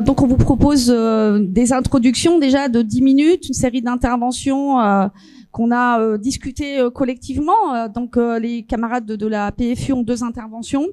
Euh, 0.00 0.02
donc 0.02 0.22
on 0.22 0.26
vous 0.26 0.36
propose 0.36 0.90
euh, 0.90 1.38
des 1.40 1.72
introductions 1.72 2.38
déjà 2.38 2.68
de 2.68 2.82
10 2.82 3.02
minutes, 3.02 3.48
une 3.48 3.54
série 3.54 3.82
d'interventions 3.82 4.80
euh, 4.80 5.06
qu'on 5.52 5.70
a 5.70 6.00
euh, 6.00 6.18
discutées 6.18 6.78
collectivement. 6.94 7.88
donc 7.88 8.16
les 8.16 8.62
camarades 8.62 9.06
de, 9.06 9.16
de, 9.16 9.26
la 9.26 9.50
PFU 9.52 9.92
ont 9.92 10.02
deux 10.02 10.22
interventions. 10.22 10.86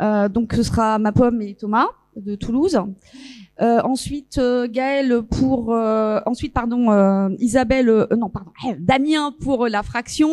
donc 0.00 0.52
ce 0.54 0.62
sera 0.62 0.98
ma 0.98 1.12
pomme 1.12 1.40
et 1.42 1.54
Thomas 1.54 1.88
de 2.16 2.34
Toulouse. 2.34 2.78
Euh, 3.62 3.80
ensuite 3.84 4.36
euh, 4.36 4.68
Gaël 4.70 5.22
pour 5.22 5.72
euh, 5.72 6.20
ensuite 6.26 6.52
pardon 6.52 7.30
Isabelle 7.38 8.06
non 8.18 8.28
pardon 8.28 8.50
Damien 8.78 9.32
pour 9.40 9.66
la 9.68 9.82
fraction 9.82 10.28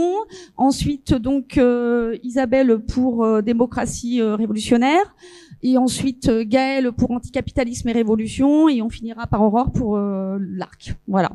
ensuite 0.58 1.14
donc 1.14 1.58
Isabelle 2.22 2.80
pour 2.80 3.42
démocratie 3.42 4.22
révolutionnaire 4.22 5.16
et 5.64 5.78
ensuite 5.78 6.30
Gaël 6.30 6.92
pour 6.92 7.12
anticapitalisme 7.12 7.90
et 7.90 7.94
révolution 7.94 8.70
et 8.70 8.82
on 8.82 8.90
finira 8.90 9.26
par 9.28 9.42
Aurore 9.42 9.72
pour 9.72 9.98
l'arc 9.98 10.96
voilà 11.08 11.32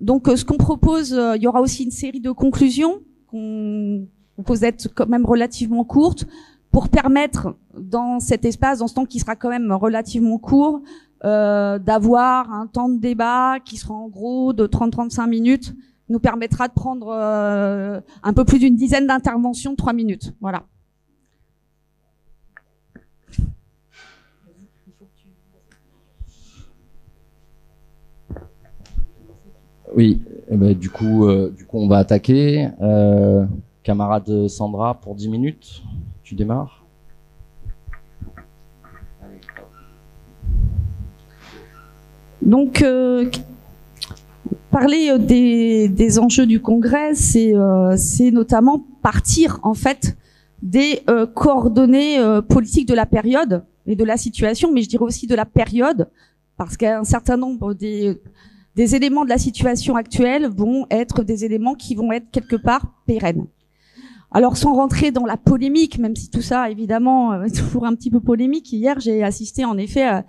donc 0.00 0.28
ce 0.34 0.44
qu'on 0.44 0.56
propose 0.56 1.10
il 1.10 1.42
y 1.42 1.46
aura 1.46 1.60
aussi 1.60 1.84
une 1.84 1.90
série 1.90 2.20
de 2.20 2.32
conclusions 2.32 3.00
qu'on 3.28 4.06
propose 4.34 4.60
d'être 4.60 4.88
quand 4.94 5.08
même 5.08 5.26
relativement 5.26 5.84
courtes 5.84 6.26
pour 6.72 6.88
permettre 6.88 7.56
dans 7.76 8.20
cet 8.20 8.44
espace, 8.44 8.78
dans 8.78 8.86
ce 8.86 8.94
temps 8.94 9.04
qui 9.04 9.18
sera 9.18 9.36
quand 9.36 9.48
même 9.48 9.72
relativement 9.72 10.38
court, 10.38 10.82
euh, 11.24 11.78
d'avoir 11.78 12.52
un 12.52 12.66
temps 12.66 12.88
de 12.88 12.98
débat 12.98 13.58
qui 13.64 13.76
sera 13.76 13.94
en 13.94 14.08
gros 14.08 14.52
de 14.52 14.66
30-35 14.66 15.28
minutes, 15.28 15.74
nous 16.08 16.20
permettra 16.20 16.68
de 16.68 16.72
prendre 16.72 17.08
euh, 17.12 18.00
un 18.22 18.32
peu 18.32 18.44
plus 18.44 18.58
d'une 18.58 18.76
dizaine 18.76 19.06
d'interventions 19.06 19.72
de 19.72 19.76
3 19.76 19.92
minutes. 19.92 20.34
Voilà. 20.40 20.64
Oui, 29.96 30.22
eh 30.48 30.56
ben, 30.56 30.74
du 30.74 30.88
coup, 30.90 31.26
euh, 31.26 31.52
du 31.56 31.64
coup, 31.64 31.78
on 31.78 31.88
va 31.88 31.98
attaquer. 31.98 32.68
Euh, 32.80 33.44
camarade 33.82 34.48
Sandra, 34.48 35.00
pour 35.00 35.14
10 35.14 35.28
minutes, 35.28 35.82
tu 36.22 36.34
démarres. 36.34 36.84
Donc, 42.42 42.82
euh, 42.82 43.30
parler 44.70 45.18
des, 45.18 45.88
des, 45.88 46.18
enjeux 46.18 46.46
du 46.46 46.60
Congrès, 46.60 47.14
c'est 47.14 48.30
notamment 48.30 48.84
partir 49.02 49.58
en 49.62 49.74
fait 49.74 50.16
des 50.62 51.02
coordonnées 51.34 52.18
politiques 52.48 52.88
de 52.88 52.94
la 52.94 53.06
période 53.06 53.64
et 53.86 53.96
de 53.96 54.04
la 54.04 54.16
situation, 54.16 54.72
mais 54.72 54.82
je 54.82 54.88
dirais 54.88 55.04
aussi 55.04 55.26
de 55.26 55.34
la 55.34 55.44
période, 55.44 56.08
parce 56.56 56.76
qu'un 56.76 57.04
certain 57.04 57.36
nombre 57.36 57.74
des, 57.74 58.20
des 58.76 58.94
éléments 58.94 59.24
de 59.24 59.30
la 59.30 59.38
situation 59.38 59.96
actuelle 59.96 60.48
vont 60.48 60.86
être 60.90 61.22
des 61.22 61.44
éléments 61.44 61.74
qui 61.74 61.94
vont 61.94 62.12
être 62.12 62.30
quelque 62.30 62.56
part 62.56 62.92
pérennes. 63.06 63.46
Alors 64.32 64.56
sans 64.56 64.74
rentrer 64.74 65.10
dans 65.10 65.26
la 65.26 65.36
polémique, 65.36 65.98
même 65.98 66.14
si 66.14 66.30
tout 66.30 66.42
ça 66.42 66.70
évidemment 66.70 67.42
est 67.42 67.56
toujours 67.56 67.84
un 67.84 67.94
petit 67.94 68.10
peu 68.10 68.20
polémique, 68.20 68.72
hier 68.72 69.00
j'ai 69.00 69.24
assisté 69.24 69.64
en 69.64 69.76
effet 69.76 70.04
à 70.04 70.24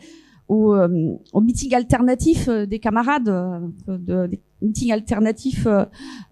au, 0.51 0.75
euh, 0.75 1.17
au 1.31 1.39
meeting 1.39 1.73
alternatif 1.73 2.49
euh, 2.49 2.65
des 2.65 2.79
camarades, 2.79 3.29
euh, 3.29 3.59
de, 3.87 4.27
des 4.27 4.39
meetings 4.61 4.91
alternatifs 4.91 5.65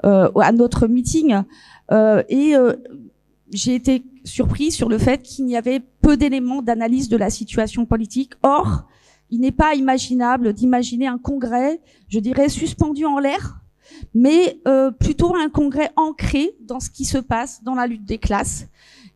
à 0.03 0.51
notre 0.51 0.87
meeting, 0.87 1.35
et 1.91 2.53
j'ai 3.51 3.73
été 3.73 4.03
surpris 4.23 4.71
sur 4.71 4.87
le 4.87 4.99
fait 4.99 5.23
qu'il 5.23 5.49
y 5.49 5.57
avait 5.57 5.81
peu 6.01 6.15
d'éléments 6.15 6.61
d'analyse 6.61 7.09
de 7.09 7.17
la 7.17 7.31
situation 7.31 7.87
politique. 7.87 8.33
Or, 8.43 8.83
il 9.31 9.41
n'est 9.41 9.51
pas 9.51 9.75
imaginable 9.75 10.53
d'imaginer 10.53 11.07
un 11.07 11.17
congrès, 11.17 11.79
je 12.07 12.19
dirais, 12.19 12.49
suspendu 12.49 13.05
en 13.05 13.19
l'air, 13.19 13.61
mais 14.13 14.59
euh, 14.67 14.91
plutôt 14.91 15.35
un 15.35 15.49
congrès 15.49 15.91
ancré 15.95 16.51
dans 16.61 16.79
ce 16.79 16.89
qui 16.89 17.05
se 17.05 17.17
passe 17.17 17.63
dans 17.63 17.75
la 17.75 17.87
lutte 17.87 18.05
des 18.05 18.17
classes 18.17 18.67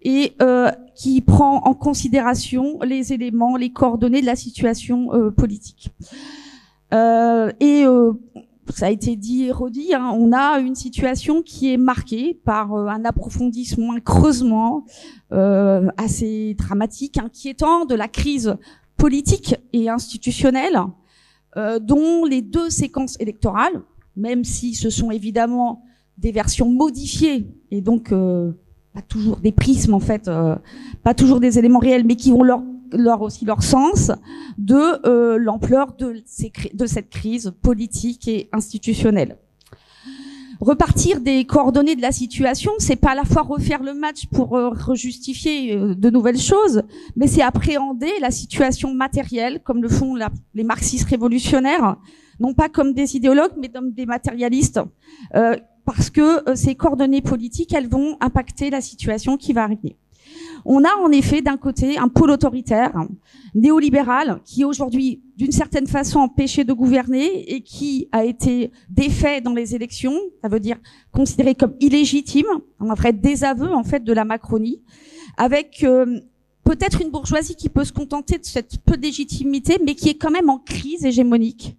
et 0.01 0.33
euh, 0.41 0.71
qui 0.95 1.21
prend 1.21 1.61
en 1.63 1.73
considération 1.73 2.79
les 2.81 3.13
éléments, 3.13 3.55
les 3.55 3.71
coordonnées 3.71 4.21
de 4.21 4.25
la 4.25 4.35
situation 4.35 5.13
euh, 5.13 5.31
politique. 5.31 5.91
Euh, 6.93 7.51
et 7.59 7.85
euh, 7.85 8.13
ça 8.69 8.87
a 8.87 8.89
été 8.89 9.15
dit 9.15 9.45
et 9.45 9.51
redit, 9.51 9.93
hein, 9.93 10.11
on 10.13 10.31
a 10.31 10.59
une 10.59 10.75
situation 10.75 11.41
qui 11.41 11.73
est 11.73 11.77
marquée 11.77 12.39
par 12.45 12.73
euh, 12.73 12.87
un 12.87 13.03
approfondissement, 13.05 13.93
un 13.93 13.99
creusement 13.99 14.85
assez 15.97 16.53
dramatique, 16.53 17.17
inquiétant 17.17 17.85
de 17.85 17.95
la 17.95 18.07
crise 18.07 18.55
politique 18.97 19.55
et 19.73 19.89
institutionnelle, 19.89 20.79
dont 21.81 22.25
les 22.25 22.41
deux 22.41 22.69
séquences 22.69 23.15
électorales, 23.19 23.83
même 24.15 24.43
si 24.43 24.73
ce 24.73 24.89
sont 24.89 25.11
évidemment 25.11 25.83
des 26.17 26.31
versions 26.31 26.69
modifiées 26.69 27.47
et 27.69 27.81
donc 27.81 28.11
pas 28.93 29.01
toujours 29.01 29.37
des 29.37 29.51
prismes 29.51 29.93
en 29.93 29.99
fait, 29.99 30.27
euh, 30.27 30.55
pas 31.03 31.13
toujours 31.13 31.39
des 31.39 31.57
éléments 31.57 31.79
réels, 31.79 32.05
mais 32.05 32.15
qui 32.15 32.31
ont 32.31 32.43
leur, 32.43 32.61
leur 32.91 33.21
aussi 33.21 33.43
leur 33.43 33.63
sens 33.63 34.11
de 34.57 35.07
euh, 35.07 35.37
l'ampleur 35.37 35.93
de, 35.97 36.23
de 36.73 36.85
cette 36.85 37.09
crise 37.09 37.53
politique 37.61 38.27
et 38.27 38.49
institutionnelle. 38.51 39.37
Repartir 40.63 41.19
des 41.19 41.43
coordonnées 41.43 41.97
de 41.97 42.01
la 42.01 42.13
situation, 42.13 42.71
c'est 42.77 42.95
pas 42.95 43.11
à 43.11 43.15
la 43.15 43.25
fois 43.25 43.41
refaire 43.41 43.83
le 43.83 43.93
match 43.93 44.27
pour 44.27 44.55
euh, 44.55 44.69
rejustifier 44.69 45.75
euh, 45.75 45.93
de 45.93 46.09
nouvelles 46.09 46.39
choses, 46.39 46.83
mais 47.17 47.27
c'est 47.27 47.41
appréhender 47.41 48.09
la 48.21 48.31
situation 48.31 48.93
matérielle, 48.93 49.59
comme 49.61 49.81
le 49.81 49.89
font 49.89 50.15
les 50.53 50.63
marxistes 50.63 51.09
révolutionnaires, 51.09 51.97
non 52.39 52.53
pas 52.53 52.69
comme 52.69 52.93
des 52.93 53.17
idéologues, 53.17 53.51
mais 53.59 53.67
comme 53.67 53.91
des 53.91 54.05
matérialistes, 54.05 54.79
euh, 55.35 55.57
parce 55.83 56.09
que 56.09 56.49
euh, 56.49 56.55
ces 56.55 56.75
coordonnées 56.75 57.21
politiques, 57.21 57.73
elles 57.73 57.89
vont 57.89 58.15
impacter 58.21 58.69
la 58.69 58.79
situation 58.79 59.35
qui 59.35 59.51
va 59.51 59.63
arriver. 59.63 59.97
On 60.65 60.83
a 60.83 60.95
en 61.03 61.11
effet 61.11 61.41
d'un 61.41 61.57
côté 61.57 61.97
un 61.97 62.07
pôle 62.07 62.31
autoritaire, 62.31 62.93
néolibéral, 63.53 64.39
qui 64.45 64.63
aujourd'hui 64.63 65.21
d'une 65.37 65.51
certaine 65.51 65.87
façon 65.87 66.19
empêché 66.19 66.63
de 66.63 66.73
gouverner 66.73 67.53
et 67.53 67.61
qui 67.61 68.07
a 68.11 68.23
été 68.23 68.71
défait 68.89 69.41
dans 69.41 69.53
les 69.53 69.75
élections, 69.75 70.17
ça 70.41 70.47
veut 70.47 70.59
dire 70.59 70.77
considéré 71.11 71.55
comme 71.55 71.75
illégitime, 71.79 72.45
un 72.79 72.93
vrai 72.93 73.13
désaveu 73.13 73.73
en 73.73 73.83
fait 73.83 74.03
de 74.03 74.13
la 74.13 74.25
Macronie, 74.25 74.81
avec 75.37 75.83
euh, 75.83 76.19
peut-être 76.63 77.01
une 77.01 77.09
bourgeoisie 77.09 77.55
qui 77.55 77.69
peut 77.69 77.83
se 77.83 77.91
contenter 77.91 78.37
de 78.37 78.45
cette 78.45 78.77
peu 78.85 78.95
de 78.95 79.01
légitimité, 79.01 79.79
mais 79.83 79.95
qui 79.95 80.09
est 80.09 80.15
quand 80.15 80.31
même 80.31 80.49
en 80.49 80.59
crise 80.59 81.05
hégémonique 81.05 81.75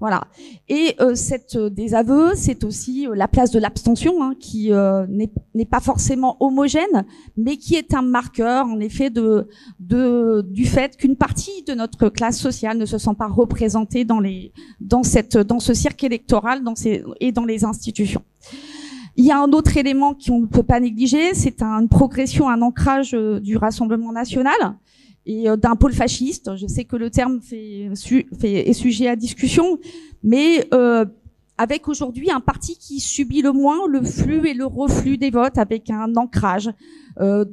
voilà. 0.00 0.22
Et 0.70 0.96
euh, 1.00 1.14
cette 1.14 1.56
euh, 1.56 1.68
désaveu, 1.68 2.32
c'est 2.34 2.64
aussi 2.64 3.06
euh, 3.06 3.14
la 3.14 3.28
place 3.28 3.50
de 3.50 3.58
l'abstention, 3.58 4.22
hein, 4.22 4.34
qui 4.40 4.72
euh, 4.72 5.06
n'est 5.06 5.64
pas 5.66 5.80
forcément 5.80 6.38
homogène, 6.40 7.04
mais 7.36 7.58
qui 7.58 7.74
est 7.74 7.92
un 7.92 8.00
marqueur, 8.00 8.66
en 8.66 8.80
effet, 8.80 9.10
du 9.10 10.64
fait 10.64 10.96
qu'une 10.96 11.16
partie 11.16 11.62
de 11.68 11.74
notre 11.74 12.08
classe 12.08 12.40
sociale 12.40 12.78
ne 12.78 12.86
se 12.86 12.96
sent 12.96 13.14
pas 13.18 13.28
représentée 13.28 14.06
dans 14.06 15.02
ce 15.02 15.74
cirque 15.74 16.02
électoral, 16.02 16.64
dans 16.64 16.74
ces 16.74 17.04
et 17.20 17.30
dans 17.30 17.44
les 17.44 17.64
institutions. 17.64 18.22
Il 19.16 19.26
y 19.26 19.32
a 19.32 19.38
un 19.38 19.52
autre 19.52 19.76
élément 19.76 20.14
qu'on 20.14 20.40
ne 20.40 20.46
peut 20.46 20.62
pas 20.62 20.80
négliger, 20.80 21.34
c'est 21.34 21.62
une 21.62 21.88
progression, 21.88 22.48
un 22.48 22.62
ancrage 22.62 23.12
du 23.12 23.58
Rassemblement 23.58 24.12
national 24.12 24.76
et 25.26 25.48
euh, 25.48 25.56
d'un 25.56 25.76
pôle 25.76 25.92
fasciste. 25.92 26.56
Je 26.56 26.66
sais 26.66 26.84
que 26.84 26.96
le 26.96 27.10
terme 27.10 27.40
fait, 27.40 27.90
fait, 28.38 28.68
est 28.68 28.72
sujet 28.72 29.08
à 29.08 29.16
discussion, 29.16 29.78
mais 30.22 30.66
euh, 30.72 31.04
avec 31.58 31.88
aujourd'hui 31.88 32.30
un 32.30 32.40
parti 32.40 32.76
qui 32.78 33.00
subit 33.00 33.42
le 33.42 33.52
moins 33.52 33.86
le 33.86 34.02
flux 34.02 34.48
et 34.48 34.54
le 34.54 34.66
reflux 34.66 35.18
des 35.18 35.30
votes, 35.30 35.58
avec 35.58 35.90
un 35.90 36.16
ancrage 36.16 36.70
euh, 37.20 37.44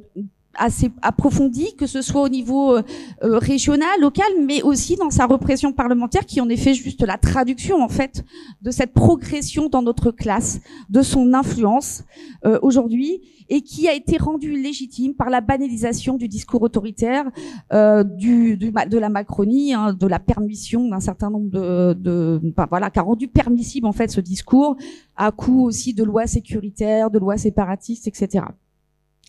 assez 0.54 0.90
approfondie, 1.02 1.74
que 1.76 1.86
ce 1.86 2.02
soit 2.02 2.22
au 2.22 2.28
niveau 2.28 2.76
euh, 2.76 2.82
euh, 3.22 3.38
régional, 3.38 4.00
local, 4.00 4.26
mais 4.44 4.62
aussi 4.62 4.96
dans 4.96 5.10
sa 5.10 5.26
répression 5.26 5.72
parlementaire, 5.72 6.26
qui 6.26 6.40
en 6.40 6.48
est 6.48 6.56
fait 6.56 6.74
juste 6.74 7.02
la 7.02 7.16
traduction 7.16 7.82
en 7.82 7.88
fait 7.88 8.24
de 8.62 8.70
cette 8.70 8.92
progression 8.92 9.68
dans 9.68 9.82
notre 9.82 10.10
classe, 10.10 10.60
de 10.90 11.02
son 11.02 11.32
influence 11.34 12.04
euh, 12.44 12.58
aujourd'hui, 12.62 13.22
et 13.48 13.62
qui 13.62 13.88
a 13.88 13.94
été 13.94 14.18
rendue 14.18 14.60
légitime 14.60 15.14
par 15.14 15.30
la 15.30 15.40
banalisation 15.40 16.16
du 16.18 16.28
discours 16.28 16.60
autoritaire, 16.60 17.24
du, 17.72 18.58
de 18.58 18.98
la 18.98 19.08
Macronie, 19.08 19.72
hein, 19.72 19.94
de 19.94 20.06
la 20.06 20.18
permission 20.18 20.86
d'un 20.86 21.00
certain 21.00 21.30
nombre 21.30 21.48
de, 21.48 21.94
de 21.94 22.54
voilà, 22.68 22.90
qui 22.90 22.98
a 22.98 23.02
rendu 23.02 23.26
permissible 23.26 23.86
en 23.86 23.92
fait 23.92 24.10
ce 24.10 24.20
discours 24.20 24.76
à 25.16 25.30
coup 25.32 25.64
aussi 25.64 25.94
de 25.94 26.04
lois 26.04 26.26
sécuritaires, 26.26 27.10
de 27.10 27.18
lois 27.18 27.38
séparatistes, 27.38 28.06
etc. 28.06 28.44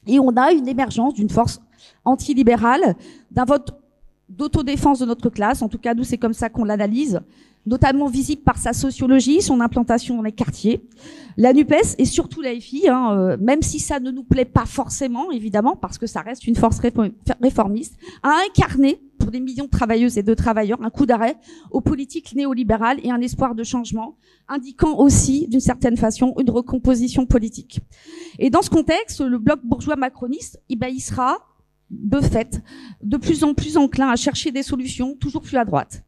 Et 0.08 0.20
on 0.20 0.30
a 0.38 0.52
une 0.52 0.68
émergence 0.68 1.14
d'une 1.14 1.30
force 1.30 1.62
antilibérale, 2.06 2.96
d'un 3.32 3.46
vote 3.46 3.72
d'autodéfense 4.30 5.00
de 5.00 5.06
notre 5.06 5.30
classe, 5.30 5.62
en 5.62 5.70
tout 5.70 5.80
cas 5.80 5.94
nous 5.94 6.04
c'est 6.04 6.18
comme 6.18 6.34
ça 6.34 6.50
qu'on 6.50 6.64
l'analyse, 6.64 7.20
notamment 7.66 8.08
visible 8.08 8.44
par 8.44 8.58
sa 8.58 8.74
sociologie, 8.74 9.42
son 9.42 9.60
implantation 9.60 10.16
dans 10.18 10.22
les 10.22 10.32
quartiers. 10.32 10.82
La 11.38 11.54
NUPES 11.54 11.96
et 11.98 12.06
surtout 12.06 12.42
la 12.42 12.54
FI, 12.60 12.90
hein, 12.90 13.16
euh, 13.18 13.38
même 13.40 13.62
si 13.62 13.80
ça 13.80 14.00
ne 14.00 14.12
nous 14.12 14.24
plaît 14.24 14.46
pas 14.46 14.66
forcément, 14.66 15.32
évidemment, 15.32 15.76
parce 15.76 15.98
que 15.98 16.06
ça 16.06 16.22
reste 16.22 16.46
une 16.48 16.56
force 16.56 16.80
réformiste, 16.80 17.98
a 18.24 18.36
incarné 18.48 19.00
des 19.32 19.40
millions 19.40 19.66
de 19.66 19.70
travailleuses 19.70 20.18
et 20.18 20.24
de 20.24 20.34
travailleurs, 20.34 20.82
un 20.82 20.90
coup 20.90 21.06
d'arrêt 21.06 21.36
aux 21.72 21.82
politiques 21.82 22.36
néolibérales 22.36 23.00
et 23.04 23.12
un 23.12 23.22
espoir 23.22 23.56
de 23.56 23.64
changement, 23.64 24.18
indiquant 24.48 24.98
aussi, 24.98 25.48
d'une 25.48 25.60
certaine 25.60 25.98
façon, 25.98 26.34
une 26.40 26.50
recomposition 26.50 27.26
politique. 27.26 27.82
Et 28.38 28.50
dans 28.50 28.62
ce 28.62 28.70
contexte, 28.70 29.22
le 29.22 29.38
bloc 29.38 29.60
bourgeois 29.64 29.96
macroniste, 29.96 30.62
eh 30.70 30.76
ben, 30.76 30.88
il 30.88 31.02
sera, 31.02 31.38
de 31.90 32.22
fait, 32.22 32.62
de 33.04 33.18
plus 33.18 33.44
en 33.44 33.54
plus 33.54 33.78
enclin 33.78 34.10
à 34.10 34.16
chercher 34.16 34.52
des 34.52 34.64
solutions 34.64 35.16
toujours 35.16 35.42
plus 35.42 35.58
à 35.58 35.66
droite. 35.66 36.04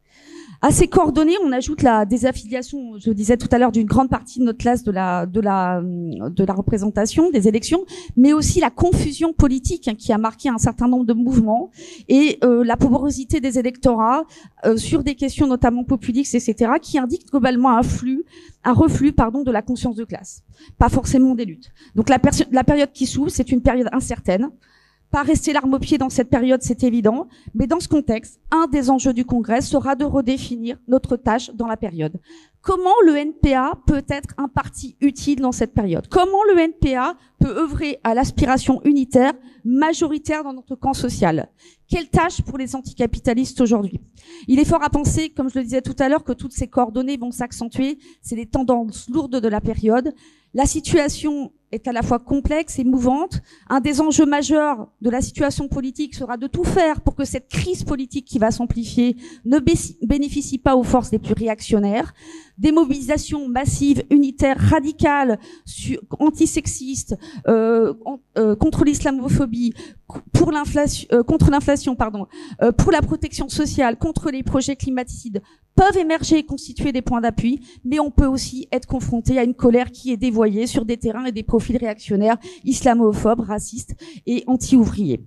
À 0.64 0.70
ces 0.70 0.86
coordonnées, 0.86 1.34
on 1.44 1.50
ajoute 1.50 1.82
la 1.82 2.06
désaffiliation, 2.06 2.96
je 2.96 3.10
disais 3.10 3.36
tout 3.36 3.48
à 3.50 3.58
l'heure, 3.58 3.72
d'une 3.72 3.86
grande 3.86 4.08
partie 4.08 4.38
de 4.38 4.44
notre 4.44 4.58
classe 4.58 4.84
de 4.84 4.92
la, 4.92 5.26
de 5.26 5.40
la, 5.40 5.82
de 5.82 6.44
la 6.44 6.54
représentation 6.54 7.30
des 7.30 7.48
élections, 7.48 7.84
mais 8.16 8.32
aussi 8.32 8.60
la 8.60 8.70
confusion 8.70 9.32
politique 9.32 9.88
hein, 9.88 9.96
qui 9.96 10.12
a 10.12 10.18
marqué 10.18 10.48
un 10.48 10.58
certain 10.58 10.86
nombre 10.86 11.04
de 11.04 11.14
mouvements 11.14 11.72
et 12.08 12.38
euh, 12.44 12.62
la 12.62 12.76
pauvreté 12.76 13.40
des 13.40 13.58
électorats 13.58 14.22
euh, 14.64 14.76
sur 14.76 15.02
des 15.02 15.16
questions 15.16 15.48
notamment 15.48 15.82
populistes, 15.82 16.36
etc., 16.36 16.74
qui 16.80 16.96
indiquent 16.96 17.28
globalement 17.28 17.76
un 17.76 17.82
flux, 17.82 18.24
un 18.62 18.72
reflux, 18.72 19.12
pardon, 19.12 19.42
de 19.42 19.50
la 19.50 19.62
conscience 19.62 19.96
de 19.96 20.04
classe, 20.04 20.44
pas 20.78 20.88
forcément 20.88 21.34
des 21.34 21.44
luttes. 21.44 21.72
Donc 21.96 22.08
la, 22.08 22.20
la 22.52 22.62
période 22.62 22.92
qui 22.92 23.06
s'ouvre, 23.06 23.30
c'est 23.30 23.50
une 23.50 23.62
période 23.62 23.88
incertaine 23.90 24.48
pas 25.12 25.22
rester 25.22 25.52
l'arme 25.52 25.74
au 25.74 25.78
pied 25.78 25.98
dans 25.98 26.08
cette 26.08 26.30
période, 26.30 26.62
c'est 26.62 26.82
évident, 26.84 27.28
mais 27.54 27.66
dans 27.66 27.80
ce 27.80 27.86
contexte, 27.86 28.40
un 28.50 28.66
des 28.66 28.88
enjeux 28.88 29.12
du 29.12 29.26
Congrès 29.26 29.60
sera 29.60 29.94
de 29.94 30.06
redéfinir 30.06 30.78
notre 30.88 31.16
tâche 31.16 31.50
dans 31.54 31.66
la 31.66 31.76
période. 31.76 32.18
Comment 32.62 32.94
le 33.04 33.16
NPA 33.16 33.72
peut 33.86 34.04
être 34.08 34.30
un 34.38 34.48
parti 34.48 34.96
utile 35.00 35.40
dans 35.40 35.52
cette 35.52 35.74
période? 35.74 36.08
Comment 36.08 36.42
le 36.44 36.60
NPA 36.60 37.16
peut 37.38 37.50
œuvrer 37.50 37.98
à 38.04 38.14
l'aspiration 38.14 38.80
unitaire 38.84 39.34
majoritaire 39.64 40.44
dans 40.44 40.54
notre 40.54 40.76
camp 40.76 40.94
social? 40.94 41.50
Quelle 41.88 42.08
tâche 42.08 42.40
pour 42.40 42.56
les 42.56 42.74
anticapitalistes 42.74 43.60
aujourd'hui? 43.60 44.00
Il 44.48 44.60
est 44.60 44.64
fort 44.64 44.82
à 44.82 44.88
penser, 44.88 45.28
comme 45.28 45.50
je 45.50 45.58
le 45.58 45.64
disais 45.64 45.82
tout 45.82 45.96
à 45.98 46.08
l'heure, 46.08 46.24
que 46.24 46.32
toutes 46.32 46.52
ces 46.52 46.68
coordonnées 46.68 47.18
vont 47.18 47.32
s'accentuer. 47.32 47.98
C'est 48.22 48.36
les 48.36 48.46
tendances 48.46 49.10
lourdes 49.10 49.40
de 49.40 49.48
la 49.48 49.60
période. 49.60 50.14
La 50.54 50.64
situation 50.64 51.52
est 51.72 51.88
à 51.88 51.92
la 51.92 52.02
fois 52.02 52.18
complexe 52.18 52.78
et 52.78 52.84
mouvante. 52.84 53.40
Un 53.68 53.80
des 53.80 54.00
enjeux 54.00 54.26
majeurs 54.26 54.88
de 55.00 55.10
la 55.10 55.20
situation 55.20 55.68
politique 55.68 56.14
sera 56.14 56.36
de 56.36 56.46
tout 56.46 56.64
faire 56.64 57.00
pour 57.00 57.16
que 57.16 57.24
cette 57.24 57.48
crise 57.48 57.82
politique 57.82 58.26
qui 58.26 58.38
va 58.38 58.50
s'amplifier 58.50 59.16
ne 59.44 59.58
bénéficie 59.58 60.58
pas 60.58 60.76
aux 60.76 60.84
forces 60.84 61.10
les 61.10 61.18
plus 61.18 61.34
réactionnaires. 61.34 62.14
Des 62.58 62.72
mobilisations 62.72 63.48
massives, 63.48 64.02
unitaires, 64.10 64.58
radicales, 64.58 65.38
antisexistes, 66.18 67.16
euh, 67.48 67.94
euh, 68.38 68.54
contre 68.56 68.84
l'islamophobie, 68.84 69.74
pour 70.32 70.52
l'inflation, 70.52 71.08
euh, 71.12 71.22
contre 71.22 71.50
l'inflation, 71.50 71.96
pardon, 71.96 72.26
euh, 72.62 72.72
pour 72.72 72.92
la 72.92 73.00
protection 73.00 73.48
sociale, 73.48 73.96
contre 73.96 74.30
les 74.30 74.42
projets 74.42 74.76
climaticides, 74.76 75.42
peuvent 75.74 75.96
émerger 75.96 76.38
et 76.38 76.42
constituer 76.44 76.92
des 76.92 77.02
points 77.02 77.20
d'appui, 77.20 77.60
mais 77.84 77.98
on 77.98 78.10
peut 78.10 78.26
aussi 78.26 78.68
être 78.72 78.86
confronté 78.86 79.38
à 79.38 79.44
une 79.44 79.54
colère 79.54 79.90
qui 79.90 80.12
est 80.12 80.16
dévoyée 80.16 80.66
sur 80.66 80.84
des 80.84 80.96
terrains 80.96 81.24
et 81.24 81.32
des 81.32 81.42
profils 81.42 81.76
réactionnaires, 81.76 82.36
islamophobes, 82.64 83.40
racistes 83.40 83.94
et 84.26 84.44
anti-ouvriers. 84.46 85.24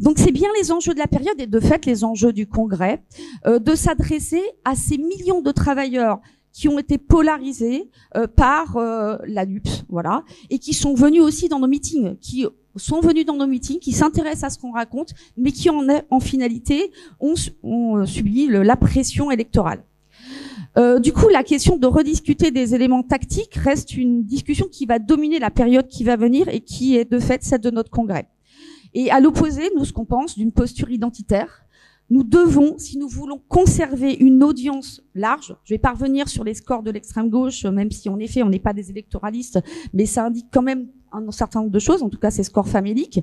Donc 0.00 0.18
c'est 0.18 0.32
bien 0.32 0.48
les 0.60 0.72
enjeux 0.72 0.94
de 0.94 0.98
la 0.98 1.06
période 1.06 1.40
et 1.40 1.46
de 1.46 1.60
fait 1.60 1.86
les 1.86 2.04
enjeux 2.04 2.32
du 2.32 2.46
Congrès 2.46 3.02
euh, 3.46 3.58
de 3.58 3.74
s'adresser 3.74 4.42
à 4.64 4.74
ces 4.74 4.98
millions 4.98 5.42
de 5.42 5.50
travailleurs 5.50 6.20
qui 6.52 6.68
ont 6.68 6.78
été 6.78 6.98
polarisés 6.98 7.88
euh, 8.16 8.26
par 8.26 8.76
euh, 8.76 9.16
la 9.26 9.44
LUPS, 9.44 9.84
voilà, 9.88 10.24
et 10.50 10.58
qui 10.58 10.74
sont 10.74 10.94
venus 10.94 11.22
aussi 11.22 11.48
dans 11.48 11.58
nos 11.58 11.68
meetings, 11.68 12.16
qui 12.18 12.46
sont 12.76 13.00
venus 13.00 13.24
dans 13.24 13.36
nos 13.36 13.46
meetings, 13.46 13.78
qui 13.78 13.92
s'intéressent 13.92 14.44
à 14.44 14.50
ce 14.50 14.58
qu'on 14.58 14.72
raconte, 14.72 15.14
mais 15.36 15.52
qui 15.52 15.70
en, 15.70 15.86
en 16.10 16.20
finalité 16.20 16.92
ont, 17.20 17.34
ont 17.62 18.06
subi 18.06 18.48
la 18.48 18.76
pression 18.76 19.30
électorale. 19.30 19.84
Euh, 20.78 21.00
du 21.00 21.12
coup, 21.12 21.28
la 21.28 21.42
question 21.42 21.76
de 21.76 21.86
rediscuter 21.86 22.50
des 22.50 22.74
éléments 22.74 23.02
tactiques 23.02 23.54
reste 23.54 23.96
une 23.96 24.24
discussion 24.24 24.68
qui 24.70 24.86
va 24.86 24.98
dominer 24.98 25.38
la 25.38 25.50
période 25.50 25.88
qui 25.88 26.04
va 26.04 26.16
venir 26.16 26.48
et 26.48 26.60
qui 26.60 26.96
est 26.96 27.10
de 27.10 27.18
fait 27.18 27.42
celle 27.42 27.60
de 27.60 27.70
notre 27.70 27.90
congrès. 27.90 28.28
Et 28.94 29.10
à 29.10 29.20
l'opposé, 29.20 29.62
nous, 29.76 29.84
ce 29.84 29.92
qu'on 29.92 30.04
pense 30.04 30.36
d'une 30.36 30.52
posture 30.52 30.90
identitaire, 30.90 31.64
nous 32.10 32.24
devons, 32.24 32.76
si 32.78 32.98
nous 32.98 33.08
voulons 33.08 33.40
conserver 33.48 34.14
une 34.14 34.42
audience 34.42 35.02
large, 35.14 35.56
je 35.64 35.74
vais 35.74 35.78
pas 35.78 35.92
revenir 35.92 36.28
sur 36.28 36.42
les 36.44 36.54
scores 36.54 36.82
de 36.82 36.90
l'extrême 36.90 37.30
gauche, 37.30 37.64
même 37.64 37.90
si 37.90 38.08
en 38.08 38.18
effet 38.18 38.42
on 38.42 38.48
n'est 38.48 38.58
pas 38.58 38.72
des 38.72 38.90
électoralistes, 38.90 39.60
mais 39.94 40.06
ça 40.06 40.26
indique 40.26 40.48
quand 40.52 40.62
même 40.62 40.88
un 41.12 41.30
certain 41.30 41.60
nombre 41.60 41.72
de 41.72 41.78
choses, 41.78 42.02
en 42.02 42.08
tout 42.08 42.18
cas 42.18 42.30
ces 42.30 42.42
scores 42.42 42.68
faméliques. 42.68 43.20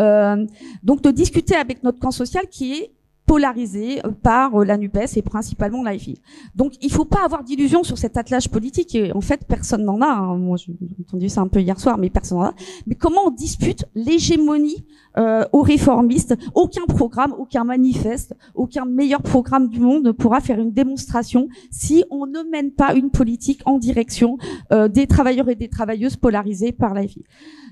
Euh, 0.00 0.44
donc 0.82 1.02
de 1.02 1.10
discuter 1.10 1.54
avec 1.54 1.82
notre 1.82 1.98
camp 1.98 2.10
social 2.10 2.48
qui 2.48 2.74
est 2.74 2.92
polarisé 3.26 4.00
par 4.22 4.54
euh, 4.54 4.64
la 4.64 4.76
NUPES 4.76 5.16
et 5.16 5.22
principalement 5.22 5.82
l'AFI. 5.82 6.20
Donc 6.54 6.74
il 6.82 6.90
faut 6.90 7.04
pas 7.04 7.24
avoir 7.24 7.42
d'illusions 7.42 7.82
sur 7.82 7.98
cet 7.98 8.16
attelage 8.16 8.50
politique 8.50 8.94
et 8.94 9.12
en 9.12 9.20
fait 9.20 9.46
personne 9.46 9.84
n'en 9.84 10.00
a. 10.00 10.06
Hein. 10.06 10.36
Moi 10.36 10.56
j'ai 10.56 10.74
entendu 11.00 11.28
ça 11.28 11.40
un 11.40 11.48
peu 11.48 11.60
hier 11.60 11.78
soir 11.80 11.98
mais 11.98 12.10
personne 12.10 12.38
n'en 12.38 12.44
a. 12.44 12.54
Mais 12.86 12.94
comment 12.94 13.22
on 13.26 13.30
dispute 13.30 13.86
l'hégémonie 13.94 14.84
euh, 15.16 15.44
aux 15.52 15.62
réformistes? 15.62 16.36
Aucun 16.54 16.84
programme, 16.86 17.34
aucun 17.38 17.64
manifeste, 17.64 18.34
aucun 18.54 18.84
meilleur 18.84 19.22
programme 19.22 19.68
du 19.68 19.80
monde 19.80 20.04
ne 20.04 20.12
pourra 20.12 20.40
faire 20.40 20.60
une 20.60 20.72
démonstration 20.72 21.48
si 21.70 22.04
on 22.10 22.26
ne 22.26 22.42
mène 22.50 22.72
pas 22.72 22.94
une 22.94 23.10
politique 23.10 23.62
en 23.64 23.78
direction 23.78 24.36
euh, 24.72 24.88
des 24.88 25.06
travailleurs 25.06 25.48
et 25.48 25.54
des 25.54 25.68
travailleuses 25.68 26.16
polarisés 26.16 26.72
par 26.72 26.94
l'AFI. 26.94 27.24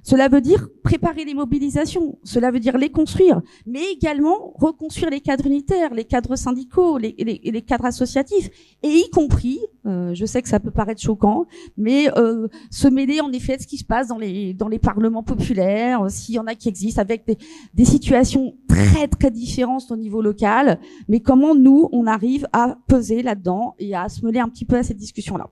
Cela 0.02 0.28
veut 0.28 0.40
dire 0.40 0.68
préparer 0.82 1.24
les 1.24 1.34
mobilisations, 1.34 2.18
cela 2.24 2.50
veut 2.50 2.58
dire 2.58 2.76
les 2.76 2.90
construire, 2.90 3.40
mais 3.66 3.92
également 3.92 4.52
reconstruire 4.56 5.10
les 5.10 5.20
cadres 5.20 5.41
unitaires, 5.46 5.94
les 5.94 6.04
cadres 6.04 6.36
syndicaux, 6.36 6.98
les, 6.98 7.64
cadres 7.66 7.86
associatifs, 7.86 8.50
et 8.82 8.88
y 8.88 9.10
compris, 9.10 9.60
euh, 9.86 10.14
je 10.14 10.24
sais 10.26 10.42
que 10.42 10.48
ça 10.48 10.60
peut 10.60 10.70
paraître 10.70 11.00
choquant, 11.00 11.46
mais 11.76 12.08
euh, 12.16 12.48
se 12.70 12.88
mêler 12.88 13.20
en 13.20 13.32
effet 13.32 13.56
de 13.56 13.62
ce 13.62 13.66
qui 13.66 13.78
se 13.78 13.84
passe 13.84 14.08
dans 14.08 14.18
les, 14.18 14.54
parlements 14.82 15.22
populaires, 15.22 16.02
euh, 16.02 16.08
s'il 16.08 16.34
y 16.34 16.38
en 16.38 16.46
a 16.46 16.54
qui 16.54 16.68
existent, 16.68 17.00
avec 17.00 17.26
des, 17.26 17.84
situations 17.84 18.54
très 18.68 19.08
très 19.08 19.30
différentes 19.30 19.90
au 19.90 19.96
niveau 19.96 20.22
local, 20.22 20.78
mais 21.08 21.20
comment 21.20 21.54
nous, 21.54 21.88
on 21.92 22.06
arrive 22.06 22.46
à 22.52 22.76
peser 22.86 23.22
là-dedans 23.22 23.74
et 23.78 23.94
à 23.94 24.08
se 24.08 24.24
mêler 24.24 24.38
un 24.40 24.48
petit 24.48 24.64
peu 24.64 24.76
à 24.76 24.82
cette 24.82 24.96
discussion-là? 24.98 25.48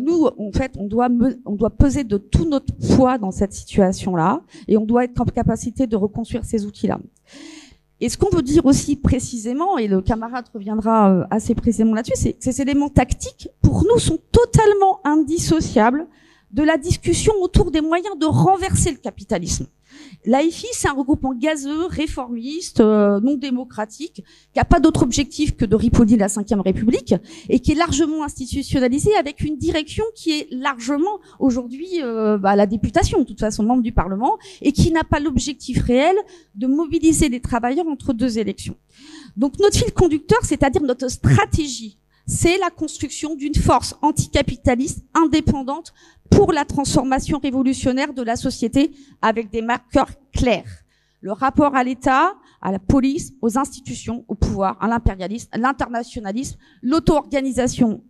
Nous, 0.00 0.26
en 0.38 0.50
fait, 0.52 0.72
on 0.78 0.86
doit, 0.86 1.08
on 1.44 1.54
doit 1.54 1.70
peser 1.70 2.02
de 2.02 2.16
tout 2.16 2.48
notre 2.48 2.74
poids 2.74 3.18
dans 3.18 3.30
cette 3.30 3.52
situation-là, 3.52 4.40
et 4.66 4.76
on 4.76 4.84
doit 4.84 5.04
être 5.04 5.20
en 5.20 5.24
capacité 5.24 5.86
de 5.86 5.96
reconstruire 5.96 6.44
ces 6.44 6.66
outils-là. 6.66 6.98
Et 8.00 8.08
ce 8.08 8.18
qu'on 8.18 8.34
veut 8.34 8.42
dire 8.42 8.66
aussi 8.66 8.96
précisément, 8.96 9.78
et 9.78 9.86
le 9.86 10.00
camarade 10.02 10.46
reviendra 10.52 11.10
euh, 11.10 11.24
assez 11.30 11.54
précisément 11.54 11.94
là-dessus, 11.94 12.16
c'est 12.16 12.32
que 12.32 12.42
ces 12.42 12.60
éléments 12.60 12.88
tactiques, 12.88 13.48
pour 13.62 13.84
nous, 13.84 13.98
sont 13.98 14.18
totalement 14.32 15.00
indissociables 15.04 16.06
de 16.50 16.62
la 16.62 16.76
discussion 16.76 17.32
autour 17.40 17.70
des 17.70 17.80
moyens 17.80 18.18
de 18.18 18.26
renverser 18.26 18.90
le 18.90 18.98
capitalisme. 18.98 19.66
L'AIFI, 20.24 20.66
c'est 20.72 20.88
un 20.88 20.92
regroupement 20.92 21.34
gazeux, 21.34 21.86
réformiste, 21.86 22.80
euh, 22.80 23.20
non 23.20 23.36
démocratique, 23.36 24.24
qui 24.52 24.58
n'a 24.58 24.64
pas 24.64 24.80
d'autre 24.80 25.02
objectif 25.02 25.56
que 25.56 25.64
de 25.64 25.76
ripoller 25.76 26.16
la 26.16 26.28
Ve 26.28 26.60
République 26.60 27.14
et 27.48 27.60
qui 27.60 27.72
est 27.72 27.76
largement 27.76 28.24
institutionnalisé 28.24 29.14
avec 29.16 29.40
une 29.40 29.56
direction 29.56 30.04
qui 30.14 30.32
est 30.32 30.48
largement 30.50 31.18
aujourd'hui 31.38 32.02
euh, 32.02 32.38
bah, 32.38 32.56
la 32.56 32.66
députation, 32.66 33.18
de 33.20 33.24
toute 33.24 33.40
façon 33.40 33.62
membre 33.62 33.82
du 33.82 33.92
Parlement, 33.92 34.38
et 34.62 34.72
qui 34.72 34.90
n'a 34.90 35.04
pas 35.04 35.20
l'objectif 35.20 35.82
réel 35.82 36.16
de 36.54 36.66
mobiliser 36.66 37.28
les 37.28 37.40
travailleurs 37.40 37.86
entre 37.86 38.12
deux 38.12 38.38
élections. 38.38 38.76
Donc 39.36 39.58
notre 39.58 39.76
fil 39.76 39.92
conducteur, 39.92 40.38
c'est-à-dire 40.42 40.82
notre 40.82 41.08
stratégie 41.08 41.98
c'est 42.26 42.58
la 42.58 42.70
construction 42.70 43.34
d'une 43.34 43.54
force 43.54 43.94
anticapitaliste 44.02 45.04
indépendante 45.14 45.92
pour 46.30 46.52
la 46.52 46.64
transformation 46.64 47.38
révolutionnaire 47.38 48.14
de 48.14 48.22
la 48.22 48.36
société 48.36 48.92
avec 49.22 49.50
des 49.50 49.62
marqueurs 49.62 50.10
clairs. 50.32 50.84
Le 51.20 51.32
rapport 51.32 51.74
à 51.74 51.84
l'État, 51.84 52.34
à 52.60 52.72
la 52.72 52.78
police, 52.78 53.32
aux 53.40 53.58
institutions, 53.58 54.24
au 54.28 54.34
pouvoir, 54.34 54.76
à 54.82 54.88
l'impérialisme, 54.88 55.48
à 55.52 55.58
l'internationalisme, 55.58 56.58
l'auto-organisation 56.82 58.02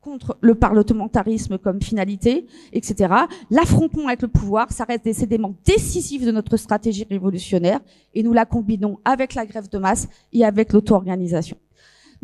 contre 0.00 0.38
le 0.40 0.54
parlementarisme 0.54 1.58
comme 1.58 1.82
finalité, 1.82 2.46
etc. 2.72 3.12
L'affrontement 3.50 4.06
avec 4.06 4.22
le 4.22 4.28
pouvoir, 4.28 4.70
ça 4.70 4.84
reste 4.84 5.04
des 5.04 5.24
éléments 5.24 5.54
décisifs 5.64 6.24
de 6.24 6.30
notre 6.30 6.56
stratégie 6.56 7.04
révolutionnaire 7.10 7.80
et 8.14 8.22
nous 8.22 8.32
la 8.32 8.44
combinons 8.44 9.00
avec 9.04 9.34
la 9.34 9.44
grève 9.44 9.68
de 9.68 9.78
masse 9.78 10.08
et 10.32 10.44
avec 10.44 10.72
l'auto-organisation. 10.72 11.56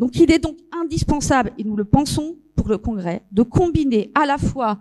Donc 0.03 0.17
il 0.17 0.29
est 0.33 0.39
donc 0.39 0.57
indispensable, 0.77 1.53
et 1.57 1.63
nous 1.63 1.77
le 1.77 1.85
pensons 1.85 2.35
pour 2.57 2.67
le 2.67 2.77
Congrès, 2.77 3.23
de 3.31 3.41
combiner 3.41 4.11
à 4.15 4.25
la 4.25 4.37
fois 4.37 4.79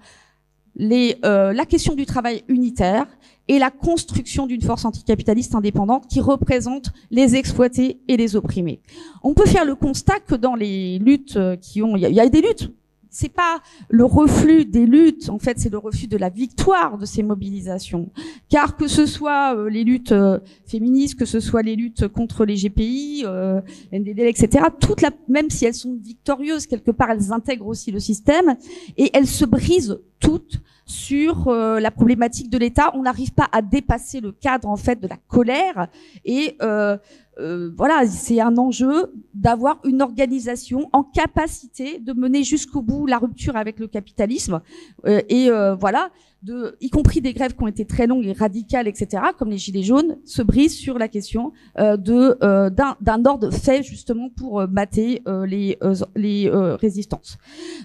euh, 0.81 1.52
la 1.52 1.64
question 1.64 1.95
du 1.95 2.07
travail 2.07 2.43
unitaire 2.49 3.07
et 3.47 3.61
la 3.61 3.71
construction 3.71 4.49
d'une 4.49 4.62
force 4.62 4.85
anticapitaliste 4.85 5.55
indépendante 5.55 6.09
qui 6.09 6.21
représente 6.21 6.91
les 7.12 7.37
exploités 7.37 8.00
et 8.09 8.17
les 8.17 8.35
opprimés. 8.35 8.81
On 9.23 9.33
peut 9.33 9.47
faire 9.47 9.64
le 9.64 9.76
constat 9.76 10.19
que 10.19 10.35
dans 10.35 10.57
les 10.57 10.99
luttes 10.99 11.38
qui 11.61 11.83
ont, 11.83 11.95
il 11.95 12.02
y, 12.02 12.19
a 12.21 12.29
des 12.29 12.41
luttes 12.41 12.73
c'est 13.12 13.28
pas 13.28 13.61
le 13.90 14.04
reflux 14.04 14.64
des 14.64 14.87
luttes, 14.87 15.28
en 15.28 15.38
fait, 15.38 15.59
c'est 15.59 15.69
le 15.71 15.76
refus 15.76 16.07
de 16.07 16.16
la 16.16 16.31
victoire 16.31 16.97
de 16.97 17.04
ces 17.04 17.23
mobilisations. 17.23 18.11
Car 18.49 18.76
que 18.76 18.88
ce 18.88 19.04
soit 19.04 19.54
euh, 19.54 19.69
les 19.69 19.85
luttes 19.85 20.12
euh, 20.12 20.40
féministes, 20.66 21.19
que 21.19 21.26
ce 21.26 21.38
soit 21.38 21.62
les 21.62 21.76
luttes 21.76 22.09
contre 22.09 22.47
les 22.47 22.57
GPI, 22.57 23.25
euh, 23.26 23.61
etc., 23.92 24.64
toutes 24.81 25.02
la, 25.02 25.11
même 25.28 25.50
si 25.50 25.66
elles 25.66 25.75
sont 25.75 25.95
victorieuses 26.02 26.66
quelque 26.66 26.90
part, 26.90 27.11
elles 27.11 27.33
intègrent 27.33 27.66
aussi 27.66 27.90
le 27.90 28.00
système 28.00 28.57
et 28.97 29.11
elles 29.12 29.26
se 29.28 29.45
brisent 29.45 30.00
toutes 30.19 30.62
sur 30.87 31.49
euh, 31.49 31.81
la 31.81 31.90
problématique 31.90 32.50
de 32.50 32.59
l'État. 32.59 32.90
On 32.95 33.02
n'arrive 33.02 33.33
pas 33.33 33.49
à 33.52 33.62
dépasser 33.62 34.21
le 34.21 34.33
cadre 34.33 34.69
en 34.69 34.76
fait 34.76 35.00
de 35.00 35.09
la 35.09 35.16
colère 35.28 35.88
et 36.25 36.57
euh, 36.62 36.97
euh, 37.39 37.71
voilà, 37.77 38.07
c'est 38.07 38.41
un 38.41 38.57
enjeu 38.59 39.12
d'avoir 39.35 39.81
une 39.85 40.03
organisation 40.03 40.91
en 40.93 41.03
capacité 41.03 41.99
de 41.99 42.12
mener 42.12 42.45
jusqu'au 42.45 42.83
bout 42.83 43.07
la 43.07 43.19
rupture 43.19 43.57
avec 43.57 43.79
le 43.79 43.87
capitalisme. 43.89 44.61
Et 45.07 45.51
voilà 45.79 46.11
de, 46.43 46.77
y 46.81 46.91
compris 46.91 47.21
des 47.21 47.33
grèves 47.33 47.55
qui 47.55 47.63
ont 47.63 47.69
été 47.69 47.85
très 47.85 48.07
longues 48.07 48.27
et 48.27 48.33
radicales, 48.33 48.89
etc., 48.89 49.23
comme 49.39 49.51
les 49.51 49.59
gilets 49.59 49.85
jaunes, 49.85 50.19
se 50.25 50.43
brisent 50.43 50.77
sur 50.77 50.99
la 50.99 51.07
question 51.07 51.53
euh, 51.79 51.97
de 51.97 52.37
euh, 52.43 52.69
d'un 52.71 53.25
ordre 53.25 53.51
fait 53.51 53.83
justement 53.83 54.29
pour 54.29 54.61
euh, 54.61 54.67
mater 54.67 55.23
euh, 55.29 55.47
les 55.47 55.79
les 56.17 56.51
résistances. 56.51 57.39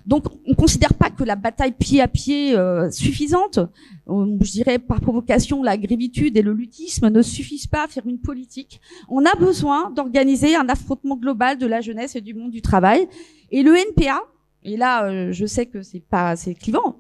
Donc, 0.06 0.26
on 0.46 0.56
considère 0.56 0.94
pas 0.94 1.10
que 1.10 1.24
la 1.24 1.36
bataille 1.36 1.72
pied 1.72 2.02
à 2.02 2.08
pied 2.08 2.56
suffisante, 2.92 3.60
je 4.08 4.52
dirais 4.52 4.80
par 4.80 5.02
provocation, 5.02 5.64
la 5.64 5.78
grévitude 5.78 6.36
et 6.38 6.42
le 6.42 6.54
lutisme 6.54 7.10
ne 7.10 7.22
suffisent 7.22 7.68
pas 7.68 7.86
à 7.86 7.88
faire 7.88 8.06
une 8.08 8.20
politique. 8.20 8.82
On 9.10 9.26
a 9.26 9.36
besoin 9.36 9.92
d'organiser 9.92 10.56
un 10.56 10.70
affrontement 10.70 11.18
global 11.18 11.58
de 11.58 11.66
la 11.66 11.82
jeunesse 11.82 12.16
et 12.16 12.22
du 12.22 12.34
monde 12.34 12.52
du 12.52 12.62
travail. 12.62 13.08
Et 13.52 13.64
le 13.64 13.76
NPA, 13.76 14.22
et 14.64 14.78
là, 14.78 15.32
je 15.32 15.46
sais 15.46 15.66
que 15.66 15.82
c'est 15.82 16.00
pas 16.00 16.30
assez 16.30 16.56
clivant, 16.56 16.98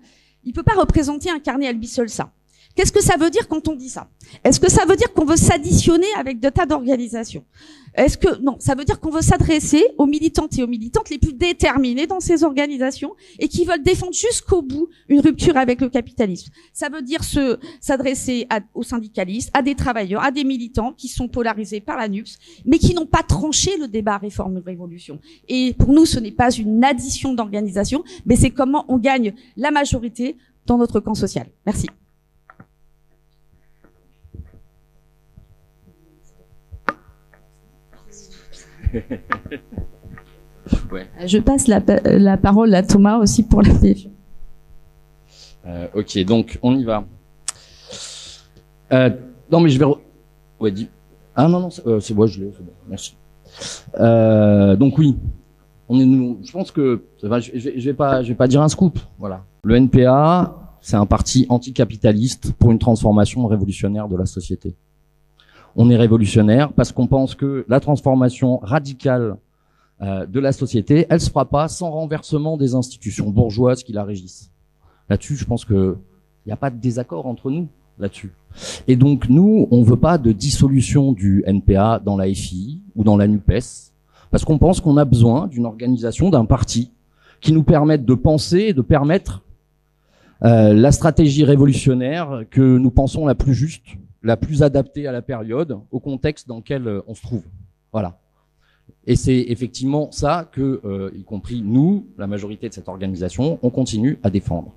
il 0.48 0.54
peut 0.54 0.63
pas 0.63 0.75
représenter 0.75 1.30
incarner 1.30 1.68
à 1.68 1.74
lui 1.74 1.88
seul 1.88 2.08
ça. 2.08 2.32
Qu'est-ce 2.77 2.91
que 2.91 3.01
ça 3.01 3.17
veut 3.17 3.31
dire 3.31 3.48
quand 3.48 3.67
on 3.67 3.74
dit 3.74 3.89
ça? 3.89 4.07
Est-ce 4.43 4.60
que 4.60 4.69
ça 4.69 4.86
veut 4.86 4.96
dire 4.96 5.12
qu'on 5.12 5.25
veut 5.25 5.36
s'additionner 5.36 6.05
avec 6.15 6.39
de 6.39 6.48
tas 6.48 6.67
d'organisations? 6.67 7.43
Est-ce 7.96 8.19
que 8.19 8.39
non 8.39 8.57
Ça 8.60 8.75
veut 8.75 8.86
dire 8.86 9.00
qu'on 9.00 9.10
veut 9.10 9.24
s'adresser 9.24 9.84
aux 9.98 10.05
militantes 10.05 10.55
et 10.60 10.63
aux 10.63 10.67
militantes 10.67 11.10
les 11.10 11.17
plus 11.17 11.34
déterminées 11.34 12.05
dans 12.05 12.19
ces 12.19 12.43
organisations 12.43 13.15
et 13.39 13.48
qui 13.48 13.65
veulent 13.65 13.81
défendre 13.81 14.13
jusqu'au 14.13 14.62
bout 14.62 14.89
une 15.10 15.22
rupture 15.22 15.57
avec 15.57 15.81
le 15.81 15.89
capitalisme? 15.89 16.51
Ça 16.72 16.89
veut 16.89 17.01
dire 17.01 17.24
se 17.24 17.57
s'adresser 17.81 18.48
aux 18.75 18.84
syndicalistes, 18.84 19.50
à 19.55 19.63
des 19.63 19.74
travailleurs, 19.74 20.24
à 20.24 20.29
des 20.29 20.43
militants 20.43 20.93
qui 20.93 21.07
sont 21.07 21.27
polarisés 21.27 21.81
par 21.81 21.98
la 21.98 22.07
NUPS, 22.07 22.38
mais 22.63 22.77
qui 22.77 22.93
n'ont 22.93 23.07
pas 23.07 23.24
tranché 23.24 23.75
le 23.77 23.88
débat 23.88 24.19
réforme-révolution. 24.19 25.19
Et 25.48 25.74
pour 25.79 25.93
nous, 25.93 26.05
ce 26.05 26.19
n'est 26.19 26.31
pas 26.31 26.51
une 26.51 26.84
addition 26.84 27.34
d'organisations, 27.34 28.03
mais 28.27 28.36
c'est 28.36 28.51
comment 28.51 28.86
on 28.88 29.00
gagne 29.00 29.34
la 29.55 29.72
majorité 29.72 30.38
dans 30.67 30.77
notre 30.77 31.00
camp 31.00 31.15
social. 31.15 31.48
Merci. 31.65 31.88
Je 41.25 41.39
passe 41.39 41.67
la, 41.67 42.38
parole 42.38 42.74
à 42.75 42.84
Thomas 42.84 43.17
aussi 43.17 43.44
pour 43.44 43.62
la 43.62 43.74
euh, 45.65 45.88
ok, 45.94 46.24
donc 46.24 46.58
on 46.62 46.77
y 46.77 46.86
va. 46.86 47.03
Euh, 48.94 49.10
non, 49.51 49.60
mais 49.60 49.70
je 49.70 49.79
vais. 49.79 49.86
Ouais, 50.60 50.72
dis. 50.72 50.88
Ah 51.36 51.48
non, 51.48 51.60
non, 51.60 51.70
c'est 51.70 51.86
euh, 51.86 52.00
je 52.00 52.13
l'ai, 52.13 52.51
c'est 52.51 52.63
bon, 52.63 52.72
merci. 52.88 53.15
Euh, 54.00 54.75
donc 54.77 54.98
oui, 54.98 55.17
on 55.89 56.00
est, 56.00 56.06
nous, 56.06 56.39
je 56.44 56.51
pense 56.51 56.72
que 56.72 57.03
va, 57.22 57.39
je, 57.39 57.51
je, 57.53 57.86
vais 57.86 57.94
pas, 57.94 58.24
je 58.24 58.29
vais 58.29 58.36
pas 58.36 58.48
dire 58.48 58.62
un 58.62 58.70
scoop. 58.70 58.98
Voilà, 59.20 59.44
le 59.63 59.75
NPA, 59.75 60.56
c'est 60.82 60.96
un 60.96 61.06
parti 61.06 61.46
anticapitaliste 61.50 62.53
pour 62.53 62.72
une 62.72 62.79
transformation 62.79 63.46
révolutionnaire 63.46 64.08
de 64.08 64.15
la 64.15 64.25
société 64.25 64.75
on 65.77 65.91
est 65.91 65.96
révolutionnaire 65.96 66.74
parce 66.74 66.91
qu'on 66.91 67.05
pense 67.05 67.36
que 67.36 67.63
la 67.69 67.79
transformation 67.79 68.57
radicale 68.57 69.38
euh, 70.01 70.25
de 70.25 70.39
la 70.39 70.51
société, 70.51 71.05
elle 71.10 71.22
se 71.22 71.29
fera 71.29 71.46
pas 71.46 71.67
sans 71.67 71.91
renversement 71.91 72.57
des 72.57 72.74
institutions 72.74 73.29
bourgeoises 73.29 73.84
qui 73.84 73.93
la 73.93 74.03
régissent. 74.03 74.51
Là-dessus, 75.07 75.36
je 75.36 75.46
pense 75.46 75.63
que 75.63 75.98
il 76.46 76.50
n'y 76.50 76.53
a 76.53 76.57
pas 76.57 76.72
de 76.72 76.77
désaccord 76.77 77.27
entre 77.27 77.51
nous 77.51 77.67
là-dessus. 78.00 78.31
Et 78.88 78.96
donc 78.96 79.29
nous, 79.29 79.67
on 79.69 79.84
veut 79.84 79.98
pas 79.98 80.17
de 80.17 80.31
dissolution 80.31 81.12
du 81.12 81.43
NPA 81.46 82.01
dans 82.03 82.17
la 82.17 82.25
FI 82.34 82.81
ou 82.96 83.03
dans 83.03 83.17
la 83.17 83.27
Nupes, 83.27 83.63
parce 84.31 84.46
qu'on 84.46 84.57
pense 84.57 84.81
qu'on 84.81 84.98
a 84.98 85.05
besoin 85.05 85.48
d'une 85.48 85.65
organisation, 85.65 86.29
d'un 86.29 86.46
parti 86.46 86.91
qui 87.39 87.53
nous 87.53 87.63
permette 87.63 88.03
de 88.03 88.13
penser 88.15 88.60
et 88.69 88.74
de 88.74 88.81
permettre 88.81 89.43
euh, 90.43 90.74
la 90.74 90.91
stratégie 90.91 91.43
révolutionnaire 91.43 92.43
que 92.50 92.77
nous 92.77 92.91
pensons 92.91 93.25
la 93.27 93.36
plus 93.36 93.53
juste 93.53 93.84
la 94.24 94.38
plus 94.38 94.64
adaptée 94.64 95.08
à 95.08 95.12
la 95.12 95.22
période, 95.22 95.80
au 95.92 96.00
contexte 96.00 96.48
dans 96.48 96.58
lequel 96.58 96.88
euh, 96.88 97.02
on 97.08 97.16
se 97.16 97.22
trouve. 97.22 97.44
Voilà. 97.92 98.20
Et 99.06 99.16
c'est 99.16 99.46
effectivement 99.48 100.12
ça 100.12 100.50
que, 100.52 100.82
euh, 100.86 101.12
y 101.16 101.24
compris 101.24 101.62
nous, 101.62 102.08
la 102.18 102.28
majorité 102.28 102.70
de 102.70 102.74
cette 102.74 102.90
organisation, 102.90 103.60
on 103.62 103.70
continue 103.70 104.20
à 104.24 104.30
défendre. 104.30 104.74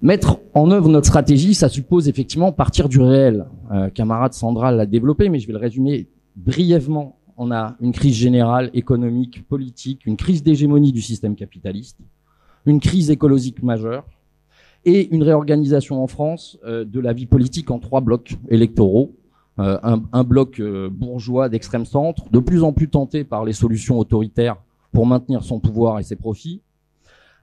Mettre 0.00 0.40
en 0.54 0.70
œuvre 0.70 0.88
notre 0.88 1.06
stratégie, 1.06 1.54
ça 1.54 1.68
suppose 1.68 2.08
effectivement 2.08 2.50
partir 2.50 2.88
du 2.88 3.00
réel. 3.00 3.46
Euh, 3.70 3.88
camarade 3.88 4.32
Sandra 4.32 4.72
l'a 4.72 4.86
développé, 4.86 5.28
mais 5.28 5.38
je 5.38 5.46
vais 5.46 5.52
le 5.52 5.60
résumer 5.60 6.08
brièvement. 6.34 7.18
On 7.36 7.50
a 7.52 7.76
une 7.80 7.92
crise 7.92 8.14
générale, 8.14 8.70
économique, 8.74 9.46
politique, 9.46 10.04
une 10.06 10.16
crise 10.16 10.42
d'hégémonie 10.42 10.92
du 10.92 11.00
système 11.00 11.36
capitaliste, 11.36 11.98
une 12.66 12.80
crise 12.80 13.10
écologique 13.10 13.62
majeure, 13.62 14.04
et 14.84 15.14
une 15.14 15.22
réorganisation 15.22 16.02
en 16.02 16.06
France 16.06 16.58
euh, 16.64 16.84
de 16.84 17.00
la 17.00 17.12
vie 17.12 17.26
politique 17.26 17.70
en 17.70 17.78
trois 17.78 18.00
blocs 18.00 18.36
électoraux. 18.48 19.14
Euh, 19.58 19.78
un, 19.82 20.24
bloc 20.24 20.60
euh, 20.60 20.88
bourgeois 20.90 21.50
d'extrême 21.50 21.84
centre, 21.84 22.30
de 22.30 22.38
plus 22.38 22.62
en 22.62 22.72
plus 22.72 22.88
tenté 22.88 23.22
par 23.22 23.44
les 23.44 23.52
solutions 23.52 23.98
autoritaires 23.98 24.56
pour 24.92 25.06
maintenir 25.06 25.44
son 25.44 25.60
pouvoir 25.60 25.98
et 25.98 26.02
ses 26.02 26.16
profits. 26.16 26.62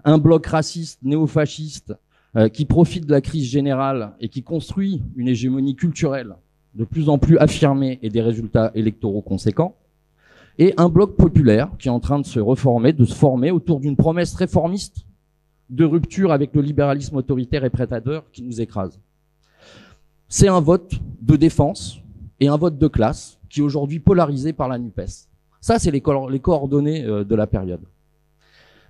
Un 0.04 0.18
bloc 0.18 0.48
raciste, 0.48 1.00
néofasciste, 1.04 1.94
qui 2.54 2.66
profite 2.66 3.08
de 3.08 3.12
la 3.12 3.22
crise 3.22 3.46
générale 3.50 4.14
et 4.20 4.30
qui 4.30 4.44
construit 4.44 5.02
une 5.16 5.28
hégémonie 5.28 5.76
culturelle 5.76 6.36
de 6.76 6.84
plus 6.84 7.10
en 7.10 7.18
plus 7.18 7.40
affirmée 7.40 7.98
et 8.04 8.10
des 8.10 8.22
résultats 8.22 8.72
électoraux 8.76 9.24
conséquents. 9.24 9.76
Et 10.60 10.76
un 10.78 10.90
bloc 10.90 11.16
populaire 11.18 11.72
qui 11.80 11.88
est 11.88 11.92
en 11.92 12.00
train 12.00 12.20
de 12.20 12.26
se 12.28 12.40
reformer, 12.40 12.94
de 12.94 13.04
se 13.04 13.16
former 13.16 13.50
autour 13.50 13.80
d'une 13.80 13.96
promesse 13.96 14.36
réformiste 14.36 15.08
de 15.70 15.86
rupture 15.86 16.32
avec 16.32 16.54
le 16.54 16.62
libéralisme 16.62 17.16
autoritaire 17.16 17.64
et 17.64 17.70
prédateur 17.70 18.24
qui 18.32 18.44
nous 18.44 18.60
écrase. 18.62 19.00
C'est 20.28 20.48
un 20.48 20.60
vote 20.60 20.94
de 21.22 21.36
défense 21.36 22.00
et 22.40 22.48
un 22.48 22.58
vote 22.58 22.78
de 22.78 22.88
classe 22.88 23.40
qui 23.50 23.60
est 23.60 23.64
aujourd'hui 23.64 24.00
polarisé 24.00 24.54
par 24.54 24.68
la 24.68 24.78
NUPES. 24.78 25.28
Ça, 25.62 25.80
c'est 25.80 25.92
les, 25.92 26.02
coordonnées 26.02 27.04
euh, 27.04 27.24
de 27.24 27.36
la 27.36 27.48
période. 27.48 27.82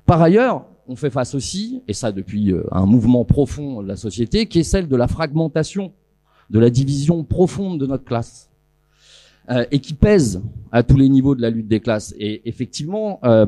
Par 0.05 0.21
ailleurs, 0.21 0.65
on 0.87 0.95
fait 0.95 1.09
face 1.09 1.35
aussi, 1.35 1.83
et 1.87 1.93
ça 1.93 2.11
depuis 2.11 2.51
euh, 2.51 2.63
un 2.71 2.85
mouvement 2.85 3.23
profond 3.25 3.81
de 3.81 3.87
la 3.87 3.95
société, 3.95 4.47
qui 4.47 4.59
est 4.59 4.63
celle 4.63 4.87
de 4.87 4.95
la 4.95 5.07
fragmentation, 5.07 5.93
de 6.49 6.59
la 6.59 6.69
division 6.69 7.23
profonde 7.23 7.79
de 7.79 7.85
notre 7.85 8.03
classe, 8.03 8.49
euh, 9.51 9.65
et 9.71 9.79
qui 9.79 9.93
pèse 9.93 10.41
à 10.71 10.83
tous 10.83 10.97
les 10.97 11.09
niveaux 11.09 11.35
de 11.35 11.41
la 11.41 11.49
lutte 11.49 11.67
des 11.67 11.79
classes. 11.79 12.13
Et 12.17 12.47
effectivement, 12.47 13.19
euh, 13.23 13.45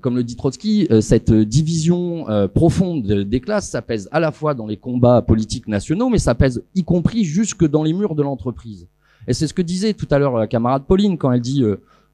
comme 0.00 0.16
le 0.16 0.24
dit 0.24 0.36
Trotsky, 0.36 0.86
euh, 0.90 1.00
cette 1.02 1.30
division 1.30 2.28
euh, 2.30 2.48
profonde 2.48 3.06
des 3.06 3.40
classes, 3.40 3.68
ça 3.68 3.82
pèse 3.82 4.08
à 4.10 4.20
la 4.20 4.32
fois 4.32 4.54
dans 4.54 4.66
les 4.66 4.78
combats 4.78 5.20
politiques 5.20 5.68
nationaux, 5.68 6.08
mais 6.08 6.18
ça 6.18 6.34
pèse 6.34 6.62
y 6.74 6.82
compris 6.82 7.24
jusque 7.24 7.66
dans 7.66 7.82
les 7.82 7.92
murs 7.92 8.14
de 8.14 8.22
l'entreprise. 8.22 8.88
Et 9.28 9.34
c'est 9.34 9.46
ce 9.46 9.52
que 9.54 9.62
disait 9.62 9.92
tout 9.92 10.08
à 10.10 10.18
l'heure 10.18 10.36
la 10.38 10.46
camarade 10.46 10.84
Pauline 10.86 11.18
quand 11.18 11.30
elle 11.30 11.40
dit 11.40 11.62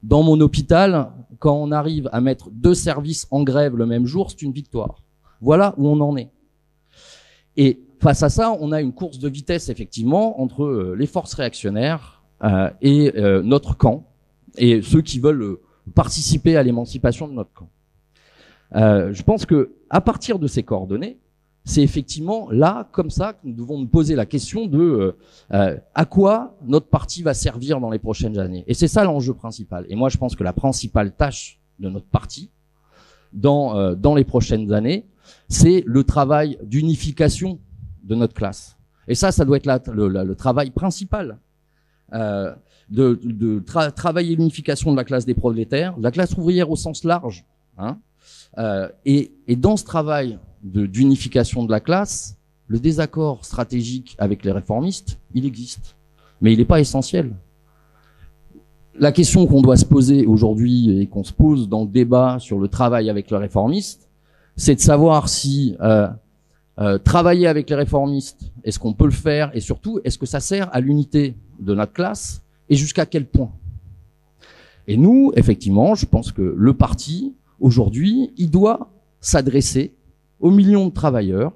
dans 0.01 0.23
mon 0.23 0.41
hôpital, 0.41 1.11
quand 1.39 1.55
on 1.55 1.71
arrive 1.71 2.09
à 2.11 2.19
mettre 2.19 2.49
deux 2.51 2.73
services 2.73 3.27
en 3.31 3.43
grève 3.43 3.77
le 3.77 3.85
même 3.85 4.05
jour, 4.05 4.31
c'est 4.31 4.41
une 4.41 4.51
victoire. 4.51 4.97
Voilà 5.39 5.75
où 5.77 5.87
on 5.87 6.01
en 6.01 6.17
est. 6.17 6.31
Et 7.55 7.79
face 7.99 8.23
à 8.23 8.29
ça, 8.29 8.57
on 8.59 8.71
a 8.71 8.81
une 8.81 8.93
course 8.93 9.19
de 9.19 9.29
vitesse 9.29 9.69
effectivement 9.69 10.41
entre 10.41 10.95
les 10.97 11.05
forces 11.05 11.35
réactionnaires 11.35 12.23
et 12.81 13.13
notre 13.43 13.77
camp 13.77 14.07
et 14.57 14.81
ceux 14.81 15.01
qui 15.01 15.19
veulent 15.19 15.57
participer 15.95 16.57
à 16.57 16.63
l'émancipation 16.63 17.27
de 17.27 17.33
notre 17.33 17.53
camp. 17.53 17.69
Euh, 18.75 19.13
je 19.13 19.23
pense 19.23 19.45
que 19.45 19.73
à 19.89 20.01
partir 20.01 20.39
de 20.39 20.47
ces 20.47 20.63
coordonnées, 20.63 21.19
c'est 21.65 21.81
effectivement 21.81 22.49
là, 22.51 22.89
comme 22.91 23.09
ça, 23.09 23.33
que 23.33 23.39
nous 23.43 23.53
devons 23.53 23.77
nous 23.79 23.87
poser 23.87 24.15
la 24.15 24.25
question 24.25 24.65
de 24.65 24.79
euh, 24.79 25.17
euh, 25.53 25.77
à 25.95 26.05
quoi 26.05 26.57
notre 26.65 26.87
parti 26.87 27.23
va 27.23 27.33
servir 27.33 27.79
dans 27.79 27.89
les 27.89 27.99
prochaines 27.99 28.37
années. 28.37 28.63
Et 28.67 28.73
c'est 28.73 28.87
ça 28.87 29.03
l'enjeu 29.03 29.33
principal. 29.33 29.85
Et 29.89 29.95
moi, 29.95 30.09
je 30.09 30.17
pense 30.17 30.35
que 30.35 30.43
la 30.43 30.53
principale 30.53 31.13
tâche 31.13 31.59
de 31.79 31.89
notre 31.89 32.07
parti 32.07 32.49
dans 33.31 33.95
dans 33.95 34.13
les 34.13 34.25
prochaines 34.25 34.71
années, 34.73 35.07
c'est 35.47 35.83
le 35.87 36.03
travail 36.03 36.57
d'unification 36.63 37.59
de 38.03 38.15
notre 38.15 38.33
classe. 38.33 38.77
Et 39.07 39.15
ça, 39.15 39.31
ça 39.31 39.45
doit 39.45 39.57
être 39.57 39.91
le, 39.91 40.07
le, 40.07 40.35
travail 40.35 40.71
principal. 40.71 41.37
Euh, 42.13 42.53
de, 42.89 43.19
de 43.23 43.59
travailler 43.91 44.35
l'unification 44.35 44.91
de 44.91 44.97
la 44.97 45.03
classe 45.03 45.25
des 45.25 45.33
prolétaires, 45.33 45.95
la 45.99 46.11
classe 46.11 46.37
ouvrière 46.37 46.69
au 46.69 46.75
sens 46.75 47.03
large, 47.03 47.45
hein, 47.77 47.97
Euh, 48.57 48.87
et, 49.05 49.31
dans 49.55 49.77
ce 49.77 49.83
travail 49.83 50.39
d'unification 50.61 51.63
de, 51.63 51.71
la 51.71 51.79
classe, 51.79 52.37
le 52.67 52.79
désaccord 52.79 53.43
stratégique 53.45 54.15
avec 54.17 54.43
les 54.43 54.51
réformistes, 54.51 55.19
il 55.33 55.45
existe, 55.45 55.95
mais 56.41 56.53
il 56.53 56.59
n'est 56.59 56.65
pas 56.65 56.79
essentiel. 56.79 57.35
La 58.95 59.11
question 59.11 59.47
qu'on 59.47 59.61
doit 59.61 59.75
se 59.75 59.85
poser 59.85 60.25
aujourd'hui 60.25 61.01
et 61.01 61.07
qu'on 61.07 61.23
se 61.23 61.33
pose 61.33 61.67
dans 61.67 61.81
le 61.81 61.89
débat 61.89 62.37
sur 62.39 62.59
le 62.59 62.67
travail 62.67 63.09
avec 63.09 63.31
les 63.31 63.37
réformistes, 63.37 64.09
c'est 64.55 64.75
de 64.75 64.79
savoir 64.79 65.29
si 65.29 65.75
euh, 65.81 66.07
euh, 66.79 66.99
travailler 66.99 67.47
avec 67.47 67.69
les 67.69 67.75
réformistes, 67.75 68.51
est-ce 68.63 68.77
qu'on 68.77 68.93
peut 68.93 69.05
le 69.05 69.11
faire 69.11 69.49
et 69.55 69.59
surtout, 69.59 69.99
est-ce 70.03 70.19
que 70.19 70.27
ça 70.27 70.39
sert 70.39 70.73
à 70.73 70.79
l'unité 70.79 71.35
de 71.59 71.73
notre 71.73 71.93
classe 71.93 72.42
et 72.73 72.75
jusqu'à 72.75 73.05
quel 73.05 73.27
point? 73.27 73.51
Et 74.87 74.97
nous, 74.97 75.31
effectivement, 75.35 75.93
je 75.93 76.07
pense 76.07 76.31
que 76.31 76.41
le 76.41 76.73
parti, 76.73 77.35
aujourd'hui, 77.59 78.33
il 78.35 78.49
doit 78.49 78.89
s'adresser 79.21 79.93
aux 80.39 80.49
millions 80.49 80.87
de 80.87 80.91
travailleurs 80.91 81.53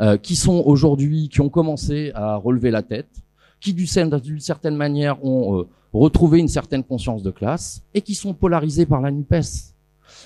euh, 0.00 0.16
qui 0.16 0.34
sont 0.34 0.64
aujourd'hui, 0.66 1.28
qui 1.28 1.40
ont 1.40 1.48
commencé 1.48 2.10
à 2.16 2.34
relever 2.34 2.72
la 2.72 2.82
tête, 2.82 3.22
qui 3.60 3.72
d'une 3.72 4.40
certaine 4.40 4.74
manière 4.74 5.24
ont 5.24 5.60
euh, 5.60 5.68
retrouvé 5.92 6.40
une 6.40 6.48
certaine 6.48 6.82
conscience 6.82 7.22
de 7.22 7.30
classe 7.30 7.82
et 7.94 8.00
qui 8.00 8.16
sont 8.16 8.34
polarisés 8.34 8.84
par 8.84 9.00
la 9.00 9.12
NUPES. 9.12 9.74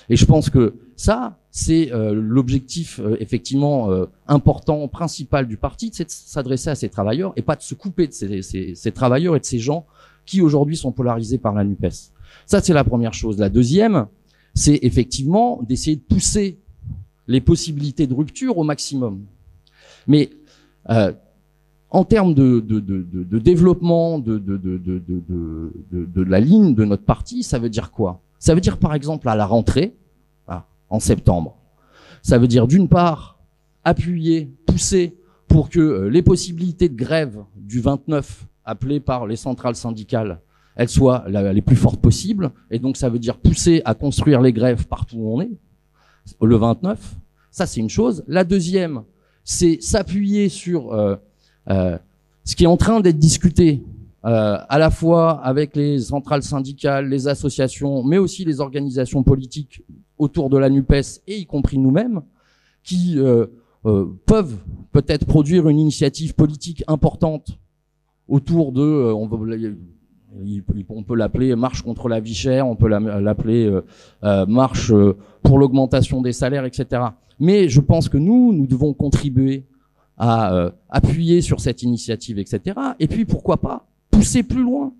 Et 0.09 0.15
je 0.15 0.25
pense 0.25 0.49
que 0.49 0.73
ça, 0.95 1.37
c'est 1.51 1.93
euh, 1.93 2.11
l'objectif 2.11 2.99
effectivement 3.19 3.89
important, 4.27 4.87
principal 4.87 5.47
du 5.47 5.57
parti, 5.57 5.91
c'est 5.93 6.05
de 6.05 6.09
s'adresser 6.09 6.71
à 6.71 6.75
ces 6.75 6.89
travailleurs 6.89 7.33
et 7.35 7.43
pas 7.43 7.55
de 7.55 7.61
se 7.61 7.75
couper 7.75 8.07
de 8.07 8.13
ces, 8.13 8.91
travailleurs 8.91 9.35
et 9.35 9.39
de 9.39 9.45
ces 9.45 9.59
gens 9.59 9.85
qui 10.25 10.41
aujourd'hui 10.41 10.77
sont 10.77 10.91
polarisés 10.91 11.37
par 11.37 11.53
la 11.53 11.63
NUPES. 11.63 12.11
Ça, 12.45 12.61
c'est 12.61 12.73
la 12.73 12.83
première 12.83 13.13
chose. 13.13 13.37
La 13.37 13.49
deuxième, 13.49 14.07
c'est 14.53 14.79
effectivement 14.81 15.61
d'essayer 15.63 15.95
de 15.95 16.01
pousser 16.01 16.59
les 17.27 17.41
possibilités 17.41 18.07
de 18.07 18.13
rupture 18.13 18.57
au 18.57 18.63
maximum. 18.63 19.25
Mais 20.07 20.29
euh, 20.89 21.13
en 21.89 22.03
termes 22.03 22.33
de, 22.33 22.59
de, 22.59 22.79
de, 22.79 23.03
de 23.03 23.39
développement 23.39 24.19
de, 24.19 24.41
la 26.23 26.39
ligne 26.39 26.73
de 26.75 26.85
notre 26.85 27.03
parti, 27.03 27.43
ça 27.43 27.59
veut 27.59 27.69
dire 27.69 27.91
quoi? 27.91 28.21
Ça 28.39 28.55
veut 28.55 28.61
dire 28.61 28.77
par 28.77 28.93
exemple 28.93 29.29
à 29.29 29.35
la 29.35 29.45
rentrée, 29.45 29.95
ah, 30.47 30.65
en 30.89 30.99
septembre, 30.99 31.55
ça 32.21 32.37
veut 32.37 32.47
dire 32.47 32.67
d'une 32.67 32.89
part 32.89 33.39
appuyer, 33.83 34.51
pousser 34.65 35.15
pour 35.47 35.69
que 35.69 35.79
euh, 35.79 36.09
les 36.09 36.21
possibilités 36.21 36.89
de 36.89 36.95
grève 36.95 37.43
du 37.55 37.79
29 37.79 38.47
appelées 38.65 38.99
par 38.99 39.27
les 39.27 39.35
centrales 39.35 39.75
syndicales 39.75 40.39
elles 40.75 40.89
soient 40.89 41.25
les 41.27 41.61
plus 41.61 41.75
fortes 41.75 42.01
possibles. 42.01 42.51
Et 42.71 42.79
donc, 42.79 42.97
ça 42.97 43.09
veut 43.09 43.19
dire 43.19 43.37
pousser 43.37 43.81
à 43.85 43.93
construire 43.93 44.41
les 44.41 44.53
grèves 44.53 44.87
partout 44.87 45.17
où 45.17 45.35
on 45.35 45.41
est, 45.41 45.51
le 46.41 46.55
29. 46.55 47.15
Ça, 47.51 47.65
c'est 47.65 47.79
une 47.79 47.89
chose. 47.89 48.23
La 48.27 48.43
deuxième, 48.43 49.03
c'est 49.43 49.81
s'appuyer 49.81 50.49
sur 50.49 50.93
euh, 50.93 51.15
euh, 51.69 51.97
ce 52.43 52.55
qui 52.55 52.63
est 52.63 52.67
en 52.67 52.77
train 52.77 52.99
d'être 53.01 53.19
discuté, 53.19 53.83
euh, 54.25 54.57
à 54.67 54.79
la 54.79 54.89
fois 54.89 55.41
avec 55.43 55.75
les 55.75 55.99
centrales 55.99 56.43
syndicales, 56.43 57.09
les 57.09 57.27
associations, 57.27 58.03
mais 58.03 58.17
aussi 58.17 58.45
les 58.45 58.59
organisations 58.59 59.21
politiques 59.21 59.83
autour 60.17 60.49
de 60.49 60.57
la 60.57 60.69
NUPES, 60.69 61.21
et 61.27 61.37
y 61.37 61.45
compris 61.45 61.77
nous-mêmes, 61.77 62.21
qui 62.83 63.17
peuvent 64.25 64.57
peut-être 64.91 65.25
produire 65.25 65.67
une 65.67 65.79
initiative 65.79 66.35
politique 66.35 66.83
importante 66.87 67.57
autour 68.27 68.71
de, 68.71 68.81
on 68.81 69.29
on 70.89 71.03
peut 71.03 71.15
l'appeler 71.15 71.55
marche 71.55 71.81
contre 71.81 72.09
la 72.09 72.19
vie 72.19 72.33
chère, 72.33 72.67
on 72.67 72.75
peut 72.75 72.87
l'appeler 72.87 73.65
euh, 73.65 73.81
euh, 74.23 74.45
marche 74.45 74.91
euh, 74.91 75.15
pour 75.41 75.59
l'augmentation 75.59 76.21
des 76.21 76.33
salaires, 76.33 76.65
etc. 76.65 77.03
Mais 77.39 77.69
je 77.69 77.81
pense 77.81 78.09
que 78.09 78.17
nous, 78.17 78.53
nous 78.53 78.67
devons 78.67 78.93
contribuer 78.93 79.65
à 80.17 80.71
appuyer 80.89 81.41
sur 81.41 81.59
cette 81.59 81.81
initiative, 81.81 82.37
etc. 82.37 82.79
Et 82.99 83.07
puis 83.07 83.25
pourquoi 83.25 83.57
pas 83.57 83.87
pousser 84.11 84.43
plus 84.43 84.61
loin. 84.61 84.93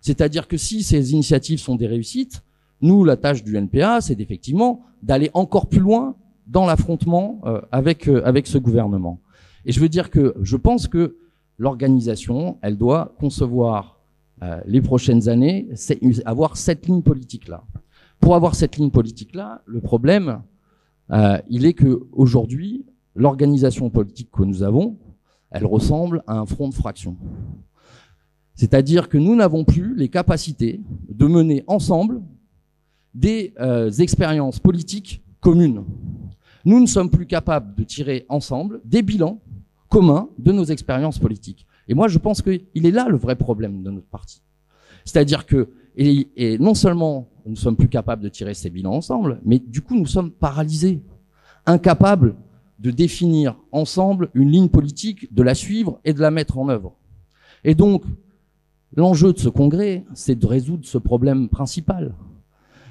C'est-à-dire 0.00 0.46
que 0.46 0.56
si 0.56 0.84
ces 0.84 1.12
initiatives 1.12 1.58
sont 1.58 1.74
des 1.74 1.88
réussites, 1.88 2.44
nous, 2.80 3.04
la 3.04 3.16
tâche 3.16 3.42
du 3.42 3.56
NPA, 3.56 4.00
c'est 4.00 4.20
effectivement 4.20 4.82
d'aller 5.02 5.28
encore 5.34 5.66
plus 5.66 5.80
loin 5.80 6.14
dans 6.46 6.66
l'affrontement 6.66 7.40
avec 7.72 8.06
avec 8.06 8.46
ce 8.46 8.58
gouvernement. 8.58 9.20
Et 9.66 9.72
je 9.72 9.80
veux 9.80 9.88
dire 9.88 10.08
que 10.08 10.34
je 10.40 10.56
pense 10.56 10.86
que 10.86 11.16
l'organisation, 11.60 12.58
elle 12.62 12.78
doit 12.78 13.14
concevoir 13.20 14.00
euh, 14.42 14.60
les 14.64 14.80
prochaines 14.80 15.28
années, 15.28 15.68
avoir 16.24 16.56
cette 16.56 16.86
ligne 16.86 17.02
politique-là. 17.02 17.62
Pour 18.18 18.34
avoir 18.34 18.54
cette 18.54 18.76
ligne 18.78 18.90
politique-là, 18.90 19.60
le 19.66 19.80
problème, 19.82 20.40
euh, 21.10 21.38
il 21.50 21.66
est 21.66 21.74
que 21.74 22.06
aujourd'hui, 22.12 22.86
l'organisation 23.14 23.90
politique 23.90 24.30
que 24.32 24.42
nous 24.42 24.62
avons, 24.62 24.96
elle 25.50 25.66
ressemble 25.66 26.22
à 26.26 26.38
un 26.38 26.46
front 26.46 26.70
de 26.70 26.74
fraction. 26.74 27.18
C'est-à-dire 28.54 29.10
que 29.10 29.18
nous 29.18 29.36
n'avons 29.36 29.64
plus 29.64 29.94
les 29.94 30.08
capacités 30.08 30.80
de 31.10 31.26
mener 31.26 31.62
ensemble 31.66 32.22
des 33.12 33.52
euh, 33.60 33.90
expériences 33.90 34.60
politiques 34.60 35.22
communes. 35.40 35.84
Nous 36.64 36.80
ne 36.80 36.86
sommes 36.86 37.10
plus 37.10 37.26
capables 37.26 37.74
de 37.74 37.84
tirer 37.84 38.24
ensemble 38.30 38.80
des 38.86 39.02
bilans 39.02 39.42
communs 39.90 40.30
de 40.38 40.52
nos 40.52 40.64
expériences 40.64 41.18
politiques. 41.18 41.66
Et 41.88 41.94
moi, 41.94 42.08
je 42.08 42.18
pense 42.18 42.40
qu'il 42.40 42.86
est 42.86 42.90
là 42.90 43.08
le 43.08 43.18
vrai 43.18 43.36
problème 43.36 43.82
de 43.82 43.90
notre 43.90 44.06
parti. 44.06 44.40
C'est-à-dire 45.04 45.44
que, 45.44 45.68
et, 45.96 46.56
non 46.58 46.74
seulement 46.74 47.28
nous 47.44 47.56
sommes 47.56 47.76
plus 47.76 47.88
capables 47.88 48.22
de 48.22 48.28
tirer 48.28 48.54
ces 48.54 48.70
bilans 48.70 48.94
ensemble, 48.94 49.40
mais 49.44 49.58
du 49.58 49.82
coup, 49.82 49.96
nous 49.96 50.06
sommes 50.06 50.30
paralysés, 50.30 51.02
incapables 51.66 52.36
de 52.78 52.90
définir 52.90 53.58
ensemble 53.72 54.30
une 54.34 54.50
ligne 54.50 54.68
politique, 54.68 55.32
de 55.34 55.42
la 55.42 55.54
suivre 55.54 56.00
et 56.04 56.14
de 56.14 56.20
la 56.20 56.30
mettre 56.30 56.58
en 56.58 56.68
œuvre. 56.68 56.94
Et 57.64 57.74
donc, 57.74 58.04
l'enjeu 58.94 59.32
de 59.32 59.38
ce 59.38 59.48
congrès, 59.48 60.04
c'est 60.14 60.38
de 60.38 60.46
résoudre 60.46 60.86
ce 60.86 60.98
problème 60.98 61.48
principal. 61.48 62.14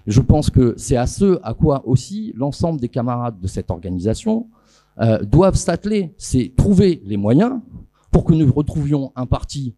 Je 0.05 0.21
pense 0.21 0.49
que 0.49 0.73
c'est 0.77 0.97
à 0.97 1.07
ce 1.07 1.39
à 1.43 1.53
quoi 1.53 1.87
aussi 1.87 2.33
l'ensemble 2.35 2.79
des 2.79 2.89
camarades 2.89 3.39
de 3.39 3.47
cette 3.47 3.71
organisation 3.71 4.47
euh, 5.01 5.23
doivent 5.23 5.55
s'atteler, 5.55 6.13
c'est 6.17 6.53
trouver 6.55 7.01
les 7.05 7.17
moyens 7.17 7.59
pour 8.11 8.23
que 8.23 8.33
nous 8.33 8.51
retrouvions 8.51 9.11
un 9.15 9.25
parti 9.25 9.75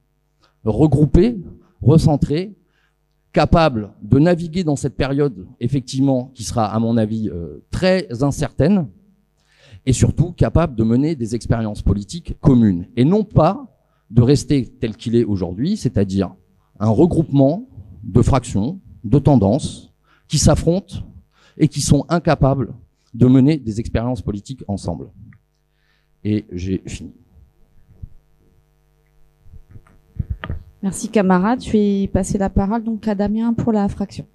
regroupé, 0.63 1.39
recentré, 1.81 2.55
capable 3.33 3.91
de 4.01 4.19
naviguer 4.19 4.63
dans 4.63 4.75
cette 4.75 4.95
période, 4.95 5.47
effectivement, 5.59 6.31
qui 6.33 6.43
sera, 6.43 6.65
à 6.65 6.79
mon 6.79 6.97
avis, 6.97 7.29
euh, 7.29 7.63
très 7.71 8.23
incertaine, 8.23 8.87
et 9.85 9.93
surtout 9.93 10.31
capable 10.31 10.75
de 10.75 10.83
mener 10.83 11.15
des 11.15 11.33
expériences 11.33 11.81
politiques 11.81 12.35
communes, 12.39 12.87
et 12.95 13.05
non 13.05 13.23
pas 13.23 13.67
de 14.09 14.21
rester 14.21 14.67
tel 14.67 14.95
qu'il 14.95 15.15
est 15.15 15.23
aujourd'hui, 15.23 15.77
c'est-à-dire 15.77 16.35
un 16.79 16.89
regroupement 16.89 17.67
de 18.03 18.21
fractions, 18.21 18.79
de 19.03 19.19
tendances, 19.19 19.93
qui 20.27 20.37
s'affrontent 20.37 20.95
et 21.57 21.67
qui 21.67 21.81
sont 21.81 22.05
incapables 22.09 22.73
de 23.13 23.27
mener 23.27 23.57
des 23.57 23.79
expériences 23.79 24.21
politiques 24.21 24.63
ensemble. 24.67 25.09
Et 26.23 26.45
j'ai 26.51 26.81
fini. 26.85 27.13
Merci 30.83 31.09
camarade. 31.09 31.63
Je 31.63 31.71
vais 31.71 32.07
passer 32.07 32.37
la 32.37 32.49
parole 32.49 32.83
donc 32.83 33.07
à 33.07 33.15
Damien 33.15 33.53
pour 33.53 33.71
la 33.71 33.87
fraction. 33.87 34.25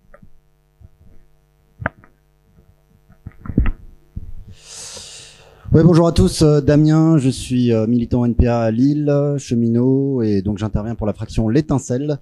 Oui, 5.72 5.82
bonjour 5.84 6.06
à 6.06 6.12
tous. 6.12 6.42
Euh, 6.42 6.60
Damien, 6.60 7.18
je 7.18 7.28
suis 7.28 7.72
euh, 7.72 7.86
militant 7.88 8.24
NPA 8.24 8.60
à 8.60 8.70
Lille, 8.70 9.12
cheminot, 9.36 10.22
et 10.22 10.40
donc 10.40 10.58
j'interviens 10.58 10.94
pour 10.94 11.06
la 11.06 11.12
fraction 11.12 11.48
L'étincelle, 11.48 12.12
euh, 12.12 12.16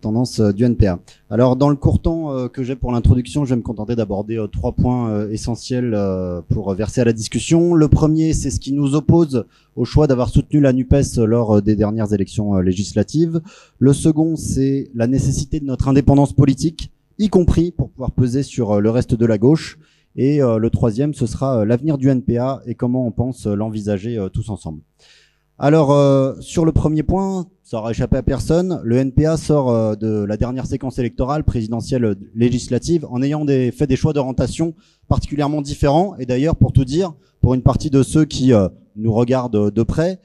tendance 0.00 0.40
euh, 0.40 0.52
du 0.52 0.64
NPA. 0.64 0.98
Alors 1.30 1.56
dans 1.56 1.68
le 1.68 1.76
court 1.76 2.00
temps 2.00 2.32
euh, 2.32 2.48
que 2.48 2.62
j'ai 2.62 2.76
pour 2.76 2.92
l'introduction, 2.92 3.44
je 3.44 3.50
vais 3.50 3.56
me 3.56 3.62
contenter 3.62 3.94
d'aborder 3.94 4.44
trois 4.52 4.72
points 4.72 5.28
essentiels 5.30 5.96
pour 6.48 6.72
verser 6.74 7.00
à 7.00 7.04
la 7.04 7.12
discussion. 7.12 7.74
Le 7.74 7.88
premier, 7.88 8.32
c'est 8.32 8.50
ce 8.50 8.60
qui 8.60 8.72
nous 8.72 8.94
oppose 8.94 9.44
au 9.76 9.84
choix 9.84 10.06
d'avoir 10.06 10.28
soutenu 10.28 10.60
la 10.60 10.72
NUPES 10.72 11.18
lors 11.18 11.62
des 11.62 11.76
dernières 11.76 12.12
élections 12.12 12.56
législatives. 12.58 13.40
Le 13.78 13.92
second, 13.92 14.36
c'est 14.36 14.90
la 14.94 15.06
nécessité 15.06 15.60
de 15.60 15.66
notre 15.66 15.88
indépendance 15.88 16.32
politique, 16.32 16.90
y 17.18 17.28
compris 17.28 17.70
pour 17.70 17.90
pouvoir 17.90 18.12
peser 18.12 18.42
sur 18.42 18.80
le 18.80 18.90
reste 18.90 19.14
de 19.14 19.26
la 19.26 19.38
gauche. 19.38 19.78
Et 20.16 20.38
le 20.38 20.68
troisième, 20.70 21.14
ce 21.14 21.26
sera 21.26 21.64
l'avenir 21.64 21.98
du 21.98 22.08
NPA 22.08 22.62
et 22.66 22.74
comment 22.74 23.06
on 23.06 23.10
pense 23.10 23.46
l'envisager 23.46 24.24
tous 24.32 24.48
ensemble. 24.48 24.80
Alors, 25.58 25.90
euh, 25.90 26.34
sur 26.40 26.66
le 26.66 26.72
premier 26.72 27.02
point, 27.02 27.46
ça 27.62 27.78
aura 27.78 27.90
échappé 27.90 28.18
à 28.18 28.22
personne, 28.22 28.78
le 28.84 28.96
NPA 28.98 29.38
sort 29.38 29.70
euh, 29.70 29.94
de 29.94 30.22
la 30.24 30.36
dernière 30.36 30.66
séquence 30.66 30.98
électorale 30.98 31.44
présidentielle 31.44 32.14
législative 32.34 33.06
en 33.08 33.22
ayant 33.22 33.46
des, 33.46 33.70
fait 33.70 33.86
des 33.86 33.96
choix 33.96 34.12
d'orientation 34.12 34.74
particulièrement 35.08 35.62
différents. 35.62 36.14
Et 36.18 36.26
d'ailleurs, 36.26 36.56
pour 36.56 36.74
tout 36.74 36.84
dire, 36.84 37.14
pour 37.40 37.54
une 37.54 37.62
partie 37.62 37.88
de 37.88 38.02
ceux 38.02 38.26
qui 38.26 38.52
euh, 38.52 38.68
nous 38.96 39.14
regardent 39.14 39.70
de 39.70 39.82
près, 39.82 40.20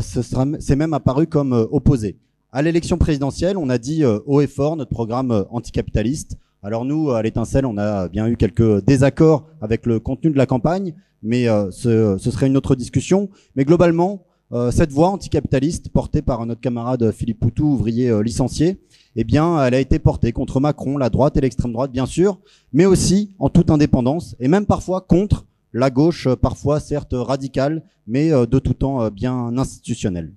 c'est 0.00 0.76
même 0.76 0.94
apparu 0.94 1.26
comme 1.26 1.52
opposé. 1.70 2.16
À 2.50 2.62
l'élection 2.62 2.96
présidentielle, 2.96 3.58
on 3.58 3.68
a 3.68 3.76
dit 3.76 4.04
haut 4.04 4.40
et 4.40 4.46
fort 4.46 4.76
notre 4.76 4.90
programme 4.90 5.44
anticapitaliste. 5.50 6.38
Alors 6.62 6.86
nous, 6.86 7.10
à 7.10 7.22
l'étincelle, 7.22 7.66
on 7.66 7.76
a 7.76 8.08
bien 8.08 8.26
eu 8.26 8.36
quelques 8.38 8.82
désaccords 8.84 9.46
avec 9.60 9.84
le 9.84 10.00
contenu 10.00 10.30
de 10.30 10.38
la 10.38 10.46
campagne, 10.46 10.94
mais 11.22 11.48
euh, 11.48 11.70
ce, 11.70 12.16
ce, 12.18 12.30
serait 12.30 12.46
une 12.46 12.56
autre 12.56 12.74
discussion. 12.74 13.28
Mais 13.54 13.64
globalement, 13.64 14.14
euh, 14.14 14.35
cette 14.70 14.92
voix 14.92 15.08
anticapitaliste 15.08 15.88
portée 15.88 16.22
par 16.22 16.46
notre 16.46 16.60
camarade 16.60 17.10
Philippe 17.10 17.40
Poutou, 17.40 17.64
ouvrier 17.64 18.10
euh, 18.10 18.22
licencié, 18.22 18.80
eh 19.16 19.24
bien, 19.24 19.64
elle 19.64 19.74
a 19.74 19.80
été 19.80 19.98
portée 19.98 20.32
contre 20.32 20.60
Macron, 20.60 20.98
la 20.98 21.10
droite 21.10 21.36
et 21.36 21.40
l'extrême 21.40 21.72
droite, 21.72 21.90
bien 21.90 22.06
sûr, 22.06 22.38
mais 22.72 22.86
aussi 22.86 23.34
en 23.38 23.48
toute 23.48 23.70
indépendance, 23.70 24.36
et 24.38 24.48
même 24.48 24.66
parfois 24.66 25.00
contre 25.00 25.46
la 25.72 25.90
gauche, 25.90 26.28
parfois 26.40 26.80
certes 26.80 27.14
radicale, 27.14 27.82
mais 28.06 28.30
de 28.30 28.58
tout 28.58 28.74
temps 28.74 29.10
bien 29.10 29.56
institutionnelle. 29.58 30.32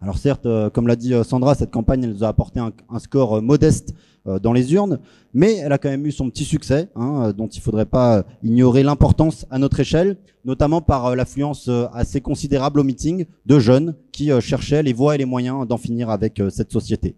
Alors 0.00 0.18
certes, 0.18 0.46
comme 0.74 0.86
l'a 0.86 0.96
dit 0.96 1.14
Sandra, 1.24 1.54
cette 1.54 1.70
campagne 1.70 2.04
elle 2.04 2.10
nous 2.10 2.24
a 2.24 2.28
apporté 2.28 2.60
un, 2.60 2.98
score 2.98 3.40
modeste 3.40 3.94
euh, 3.94 4.13
dans 4.26 4.52
les 4.54 4.72
urnes, 4.72 5.00
mais 5.34 5.56
elle 5.56 5.72
a 5.72 5.78
quand 5.78 5.90
même 5.90 6.06
eu 6.06 6.12
son 6.12 6.30
petit 6.30 6.44
succès, 6.44 6.88
hein, 6.94 7.24
euh, 7.24 7.32
dont 7.32 7.48
il 7.48 7.60
faudrait 7.60 7.84
pas 7.84 8.24
ignorer 8.42 8.82
l'importance 8.82 9.44
à 9.50 9.58
notre 9.58 9.80
échelle, 9.80 10.16
notamment 10.44 10.80
par 10.80 11.06
euh, 11.06 11.14
l'affluence 11.14 11.68
assez 11.92 12.20
considérable 12.20 12.80
au 12.80 12.84
meeting 12.84 13.26
de 13.44 13.58
jeunes 13.58 13.96
qui 14.12 14.30
cherchaient 14.40 14.82
les 14.82 14.92
voies 14.92 15.16
et 15.16 15.18
les 15.18 15.24
moyens 15.24 15.66
d'en 15.66 15.76
finir 15.76 16.08
avec 16.08 16.40
cette 16.50 16.72
société. 16.72 17.16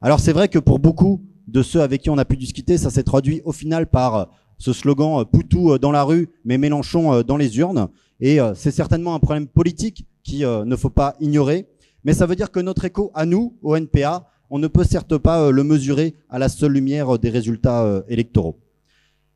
Alors 0.00 0.18
c'est 0.18 0.32
vrai 0.32 0.48
que 0.48 0.58
pour 0.58 0.78
beaucoup 0.78 1.20
de 1.46 1.62
ceux 1.62 1.82
avec 1.82 2.02
qui 2.02 2.10
on 2.10 2.18
a 2.18 2.24
pu 2.24 2.36
discuter, 2.36 2.78
ça 2.78 2.90
s'est 2.90 3.02
traduit 3.02 3.42
au 3.44 3.52
final 3.52 3.86
par 3.86 4.28
ce 4.58 4.72
slogan 4.72 5.24
Poutou 5.24 5.78
dans 5.78 5.92
la 5.92 6.02
rue, 6.02 6.28
mais 6.44 6.58
Mélenchon 6.58 7.22
dans 7.22 7.36
les 7.36 7.58
urnes. 7.58 7.88
Et 8.20 8.38
c'est 8.54 8.70
certainement 8.70 9.14
un 9.14 9.18
problème 9.18 9.46
politique 9.46 10.06
qui 10.22 10.44
ne 10.44 10.76
faut 10.76 10.90
pas 10.90 11.14
ignorer. 11.20 11.66
Mais 12.04 12.14
ça 12.14 12.26
veut 12.26 12.36
dire 12.36 12.50
que 12.50 12.60
notre 12.60 12.84
écho 12.84 13.10
à 13.14 13.26
nous, 13.26 13.56
au 13.62 13.76
NPA, 13.76 14.26
on 14.50 14.58
ne 14.58 14.66
peut 14.66 14.84
certes 14.84 15.18
pas 15.18 15.42
euh, 15.42 15.50
le 15.50 15.64
mesurer 15.64 16.14
à 16.28 16.38
la 16.38 16.48
seule 16.48 16.72
lumière 16.72 17.14
euh, 17.14 17.18
des 17.18 17.30
résultats 17.30 17.84
euh, 17.84 18.02
électoraux. 18.08 18.58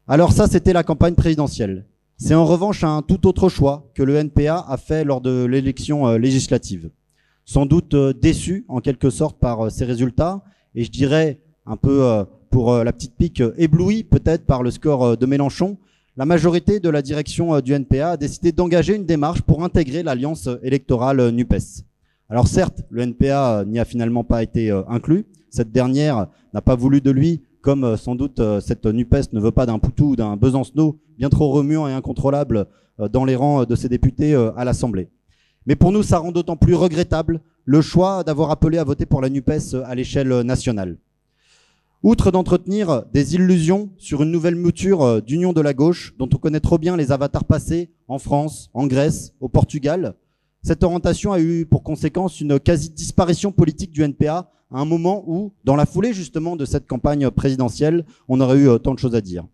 Alors 0.09 0.33
ça, 0.33 0.47
c'était 0.47 0.73
la 0.73 0.83
campagne 0.83 1.15
présidentielle. 1.15 1.87
C'est 2.17 2.35
en 2.35 2.45
revanche 2.45 2.85
un 2.85 3.03
tout 3.03 3.27
autre 3.27 3.49
choix 3.49 3.91
que 3.95 4.03
le 4.03 4.17
NPA 4.17 4.65
a 4.69 4.77
fait 4.77 5.05
lors 5.05 5.21
de 5.21 5.45
l'élection 5.45 6.13
législative. 6.17 6.91
Sans 7.45 7.67
doute 7.67 7.97
déçu 8.21 8.65
en 8.69 8.81
quelque 8.81 9.11
sorte 9.11 9.39
par 9.39 9.73
ces 9.73 9.85
résultats, 9.85 10.43
et 10.75 10.85
je 10.85 10.91
dirais 10.91 11.41
un 11.67 11.77
peu 11.77 12.25
pour 12.51 12.73
la 12.85 12.93
petite 12.93 13.17
pique 13.17 13.43
ébloui 13.57 14.05
peut-être 14.05 14.45
par 14.45 14.63
le 14.63 14.71
score 14.71 15.17
de 15.17 15.27
Mélenchon, 15.27 15.79
la 16.17 16.25
majorité 16.25 16.79
de 16.79 16.91
la 16.91 17.03
direction 17.03 17.59
du 17.61 17.73
NPA 17.73 18.11
a 18.11 18.17
décidé 18.17 18.53
d'engager 18.53 18.95
une 18.95 19.07
démarche 19.07 19.43
pour 19.43 19.65
intégrer 19.65 20.05
l'alliance 20.05 20.49
électorale 20.63 21.31
NUPES. 21.31 21.83
Alors 22.33 22.49
certes, 22.49 22.81
le 22.89 23.03
NPA 23.03 23.59
euh, 23.59 23.65
n'y 23.67 23.79
a 23.79 23.85
finalement 23.85 24.25
pas 24.25 24.43
été 24.43 24.71
euh, 24.71 24.81
inclus. 24.89 25.27
Cette 25.51 25.71
dernière 25.71 26.29
n'a 26.55 26.63
pas 26.63 26.77
voulu 26.77 27.03
de 27.03 27.11
lui, 27.11 27.43
comme 27.61 27.85
euh, 27.85 27.99
sans 27.99 28.15
doute 28.15 28.41
cette 28.63 28.87
NUPES 28.87 29.35
ne 29.35 29.41
veut 29.41 29.51
pas 29.51 29.67
d'un 29.67 29.79
Poutou 29.79 30.13
ou 30.13 30.17
d'un 30.17 30.39
Besancenot 30.39 30.99
bien 31.19 31.29
trop 31.29 31.51
remuant 31.51 31.87
et 31.89 31.93
incontrôlable 31.93 32.69
dans 33.13 33.27
les 33.27 33.37
rangs 33.37 33.65
de 33.65 33.77
ses 33.77 33.91
députés 33.91 34.35
à 34.35 34.65
l'Assemblée. 34.65 35.11
Mais 35.67 35.77
pour 35.77 35.93
nous, 35.93 36.03
ça 36.03 36.19
rend 36.19 36.33
d'autant 36.33 36.57
plus 36.57 36.75
regrettable 36.75 37.41
le 37.67 37.83
choix 37.83 38.25
d'avoir 38.25 38.51
appelé 38.51 38.79
à 38.79 38.85
voter 38.85 39.05
pour 39.05 39.21
la 39.21 39.29
NUPES 39.29 39.77
à 39.85 39.95
l'échelle 39.95 40.41
nationale. 40.41 40.97
Outre 42.03 42.31
d'entretenir 42.31 43.05
des 43.13 43.35
illusions 43.35 43.91
sur 43.99 44.23
une 44.23 44.31
nouvelle 44.31 44.57
mouture 44.57 45.21
d'union 45.21 45.53
de 45.53 45.61
la 45.61 45.75
gauche, 45.75 46.15
dont 46.19 46.29
on 46.33 46.39
connaît 46.39 46.61
trop 46.61 46.79
bien 46.79 46.97
les 46.97 47.13
avatars 47.13 47.45
passés 47.45 47.91
en 48.09 48.19
France, 48.19 48.71
en 48.73 48.87
Grèce, 48.87 49.35
au 49.41 49.49
Portugal, 49.49 50.15
cette 50.63 50.85
orientation 50.85 51.33
a 51.33 51.41
eu 51.41 51.67
pour 51.67 51.83
conséquence 51.83 52.41
une 52.41 52.61
quasi-disparition 52.61 53.51
politique 53.51 53.91
du 53.91 54.03
NPA 54.03 54.49
à 54.71 54.79
un 54.81 54.85
moment 54.85 55.25
où, 55.27 55.53
dans 55.65 55.75
la 55.75 55.87
foulée 55.87 56.15
justement 56.15 56.55
de 56.55 56.65
cette 56.65 56.87
campagne 56.87 57.31
présidentielle, 57.31 58.05
on 58.29 58.41
aurait 58.41 58.59
eu 58.59 58.69
euh, 58.69 58.79
tant 58.79 58.95
de 58.95 58.99
choses 58.99 59.17
à 59.17 59.21
dire. 59.21 59.45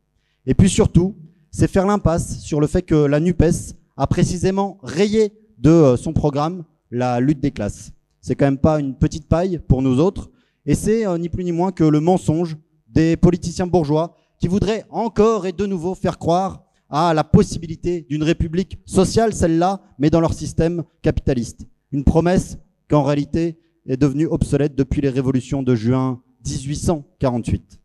Et 0.47 0.55
puis 0.55 0.69
surtout, 0.69 1.17
c'est 1.51 1.71
faire 1.71 1.87
l'impasse 1.87 2.41
sur 2.41 2.61
le 2.61 2.67
fait 2.67 2.83
que 2.83 2.95
la 2.95 3.21
NUPES 3.21 3.75
a 3.97 4.07
précisément 4.07 4.79
rayé 4.83 5.33
de 5.59 5.71
euh, 5.71 5.97
son 5.97 6.13
programme 6.13 6.65
la 6.91 7.21
lutte 7.21 7.41
des 7.41 7.51
classes. 7.51 7.91
C'est 8.21 8.35
quand 8.35 8.47
même 8.47 8.59
pas 8.59 8.79
une 8.79 8.95
petite 8.95 9.29
paille 9.29 9.61
pour 9.67 9.81
nous 9.81 10.01
autres, 10.01 10.31
et 10.67 10.75
c'est 10.75 11.07
euh, 11.07 11.17
ni 11.17 11.31
plus 11.31 11.45
ni 11.45 11.53
moins 11.53 11.73
que 11.73 11.85
le 11.85 12.01
mensonge 12.01 12.57
des 12.87 13.17
politiciens 13.17 13.67
bourgeois 13.67 14.15
qui 14.39 14.47
voudraient 14.47 14.85
encore 14.91 15.47
et 15.47 15.53
de 15.53 15.65
nouveau 15.65 15.95
faire 15.95 16.19
croire 16.19 16.68
à 16.91 17.13
la 17.15 17.25
possibilité 17.25 18.07
d'une 18.09 18.23
république 18.23 18.79
sociale, 18.87 19.35
celle-là, 19.35 19.81
mais 19.99 20.11
dans 20.11 20.21
leur 20.21 20.33
système 20.33 20.85
capitaliste. 21.03 21.67
Une 21.93 22.05
promesse 22.05 22.59
qu'en 22.89 23.03
réalité 23.03 23.59
est 23.87 23.97
devenue 23.97 24.27
obsolète 24.27 24.75
depuis 24.75 25.01
les 25.01 25.11
révolutions 25.11 25.63
de 25.63 25.75
juin 25.75 26.21
1848. 26.47 27.81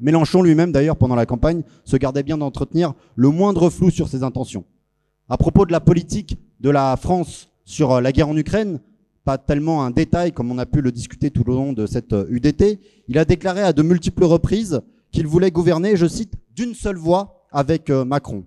Mélenchon 0.00 0.42
lui-même, 0.42 0.72
d'ailleurs, 0.72 0.96
pendant 0.96 1.14
la 1.14 1.26
campagne, 1.26 1.62
se 1.84 1.96
gardait 1.96 2.22
bien 2.22 2.38
d'entretenir 2.38 2.94
le 3.16 3.28
moindre 3.28 3.68
flou 3.68 3.90
sur 3.90 4.08
ses 4.08 4.22
intentions. 4.22 4.64
À 5.28 5.36
propos 5.36 5.66
de 5.66 5.72
la 5.72 5.80
politique 5.80 6.38
de 6.60 6.70
la 6.70 6.96
France 6.96 7.50
sur 7.64 8.00
la 8.00 8.12
guerre 8.12 8.28
en 8.28 8.36
Ukraine, 8.36 8.80
pas 9.24 9.38
tellement 9.38 9.84
un 9.84 9.90
détail 9.90 10.32
comme 10.32 10.50
on 10.50 10.58
a 10.58 10.66
pu 10.66 10.80
le 10.80 10.90
discuter 10.90 11.30
tout 11.30 11.48
au 11.48 11.54
long 11.54 11.72
de 11.72 11.86
cette 11.86 12.14
UDT, 12.30 12.80
il 13.08 13.18
a 13.18 13.24
déclaré 13.24 13.62
à 13.62 13.72
de 13.72 13.82
multiples 13.82 14.24
reprises 14.24 14.80
qu'il 15.12 15.26
voulait 15.26 15.50
gouverner, 15.50 15.96
je 15.96 16.06
cite, 16.06 16.34
d'une 16.54 16.74
seule 16.74 16.96
voix 16.96 17.39
avec 17.52 17.90
euh, 17.90 18.04
Macron. 18.04 18.44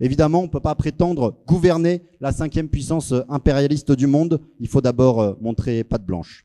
Évidemment, 0.00 0.40
on 0.40 0.44
ne 0.44 0.48
peut 0.48 0.60
pas 0.60 0.74
prétendre 0.74 1.36
gouverner 1.46 2.02
la 2.20 2.32
cinquième 2.32 2.68
puissance 2.68 3.12
euh, 3.12 3.22
impérialiste 3.28 3.92
du 3.92 4.06
monde. 4.06 4.40
Il 4.60 4.68
faut 4.68 4.80
d'abord 4.80 5.20
euh, 5.20 5.34
montrer 5.40 5.84
patte 5.84 6.04
blanche. 6.04 6.44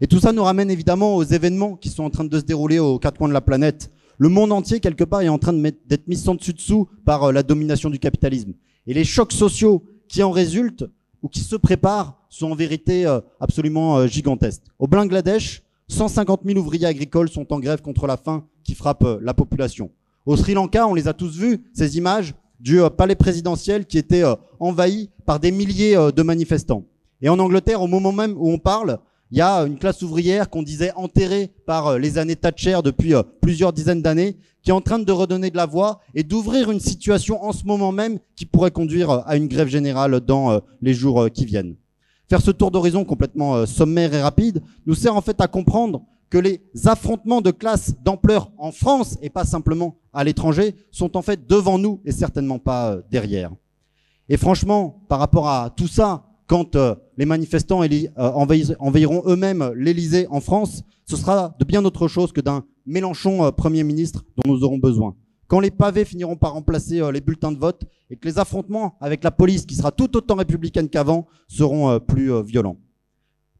Et 0.00 0.06
tout 0.06 0.20
ça 0.20 0.32
nous 0.32 0.42
ramène 0.42 0.70
évidemment 0.70 1.16
aux 1.16 1.24
événements 1.24 1.76
qui 1.76 1.88
sont 1.88 2.04
en 2.04 2.10
train 2.10 2.24
de 2.24 2.38
se 2.38 2.44
dérouler 2.44 2.78
aux 2.78 2.98
quatre 2.98 3.18
coins 3.18 3.28
de 3.28 3.32
la 3.32 3.40
planète. 3.40 3.90
Le 4.18 4.28
monde 4.28 4.52
entier, 4.52 4.80
quelque 4.80 5.04
part, 5.04 5.22
est 5.22 5.28
en 5.28 5.38
train 5.38 5.52
d'être 5.52 6.06
mis 6.06 6.16
sans 6.16 6.34
dessus 6.34 6.52
dessous 6.52 6.88
par 7.04 7.32
la 7.32 7.42
domination 7.42 7.88
du 7.90 7.98
capitalisme. 7.98 8.52
Et 8.86 8.94
les 8.94 9.04
chocs 9.04 9.32
sociaux 9.32 9.84
qui 10.08 10.22
en 10.22 10.30
résultent 10.30 10.84
ou 11.22 11.28
qui 11.28 11.40
se 11.40 11.56
préparent 11.56 12.18
sont 12.28 12.50
en 12.50 12.54
vérité 12.54 13.06
absolument 13.40 14.06
gigantesques. 14.06 14.62
Au 14.78 14.86
Bangladesh, 14.86 15.62
150 15.88 16.42
000 16.46 16.58
ouvriers 16.58 16.86
agricoles 16.86 17.28
sont 17.28 17.50
en 17.52 17.58
grève 17.58 17.82
contre 17.82 18.06
la 18.06 18.16
faim 18.16 18.46
qui 18.64 18.74
frappe 18.74 19.04
la 19.20 19.34
population. 19.34 19.90
Au 20.26 20.36
Sri 20.36 20.54
Lanka, 20.54 20.88
on 20.88 20.94
les 20.94 21.06
a 21.06 21.12
tous 21.12 21.38
vus, 21.38 21.60
ces 21.72 21.98
images 21.98 22.34
du 22.58 22.82
euh, 22.82 22.90
palais 22.90 23.14
présidentiel 23.14 23.86
qui 23.86 23.96
était 23.96 24.24
euh, 24.24 24.34
envahi 24.58 25.08
par 25.24 25.38
des 25.38 25.52
milliers 25.52 25.96
euh, 25.96 26.10
de 26.10 26.22
manifestants. 26.22 26.82
Et 27.22 27.28
en 27.28 27.38
Angleterre, 27.38 27.80
au 27.80 27.86
moment 27.86 28.10
même 28.10 28.34
où 28.36 28.50
on 28.50 28.58
parle, 28.58 28.98
il 29.30 29.38
y 29.38 29.40
a 29.40 29.60
une 29.60 29.78
classe 29.78 30.02
ouvrière 30.02 30.50
qu'on 30.50 30.64
disait 30.64 30.92
enterrée 30.96 31.52
par 31.64 31.96
les 31.96 32.18
années 32.18 32.34
Thatcher 32.34 32.80
depuis 32.84 33.12
plusieurs 33.40 33.72
dizaines 33.72 34.02
d'années, 34.02 34.36
qui 34.62 34.70
est 34.70 34.74
en 34.74 34.80
train 34.80 34.98
de 34.98 35.12
redonner 35.12 35.50
de 35.50 35.56
la 35.56 35.66
voix 35.66 36.00
et 36.14 36.24
d'ouvrir 36.24 36.72
une 36.72 36.80
situation 36.80 37.42
en 37.44 37.52
ce 37.52 37.64
moment 37.64 37.92
même 37.92 38.18
qui 38.34 38.46
pourrait 38.46 38.70
conduire 38.72 39.10
à 39.26 39.36
une 39.36 39.48
grève 39.48 39.68
générale 39.68 40.20
dans 40.20 40.60
les 40.80 40.94
jours 40.94 41.28
qui 41.32 41.44
viennent. 41.44 41.74
Faire 42.28 42.40
ce 42.40 42.52
tour 42.52 42.70
d'horizon 42.70 43.04
complètement 43.04 43.66
sommaire 43.66 44.14
et 44.14 44.22
rapide 44.22 44.62
nous 44.86 44.94
sert 44.94 45.16
en 45.16 45.22
fait 45.22 45.40
à 45.40 45.48
comprendre 45.48 46.02
que 46.30 46.38
les 46.38 46.60
affrontements 46.84 47.40
de 47.40 47.50
classe 47.50 47.94
d'ampleur 48.02 48.50
en 48.58 48.72
France 48.72 49.16
et 49.22 49.30
pas 49.30 49.44
simplement 49.44 49.98
à 50.12 50.24
l'étranger 50.24 50.74
sont 50.90 51.16
en 51.16 51.22
fait 51.22 51.46
devant 51.46 51.78
nous 51.78 52.00
et 52.04 52.12
certainement 52.12 52.58
pas 52.58 52.92
euh, 52.92 53.02
derrière. 53.10 53.52
Et 54.28 54.36
franchement, 54.36 55.04
par 55.08 55.20
rapport 55.20 55.48
à 55.48 55.70
tout 55.70 55.86
ça, 55.86 56.24
quand 56.46 56.74
euh, 56.74 56.94
les 57.16 57.26
manifestants 57.26 57.82
euh, 57.82 58.08
envahiront 58.16 59.22
eux-mêmes 59.26 59.72
l'Élysée 59.76 60.26
en 60.30 60.40
France, 60.40 60.82
ce 61.04 61.16
sera 61.16 61.54
de 61.58 61.64
bien 61.64 61.84
autre 61.84 62.08
chose 62.08 62.32
que 62.32 62.40
d'un 62.40 62.64
Mélenchon 62.86 63.50
Premier 63.52 63.84
ministre 63.84 64.24
dont 64.36 64.52
nous 64.52 64.62
aurons 64.62 64.78
besoin. 64.78 65.16
Quand 65.48 65.60
les 65.60 65.70
pavés 65.70 66.04
finiront 66.04 66.36
par 66.36 66.52
remplacer 66.52 67.00
les 67.12 67.20
bulletins 67.20 67.52
de 67.52 67.58
vote 67.58 67.82
et 68.10 68.16
que 68.16 68.26
les 68.26 68.38
affrontements 68.38 68.96
avec 69.00 69.22
la 69.22 69.30
police, 69.30 69.66
qui 69.66 69.74
sera 69.74 69.92
tout 69.92 70.16
autant 70.16 70.36
républicaine 70.36 70.88
qu'avant, 70.88 71.26
seront 71.48 71.98
plus 72.00 72.42
violents. 72.42 72.76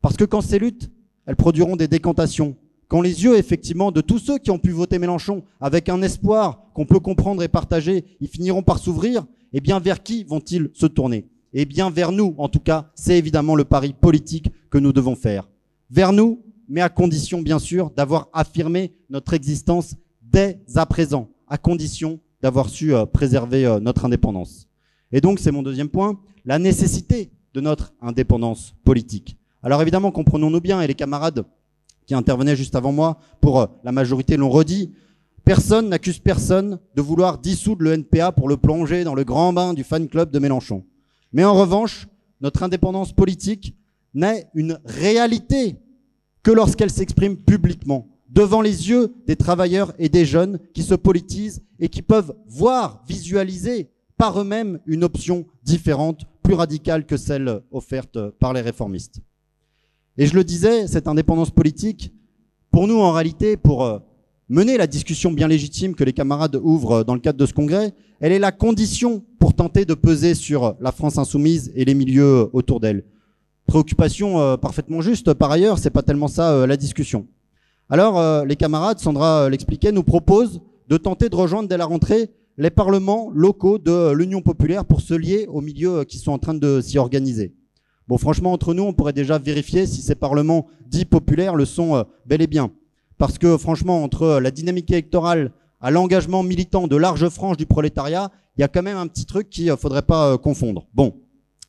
Parce 0.00 0.16
que 0.16 0.24
quand 0.24 0.40
ces 0.40 0.60
luttes 0.60 0.90
elles 1.26 1.36
produiront 1.36 1.76
des 1.76 1.88
décantations. 1.88 2.56
Quand 2.88 3.00
les 3.00 3.24
yeux, 3.24 3.36
effectivement, 3.36 3.90
de 3.90 4.00
tous 4.00 4.18
ceux 4.18 4.38
qui 4.38 4.50
ont 4.50 4.58
pu 4.58 4.70
voter 4.70 4.98
Mélenchon 4.98 5.42
avec 5.60 5.88
un 5.88 6.02
espoir 6.02 6.62
qu'on 6.72 6.86
peut 6.86 7.00
comprendre 7.00 7.42
et 7.42 7.48
partager, 7.48 8.04
ils 8.20 8.28
finiront 8.28 8.62
par 8.62 8.78
s'ouvrir, 8.78 9.26
eh 9.52 9.60
bien, 9.60 9.80
vers 9.80 10.02
qui 10.02 10.24
vont-ils 10.24 10.70
se 10.72 10.86
tourner? 10.86 11.26
Eh 11.52 11.64
bien, 11.64 11.90
vers 11.90 12.12
nous, 12.12 12.34
en 12.38 12.48
tout 12.48 12.60
cas, 12.60 12.90
c'est 12.94 13.18
évidemment 13.18 13.56
le 13.56 13.64
pari 13.64 13.92
politique 13.92 14.50
que 14.70 14.78
nous 14.78 14.92
devons 14.92 15.16
faire. 15.16 15.48
Vers 15.90 16.12
nous, 16.12 16.42
mais 16.68 16.80
à 16.80 16.88
condition, 16.88 17.42
bien 17.42 17.58
sûr, 17.58 17.90
d'avoir 17.90 18.28
affirmé 18.32 18.92
notre 19.10 19.34
existence 19.34 19.94
dès 20.22 20.60
à 20.74 20.86
présent, 20.86 21.30
à 21.48 21.58
condition 21.58 22.20
d'avoir 22.42 22.68
su 22.68 22.94
euh, 22.94 23.06
préserver 23.06 23.64
euh, 23.64 23.80
notre 23.80 24.04
indépendance. 24.04 24.68
Et 25.12 25.20
donc, 25.20 25.38
c'est 25.38 25.52
mon 25.52 25.62
deuxième 25.62 25.88
point, 25.88 26.20
la 26.44 26.58
nécessité 26.58 27.30
de 27.54 27.60
notre 27.60 27.94
indépendance 28.00 28.74
politique. 28.84 29.36
Alors 29.66 29.82
évidemment, 29.82 30.12
comprenons-nous 30.12 30.60
bien, 30.60 30.80
et 30.80 30.86
les 30.86 30.94
camarades 30.94 31.44
qui 32.06 32.14
intervenaient 32.14 32.54
juste 32.54 32.76
avant 32.76 32.92
moi, 32.92 33.18
pour 33.40 33.58
euh, 33.58 33.66
la 33.82 33.90
majorité 33.90 34.36
l'ont 34.36 34.48
redit, 34.48 34.92
personne 35.44 35.88
n'accuse 35.88 36.20
personne 36.20 36.78
de 36.94 37.02
vouloir 37.02 37.38
dissoudre 37.38 37.82
le 37.82 37.94
NPA 37.94 38.30
pour 38.30 38.48
le 38.48 38.58
plonger 38.58 39.02
dans 39.02 39.16
le 39.16 39.24
grand 39.24 39.52
bain 39.52 39.74
du 39.74 39.82
fan 39.82 40.06
club 40.06 40.30
de 40.30 40.38
Mélenchon. 40.38 40.84
Mais 41.32 41.42
en 41.42 41.52
revanche, 41.52 42.06
notre 42.40 42.62
indépendance 42.62 43.12
politique 43.12 43.74
n'est 44.14 44.46
une 44.54 44.78
réalité 44.84 45.74
que 46.44 46.52
lorsqu'elle 46.52 46.90
s'exprime 46.90 47.36
publiquement, 47.36 48.06
devant 48.28 48.60
les 48.60 48.88
yeux 48.88 49.16
des 49.26 49.34
travailleurs 49.34 49.92
et 49.98 50.08
des 50.08 50.26
jeunes 50.26 50.60
qui 50.74 50.84
se 50.84 50.94
politisent 50.94 51.60
et 51.80 51.88
qui 51.88 52.02
peuvent 52.02 52.36
voir, 52.46 53.02
visualiser 53.08 53.90
par 54.16 54.40
eux-mêmes 54.40 54.78
une 54.86 55.02
option 55.02 55.44
différente, 55.64 56.20
plus 56.44 56.54
radicale 56.54 57.04
que 57.04 57.16
celle 57.16 57.62
offerte 57.72 58.30
par 58.38 58.52
les 58.52 58.60
réformistes. 58.60 59.20
Et 60.18 60.26
je 60.26 60.34
le 60.34 60.44
disais, 60.44 60.86
cette 60.86 61.08
indépendance 61.08 61.50
politique, 61.50 62.12
pour 62.70 62.86
nous 62.86 62.98
en 62.98 63.12
réalité, 63.12 63.56
pour 63.56 63.84
euh, 63.84 63.98
mener 64.48 64.76
la 64.76 64.86
discussion 64.86 65.32
bien 65.32 65.48
légitime 65.48 65.94
que 65.94 66.04
les 66.04 66.12
camarades 66.12 66.58
ouvrent 66.62 67.04
dans 67.04 67.14
le 67.14 67.20
cadre 67.20 67.38
de 67.38 67.46
ce 67.46 67.52
congrès, 67.52 67.92
elle 68.20 68.32
est 68.32 68.38
la 68.38 68.52
condition 68.52 69.22
pour 69.38 69.54
tenter 69.54 69.84
de 69.84 69.94
peser 69.94 70.34
sur 70.34 70.76
la 70.80 70.92
France 70.92 71.18
insoumise 71.18 71.72
et 71.74 71.84
les 71.84 71.94
milieux 71.94 72.48
autour 72.52 72.80
d'elle. 72.80 73.04
Préoccupation 73.66 74.40
euh, 74.40 74.56
parfaitement 74.56 75.00
juste 75.00 75.34
par 75.34 75.50
ailleurs, 75.50 75.78
c'est 75.78 75.90
pas 75.90 76.02
tellement 76.02 76.28
ça 76.28 76.52
euh, 76.52 76.66
la 76.66 76.76
discussion. 76.76 77.26
Alors 77.90 78.18
euh, 78.18 78.44
les 78.44 78.56
camarades, 78.56 79.00
Sandra 79.00 79.50
l'expliquait, 79.50 79.92
nous 79.92 80.04
proposent 80.04 80.60
de 80.88 80.96
tenter 80.96 81.28
de 81.28 81.36
rejoindre 81.36 81.68
dès 81.68 81.76
la 81.76 81.84
rentrée 81.84 82.30
les 82.58 82.70
parlements 82.70 83.30
locaux 83.34 83.78
de 83.78 84.12
l'Union 84.12 84.40
populaire 84.40 84.84
pour 84.84 85.00
se 85.00 85.14
lier 85.14 85.46
aux 85.48 85.60
milieux 85.60 86.04
qui 86.04 86.18
sont 86.18 86.32
en 86.32 86.38
train 86.38 86.54
de 86.54 86.80
s'y 86.80 86.96
organiser. 86.96 87.54
Bon, 88.08 88.18
franchement, 88.18 88.52
entre 88.52 88.74
nous, 88.74 88.84
on 88.84 88.92
pourrait 88.92 89.12
déjà 89.12 89.38
vérifier 89.38 89.86
si 89.86 90.02
ces 90.02 90.14
parlements 90.14 90.66
dits 90.86 91.04
populaires 91.04 91.56
le 91.56 91.64
sont 91.64 92.04
bel 92.24 92.40
et 92.42 92.46
bien. 92.46 92.70
Parce 93.18 93.38
que 93.38 93.56
franchement, 93.56 94.04
entre 94.04 94.38
la 94.40 94.50
dynamique 94.50 94.90
électorale 94.90 95.52
à 95.80 95.90
l'engagement 95.90 96.42
militant 96.42 96.86
de 96.86 96.96
larges 96.96 97.28
franges 97.28 97.56
du 97.56 97.66
prolétariat, 97.66 98.30
il 98.56 98.60
y 98.60 98.64
a 98.64 98.68
quand 98.68 98.82
même 98.82 98.96
un 98.96 99.06
petit 99.06 99.26
truc 99.26 99.50
qu'il 99.50 99.66
ne 99.66 99.76
faudrait 99.76 100.02
pas 100.02 100.38
confondre. 100.38 100.86
Bon, 100.94 101.14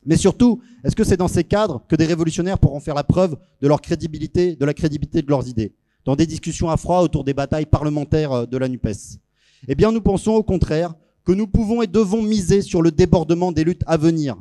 mais 0.08 0.16
surtout, 0.16 0.60
est-ce 0.84 0.96
que 0.96 1.04
c'est 1.04 1.16
dans 1.16 1.28
ces 1.28 1.44
cadres 1.44 1.82
que 1.88 1.96
des 1.96 2.06
révolutionnaires 2.06 2.58
pourront 2.58 2.80
faire 2.80 2.94
la 2.94 3.04
preuve 3.04 3.36
de 3.60 3.68
leur 3.68 3.80
crédibilité, 3.80 4.56
de 4.56 4.64
la 4.64 4.74
crédibilité 4.74 5.22
de 5.22 5.28
leurs 5.28 5.48
idées? 5.48 5.74
Dans 6.04 6.16
des 6.16 6.26
discussions 6.26 6.70
à 6.70 6.78
froid 6.78 7.00
autour 7.00 7.24
des 7.24 7.34
batailles 7.34 7.66
parlementaires 7.66 8.32
euh, 8.32 8.46
de 8.46 8.56
la 8.56 8.68
NUPES 8.68 9.18
Eh 9.68 9.74
bien, 9.74 9.92
nous 9.92 10.00
pensons 10.00 10.32
au 10.32 10.42
contraire 10.42 10.94
que 11.24 11.32
nous 11.32 11.46
pouvons 11.46 11.82
et 11.82 11.86
devons 11.86 12.22
miser 12.22 12.62
sur 12.62 12.80
le 12.80 12.90
débordement 12.90 13.52
des 13.52 13.64
luttes 13.64 13.84
à 13.86 13.98
venir. 13.98 14.36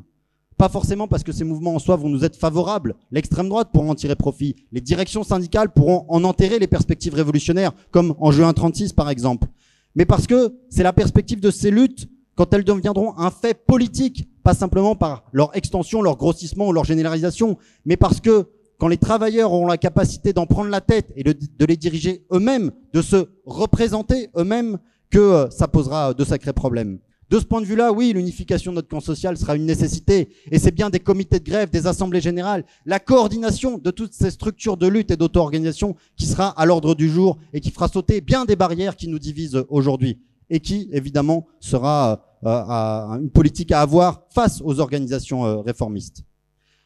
Pas 0.58 0.70
forcément 0.70 1.08
parce 1.08 1.24
que 1.24 1.32
ces 1.32 1.43
mouvements 1.43 1.76
en 1.76 1.80
soi 1.80 1.96
vont 1.98 2.10
nous 2.10 2.26
être 2.26 2.36
favorables. 2.36 2.96
L'extrême 3.12 3.48
droite 3.48 3.70
pourra 3.72 3.88
en 3.89 3.96
tirer 3.96 4.15
profit. 4.15 4.56
Les 4.72 4.82
directions 4.82 5.24
syndicales 5.24 5.72
pourront 5.72 6.06
en 6.10 6.24
enterrer 6.24 6.58
les 6.58 6.67
perspectives 6.67 7.13
révolutionnaires, 7.13 7.74
comme 7.91 8.15
en 8.20 8.32
juin 8.32 8.52
36 8.54 8.93
par 8.93 9.10
exemple. 9.10 9.48
Mais 9.96 10.06
parce 10.06 10.26
que 10.26 10.56
c'est 10.70 10.84
la 10.84 10.93
perspective 10.93 11.39
de 11.39 11.52
ces 11.52 11.70
luttes 11.70 12.08
quand 12.36 12.54
elles 12.54 12.63
deviendront 12.63 13.17
un 13.17 13.32
fait 13.32 13.54
politique, 13.65 14.28
pas 14.43 14.54
simplement 14.54 14.96
par 14.96 15.26
leur 15.32 15.56
extension, 15.58 16.02
leur 16.02 16.17
grossissement 16.17 16.67
ou 16.67 16.72
leur 16.72 16.86
généralisation, 16.86 17.58
mais 17.86 17.98
parce 17.98 18.22
que 18.22 18.48
quand 18.78 18.88
les 18.88 18.98
travailleurs 18.98 19.52
auront 19.52 19.65
la 19.65 19.78
capacité 19.78 20.34
d'en 20.34 20.46
prendre 20.46 20.70
la 20.70 20.82
tête 20.82 21.12
et 21.15 21.24
de, 21.24 21.36
les 21.65 21.78
diriger 21.78 22.26
eux-mêmes, 22.32 22.72
de 22.93 23.02
se 23.02 23.28
représenter 23.46 24.30
eux-mêmes, 24.38 24.78
que 25.10 25.17
euh, 25.17 25.50
ça 25.50 25.67
posera 25.67 26.13
de 26.13 26.24
sacrés 26.26 26.54
problèmes. 26.54 27.00
De 27.30 27.40
ce 27.40 27.44
point 27.46 27.60
de 27.60 27.66
vue-là, 27.66 27.92
oui, 27.92 28.13
l'unification 28.13 28.72
de 28.72 28.78
notre 28.78 28.88
camp 28.88 29.02
social 29.02 29.38
sera 29.38 29.58
une 29.58 29.66
nécessité, 29.66 30.30
et 30.50 30.60
c'est 30.60 30.72
bien 30.72 30.90
des 30.90 31.02
comités 31.02 31.40
de 31.40 31.44
grève, 31.44 31.70
des 31.70 31.86
assemblées 31.86 32.22
générales, 32.22 32.63
la 32.86 33.00
coordination 33.00 33.78
de 33.78 33.92
toutes 33.92 34.13
ces 34.13 34.32
structures 34.32 34.78
de 34.78 34.88
lutte 34.88 35.12
et 35.12 35.18
d'auto-organisation 35.18 35.98
qui 36.16 36.26
sera 36.26 36.48
à 36.50 36.66
l'ordre 36.66 36.96
du 36.96 37.10
jour 37.10 37.38
et 37.52 37.60
qui 37.60 37.72
fera 37.72 37.90
sauter 37.90 38.22
bien 38.22 38.46
des 38.46 38.56
barrières 38.56 38.96
qui 38.96 39.10
nous 39.10 39.20
divisent 39.20 39.66
aujourd'hui 39.68 40.20
et 40.50 40.62
qui, 40.62 40.88
évidemment, 40.94 41.48
sera 41.60 42.24
euh, 42.46 43.20
une 43.20 43.30
politique 43.30 43.74
à 43.74 43.82
avoir 43.82 44.24
face 44.30 44.62
aux 44.63 44.80
organisations 44.80 45.46
euh, 45.46 45.58
réformistes. 45.58 46.24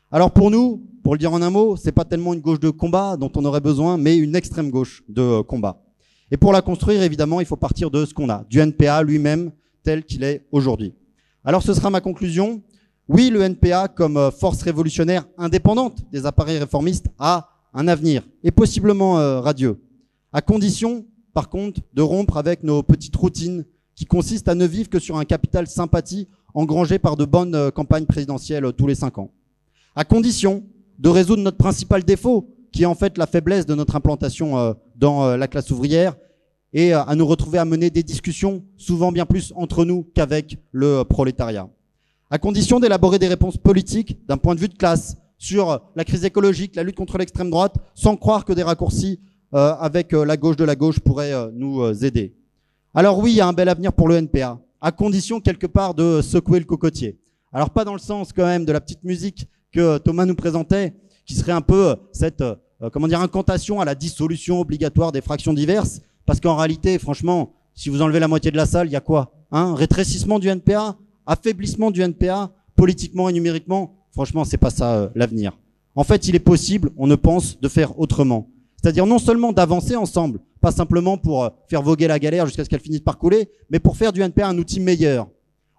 Alors 0.09 0.31
pour 0.31 0.49
nous, 0.49 0.83
pour 1.03 1.13
le 1.13 1.19
dire 1.19 1.31
en 1.33 1.41
un 1.43 1.51
mot, 1.51 1.75
c'est 1.75 1.91
pas 1.91 2.03
tellement 2.03 2.33
une 2.33 2.41
gauche 2.41 2.59
de 2.59 2.71
combat 2.71 3.15
dont 3.15 3.31
on 3.35 3.45
aurait 3.45 3.61
besoin, 3.61 3.97
mais 3.97 4.17
une 4.17 4.35
extrême 4.35 4.71
gauche 4.71 5.03
de 5.07 5.21
euh, 5.21 5.43
combat. 5.43 5.83
Et 6.31 6.37
pour 6.37 6.51
la 6.51 6.63
construire, 6.63 7.03
évidemment, 7.03 7.41
il 7.41 7.45
faut 7.45 7.57
partir 7.57 7.91
de 7.91 8.05
ce 8.05 8.13
qu'on 8.13 8.29
a, 8.29 8.43
du 8.49 8.59
NPA 8.59 9.03
lui-même 9.03 9.51
tel 9.83 10.03
qu'il 10.03 10.23
est 10.23 10.45
aujourd'hui. 10.51 10.93
Alors 11.43 11.63
ce 11.63 11.73
sera 11.73 11.89
ma 11.89 12.01
conclusion. 12.01 12.61
Oui, 13.07 13.29
le 13.29 13.41
NPA, 13.41 13.87
comme 13.87 14.31
force 14.31 14.61
révolutionnaire 14.61 15.25
indépendante 15.37 15.99
des 16.11 16.25
appareils 16.25 16.59
réformistes, 16.59 17.07
a 17.19 17.49
un 17.73 17.87
avenir, 17.87 18.23
et 18.43 18.51
possiblement 18.51 19.13
radieux, 19.41 19.81
à 20.33 20.41
condition 20.41 21.05
par 21.33 21.49
contre, 21.49 21.81
de 21.93 22.01
rompre 22.01 22.37
avec 22.37 22.63
nos 22.63 22.83
petites 22.83 23.15
routines 23.15 23.65
qui 23.95 24.05
consistent 24.05 24.49
à 24.49 24.55
ne 24.55 24.65
vivre 24.65 24.89
que 24.89 24.99
sur 24.99 25.17
un 25.17 25.25
capital 25.25 25.67
sympathie 25.67 26.27
engrangé 26.53 26.99
par 26.99 27.15
de 27.15 27.25
bonnes 27.25 27.55
euh, 27.55 27.71
campagnes 27.71 28.05
présidentielles 28.05 28.65
euh, 28.65 28.71
tous 28.71 28.87
les 28.87 28.95
cinq 28.95 29.17
ans. 29.17 29.31
À 29.95 30.03
condition 30.03 30.63
de 30.99 31.09
résoudre 31.09 31.43
notre 31.43 31.57
principal 31.57 32.03
défaut, 32.03 32.49
qui 32.71 32.83
est 32.83 32.87
en 32.87 32.95
fait 32.95 33.17
la 33.17 33.27
faiblesse 33.27 33.65
de 33.65 33.75
notre 33.75 33.95
implantation 33.95 34.57
euh, 34.57 34.73
dans 34.95 35.35
la 35.35 35.47
classe 35.47 35.71
ouvrière, 35.71 36.15
et 36.73 36.93
à 36.93 37.13
nous 37.15 37.25
retrouver 37.25 37.57
à 37.57 37.65
mener 37.65 37.89
des 37.89 38.03
discussions 38.03 38.63
souvent 38.77 39.11
bien 39.11 39.25
plus 39.25 39.51
entre 39.55 39.85
nous 39.85 40.07
qu'avec 40.13 40.57
le 40.71 41.03
prolétariat. 41.03 41.69
À 42.29 42.37
condition 42.37 42.79
d'élaborer 42.79 43.19
des 43.19 43.27
réponses 43.27 43.57
politiques 43.57 44.25
d'un 44.27 44.37
point 44.37 44.55
de 44.55 44.59
vue 44.61 44.69
de 44.69 44.77
classe 44.77 45.17
sur 45.37 45.81
la 45.95 46.05
crise 46.05 46.23
écologique, 46.23 46.75
la 46.75 46.83
lutte 46.83 46.95
contre 46.95 47.17
l'extrême 47.17 47.49
droite, 47.49 47.75
sans 47.93 48.15
croire 48.15 48.45
que 48.45 48.53
des 48.53 48.63
raccourcis 48.63 49.19
euh, 49.53 49.73
avec 49.79 50.13
euh, 50.13 50.23
la 50.23 50.37
gauche 50.37 50.55
de 50.55 50.63
la 50.63 50.77
gauche 50.77 50.99
pourrait 51.01 51.33
euh, 51.33 51.49
nous 51.51 52.05
aider. 52.05 52.33
Alors 52.93 53.19
oui, 53.19 53.31
il 53.31 53.35
y 53.35 53.41
a 53.41 53.47
un 53.47 53.51
bel 53.51 53.67
avenir 53.67 53.91
pour 53.91 54.07
le 54.07 54.15
NPA, 54.15 54.61
à 54.79 54.91
condition 54.93 55.41
quelque 55.41 55.67
part 55.67 55.93
de 55.93 56.21
secouer 56.21 56.59
le 56.59 56.65
cocotier. 56.65 57.19
Alors 57.51 57.71
pas 57.71 57.83
dans 57.83 57.93
le 57.93 57.99
sens 57.99 58.31
quand 58.31 58.45
même 58.45 58.63
de 58.63 58.71
la 58.71 58.79
petite 58.79 59.03
musique 59.03 59.47
que 59.73 59.97
Thomas 59.97 60.25
nous 60.25 60.35
présentait, 60.35 60.93
qui 61.25 61.33
serait 61.33 61.51
un 61.51 61.61
peu 61.61 61.97
cette 62.13 62.43
comment 62.93 63.07
dire 63.07 63.19
incantation 63.19 63.81
à 63.81 63.85
la 63.85 63.93
dissolution 63.93 64.59
obligatoire 64.61 65.11
des 65.11 65.21
fractions 65.21 65.53
diverses, 65.53 66.01
parce 66.25 66.39
qu'en 66.39 66.55
réalité, 66.55 66.97
franchement, 66.99 67.53
si 67.73 67.89
vous 67.89 68.01
enlevez 68.01 68.19
la 68.19 68.27
moitié 68.27 68.51
de 68.51 68.57
la 68.57 68.65
salle, 68.65 68.87
il 68.87 68.91
y 68.91 68.95
a 68.95 69.01
quoi 69.01 69.33
Hein? 69.51 69.75
Rétrécissement 69.75 70.39
du 70.39 70.47
NPA, 70.47 70.97
affaiblissement 71.25 71.91
du 71.91 72.01
NPA, 72.01 72.51
politiquement 72.75 73.29
et 73.29 73.33
numériquement. 73.33 73.95
Franchement, 74.11 74.45
c'est 74.45 74.57
pas 74.57 74.69
ça 74.69 75.11
l'avenir. 75.15 75.57
En 75.95 76.03
fait, 76.03 76.27
il 76.27 76.35
est 76.35 76.39
possible, 76.39 76.89
on 76.97 77.07
ne 77.07 77.15
pense, 77.15 77.59
de 77.59 77.67
faire 77.67 77.99
autrement. 77.99 78.49
C'est-à-dire 78.81 79.05
non 79.05 79.19
seulement 79.19 79.51
d'avancer 79.51 79.95
ensemble, 79.95 80.39
pas 80.59 80.71
simplement 80.71 81.17
pour 81.17 81.43
euh, 81.43 81.49
faire 81.67 81.81
voguer 81.81 82.07
la 82.07 82.17
galère 82.17 82.45
jusqu'à 82.45 82.63
ce 82.63 82.69
qu'elle 82.69 82.79
finisse 82.79 83.01
par 83.01 83.17
couler, 83.17 83.49
mais 83.69 83.79
pour 83.79 83.97
faire 83.97 84.13
du 84.13 84.21
NPA 84.21 84.47
un 84.47 84.57
outil 84.57 84.79
meilleur. 84.79 85.27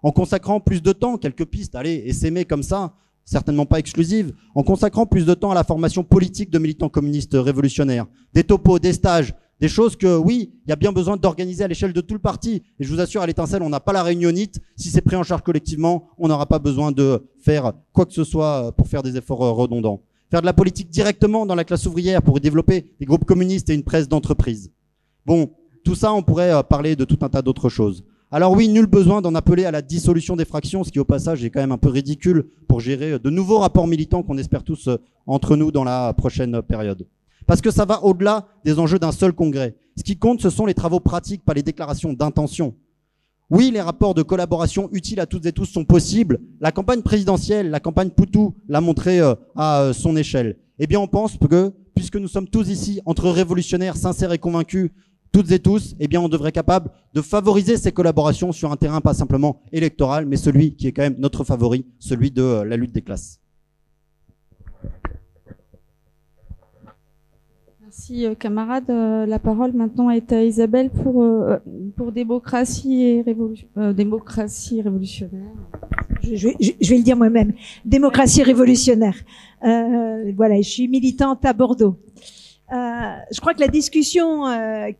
En 0.03 0.11
consacrant 0.11 0.59
plus 0.59 0.81
de 0.81 0.91
temps, 0.91 1.17
quelques 1.17 1.45
pistes, 1.45 1.75
allez, 1.75 2.03
et 2.05 2.13
s'aimer 2.13 2.45
comme 2.45 2.63
ça, 2.63 2.93
certainement 3.25 3.65
pas 3.65 3.79
exclusive, 3.79 4.33
en 4.53 4.63
consacrant 4.63 5.05
plus 5.05 5.25
de 5.25 5.33
temps 5.33 5.51
à 5.51 5.55
la 5.55 5.63
formation 5.63 6.03
politique 6.03 6.49
de 6.49 6.59
militants 6.59 6.89
communistes 6.89 7.35
révolutionnaires, 7.35 8.05
des 8.33 8.43
topos, 8.43 8.79
des 8.79 8.93
stages, 8.93 9.33
des 9.63 9.69
choses 9.69 9.95
que, 9.95 10.17
oui, 10.17 10.51
il 10.65 10.69
y 10.71 10.73
a 10.73 10.75
bien 10.75 10.91
besoin 10.91 11.15
d'organiser 11.15 11.63
à 11.63 11.69
l'échelle 11.69 11.93
de 11.93 12.01
tout 12.01 12.15
le 12.15 12.19
parti. 12.19 12.63
Et 12.81 12.83
je 12.83 12.93
vous 12.93 12.99
assure, 12.99 13.21
à 13.21 13.25
l'étincelle, 13.25 13.61
on 13.61 13.69
n'a 13.69 13.79
pas 13.79 13.93
la 13.93 14.03
réunionite. 14.03 14.59
Si 14.75 14.89
c'est 14.89 14.99
pris 14.99 15.15
en 15.15 15.23
charge 15.23 15.41
collectivement, 15.41 16.09
on 16.17 16.27
n'aura 16.27 16.47
pas 16.47 16.59
besoin 16.59 16.91
de 16.91 17.25
faire 17.39 17.71
quoi 17.93 18.05
que 18.05 18.11
ce 18.11 18.25
soit 18.25 18.67
euh, 18.67 18.71
pour 18.71 18.89
faire 18.89 19.03
des 19.03 19.15
efforts 19.15 19.41
euh, 19.41 19.51
redondants 19.51 20.01
faire 20.29 20.41
de 20.41 20.45
la 20.47 20.53
politique 20.53 20.89
directement 20.89 21.45
dans 21.45 21.55
la 21.55 21.63
classe 21.63 21.85
ouvrière 21.85 22.21
pour 22.21 22.41
développer 22.41 22.89
des 22.99 23.05
groupes 23.05 23.23
communistes 23.23 23.69
et 23.69 23.73
une 23.73 23.83
presse 23.83 24.09
d'entreprise. 24.09 24.69
Bon, 25.25 25.51
tout 25.85 25.95
ça, 25.95 26.11
on 26.11 26.23
pourrait 26.23 26.51
euh, 26.51 26.61
parler 26.61 26.97
de 26.97 27.05
tout 27.05 27.19
un 27.21 27.29
tas 27.29 27.41
d'autres 27.41 27.69
choses. 27.69 28.03
Alors 28.31 28.51
oui, 28.51 28.67
nul 28.67 28.85
besoin 28.85 29.21
d'en 29.21 29.33
appeler 29.33 29.63
à 29.63 29.71
la 29.71 29.81
dissolution 29.81 30.35
des 30.35 30.43
fractions, 30.43 30.83
ce 30.83 30.91
qui 30.91 30.99
au 30.99 31.05
passage 31.05 31.45
est 31.45 31.49
quand 31.49 31.61
même 31.61 31.71
un 31.71 31.77
peu 31.77 31.89
ridicule 31.89 32.47
pour 32.67 32.81
gérer 32.81 33.17
de 33.17 33.29
nouveaux 33.29 33.59
rapports 33.59 33.87
militants 33.87 34.23
qu'on 34.23 34.37
espère 34.37 34.65
tous 34.65 34.89
entre 35.25 35.55
nous 35.55 35.71
dans 35.71 35.85
la 35.85 36.13
prochaine 36.13 36.61
période. 36.63 37.07
Parce 37.45 37.61
que 37.61 37.71
ça 37.71 37.85
va 37.85 38.03
au-delà 38.03 38.47
des 38.65 38.79
enjeux 38.79 38.99
d'un 38.99 39.11
seul 39.11 39.33
congrès. 39.33 39.75
Ce 39.97 40.03
qui 40.03 40.17
compte, 40.17 40.41
ce 40.41 40.49
sont 40.49 40.65
les 40.65 40.73
travaux 40.73 40.99
pratiques, 40.99 41.43
pas 41.43 41.53
les 41.53 41.63
déclarations 41.63 42.13
d'intention. 42.13 42.75
Oui, 43.49 43.69
les 43.71 43.81
rapports 43.81 44.13
de 44.13 44.23
collaboration 44.23 44.89
utiles 44.93 45.19
à 45.19 45.25
toutes 45.25 45.45
et 45.45 45.51
tous 45.51 45.65
sont 45.65 45.85
possibles. 45.85 46.39
La 46.59 46.71
campagne 46.71 47.01
présidentielle, 47.01 47.69
la 47.69 47.79
campagne 47.79 48.09
Poutou 48.09 48.55
l'a 48.67 48.81
montré 48.81 49.19
euh, 49.19 49.35
à 49.55 49.81
euh, 49.81 49.93
son 49.93 50.15
échelle. 50.15 50.57
Eh 50.79 50.87
bien, 50.87 50.99
on 50.99 51.07
pense 51.07 51.37
que, 51.37 51.71
puisque 51.93 52.15
nous 52.15 52.27
sommes 52.27 52.47
tous 52.47 52.69
ici 52.69 53.01
entre 53.05 53.29
révolutionnaires 53.29 53.95
sincères 53.95 54.31
et 54.31 54.39
convaincus, 54.39 54.89
toutes 55.31 55.51
et 55.51 55.59
tous, 55.59 55.95
eh 55.99 56.07
bien, 56.07 56.21
on 56.21 56.29
devrait 56.29 56.49
être 56.49 56.55
capable 56.55 56.91
de 57.13 57.21
favoriser 57.21 57.77
ces 57.77 57.91
collaborations 57.91 58.51
sur 58.51 58.71
un 58.71 58.75
terrain 58.75 59.01
pas 59.01 59.13
simplement 59.13 59.61
électoral, 59.71 60.25
mais 60.25 60.37
celui 60.37 60.75
qui 60.75 60.87
est 60.87 60.91
quand 60.91 61.01
même 61.01 61.17
notre 61.19 61.43
favori, 61.43 61.85
celui 61.99 62.31
de 62.31 62.41
euh, 62.41 62.63
la 62.63 62.77
lutte 62.77 62.93
des 62.93 63.01
classes. 63.01 63.39
Merci 68.13 68.27
euh, 68.27 68.35
camarade. 68.35 68.89
Euh, 68.89 69.25
la 69.25 69.39
parole 69.39 69.73
maintenant 69.73 70.09
est 70.11 70.31
à 70.31 70.43
Isabelle 70.43 70.91
pour 70.91 71.23
euh, 71.23 71.57
pour 71.97 72.11
démocratie 72.11 73.01
et 73.03 73.21
révolution, 73.21 73.67
démocratie 73.95 74.81
révolutionnaire. 74.81 75.51
Je, 76.21 76.47
vais, 76.47 76.55
je, 76.59 76.89
vais, 76.89 76.97
le 76.97 77.03
dire 77.03 77.17
moi-même. 77.17 77.53
Démocratie 77.85 78.43
révolutionnaire. 78.43 79.15
voilà, 79.61 80.57
je 80.57 80.69
suis 80.69 80.87
militante 80.87 81.43
à 81.43 81.53
Bordeaux. 81.53 81.97
je 82.71 83.39
crois 83.39 83.53
que 83.53 83.61
la 83.61 83.67
discussion 83.67 84.43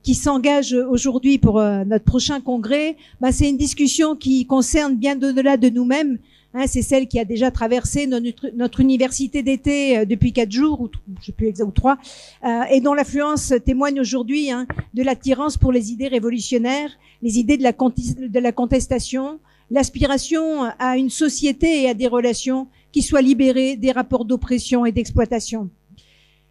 qui 0.02 0.16
s'engage 0.16 0.74
aujourd'hui 0.74 1.38
pour 1.38 1.62
notre 1.62 2.06
prochain 2.06 2.42
congrès, 2.42 2.98
bah, 3.22 3.32
c'est 3.32 3.50
une 3.50 3.58
discussion 3.58 4.16
qui 4.16 4.46
concerne 4.46 4.96
bien 4.96 5.16
au-delà 5.18 5.58
de 5.58 5.70
nous-mêmes 5.70 6.18
Hein, 6.56 6.66
c'est 6.68 6.84
celle 6.84 7.08
qui 7.08 7.20
a 7.20 7.26
déjà 7.26 7.50
traversé 7.50 8.06
notre, 8.06 8.80
université 8.80 9.42
d'été 9.42 9.98
euh, 9.98 10.06
depuis 10.06 10.34
quatre 10.34 10.52
jours 10.52 10.82
ou 10.82 10.90
je 11.20 11.26
sais 11.26 11.32
plus 11.32 11.52
ou 11.64 11.72
trois, 11.72 11.98
euh, 12.46 12.62
et 12.70 12.80
dont 12.80 12.94
l'affluence 12.94 13.54
témoigne 13.66 14.00
aujourd'hui 14.00 14.52
hein, 14.52 14.68
de 14.94 15.02
l'attirance 15.02 15.58
pour 15.58 15.72
les 15.72 15.92
idées 15.92 16.08
révolutionnaires, 16.08 16.92
les 17.24 17.40
idées 17.40 17.58
de 17.58 17.64
la, 17.64 17.72
de 17.72 18.40
la 18.40 18.52
contestation, 18.52 19.40
l'aspiration 19.72 20.66
à 20.78 20.96
une 20.96 21.10
société 21.10 21.84
et 21.84 21.90
à 21.90 21.96
des 21.96 22.08
relations 22.08 22.68
qui 22.92 23.02
soient 23.02 23.24
libérées 23.24 23.76
des 23.76 23.92
rapports 23.92 24.26
d'oppression 24.26 24.86
et 24.86 24.92
d'exploitation. 24.92 25.72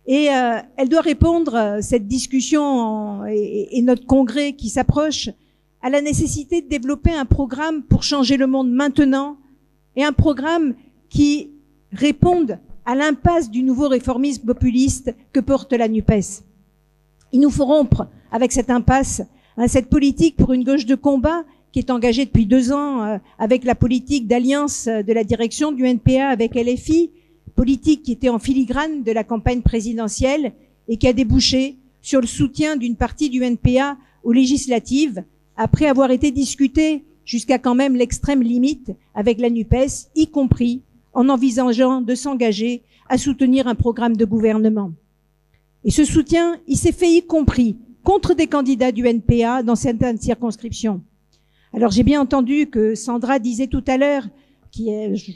Et 0.06 0.30
euh, 0.30 0.58
elle 0.78 0.88
doit 0.88 1.02
répondre, 1.02 1.78
cette 1.80 2.08
discussion 2.08 3.24
et, 3.26 3.78
et 3.78 3.82
notre 3.82 4.04
congrès 4.04 4.54
qui 4.54 4.68
s'approche, 4.68 5.30
à 5.80 5.90
la 5.90 6.00
nécessité 6.00 6.60
de 6.60 6.68
développer 6.68 7.12
un 7.12 7.24
programme 7.24 7.84
pour 7.84 8.02
changer 8.02 8.36
le 8.36 8.48
monde 8.48 8.72
maintenant 8.72 9.36
et 9.96 10.04
un 10.04 10.12
programme 10.12 10.74
qui 11.08 11.50
réponde 11.92 12.58
à 12.84 12.94
l'impasse 12.94 13.50
du 13.50 13.62
nouveau 13.62 13.88
réformisme 13.88 14.46
populiste 14.46 15.14
que 15.32 15.40
porte 15.40 15.72
la 15.72 15.88
NUPES. 15.88 16.42
Il 17.32 17.40
nous 17.40 17.50
faut 17.50 17.64
rompre 17.64 18.08
avec 18.30 18.52
cette 18.52 18.70
impasse, 18.70 19.22
hein, 19.56 19.68
cette 19.68 19.88
politique 19.88 20.36
pour 20.36 20.52
une 20.52 20.64
gauche 20.64 20.86
de 20.86 20.94
combat 20.94 21.44
qui 21.70 21.78
est 21.78 21.90
engagée 21.90 22.26
depuis 22.26 22.46
deux 22.46 22.72
ans 22.72 23.02
euh, 23.02 23.18
avec 23.38 23.64
la 23.64 23.74
politique 23.74 24.26
d'alliance 24.26 24.86
de 24.86 25.12
la 25.12 25.24
direction 25.24 25.72
du 25.72 25.84
NPA 25.84 26.28
avec 26.28 26.54
LFI, 26.54 27.10
politique 27.54 28.02
qui 28.02 28.12
était 28.12 28.28
en 28.28 28.38
filigrane 28.38 29.02
de 29.02 29.12
la 29.12 29.24
campagne 29.24 29.62
présidentielle 29.62 30.52
et 30.88 30.96
qui 30.96 31.06
a 31.06 31.12
débouché 31.12 31.76
sur 32.00 32.20
le 32.20 32.26
soutien 32.26 32.76
d'une 32.76 32.96
partie 32.96 33.30
du 33.30 33.42
NPA 33.42 33.96
aux 34.24 34.32
législatives, 34.32 35.24
après 35.56 35.86
avoir 35.86 36.10
été 36.10 36.30
discutée 36.30 37.04
jusqu'à 37.32 37.58
quand 37.58 37.74
même 37.74 37.96
l'extrême 37.96 38.42
limite 38.42 38.92
avec 39.14 39.40
la 39.40 39.48
NUPES, 39.48 40.10
y 40.14 40.26
compris 40.26 40.82
en 41.14 41.30
envisageant 41.30 42.02
de 42.02 42.14
s'engager 42.14 42.82
à 43.08 43.16
soutenir 43.16 43.66
un 43.68 43.74
programme 43.74 44.18
de 44.18 44.26
gouvernement. 44.26 44.92
Et 45.82 45.90
ce 45.90 46.04
soutien, 46.04 46.58
il 46.68 46.76
s'est 46.76 46.92
fait 46.92 47.10
y 47.10 47.22
compris 47.26 47.78
contre 48.04 48.34
des 48.34 48.48
candidats 48.48 48.92
du 48.92 49.06
NPA 49.06 49.62
dans 49.62 49.76
certaines 49.76 50.18
circonscriptions. 50.18 51.00
Alors 51.72 51.90
j'ai 51.90 52.02
bien 52.02 52.20
entendu 52.20 52.66
que 52.66 52.94
Sandra 52.94 53.38
disait 53.38 53.66
tout 53.66 53.84
à 53.86 53.96
l'heure, 53.96 54.28
qui 54.70 54.90
est, 54.90 55.16
je, 55.16 55.32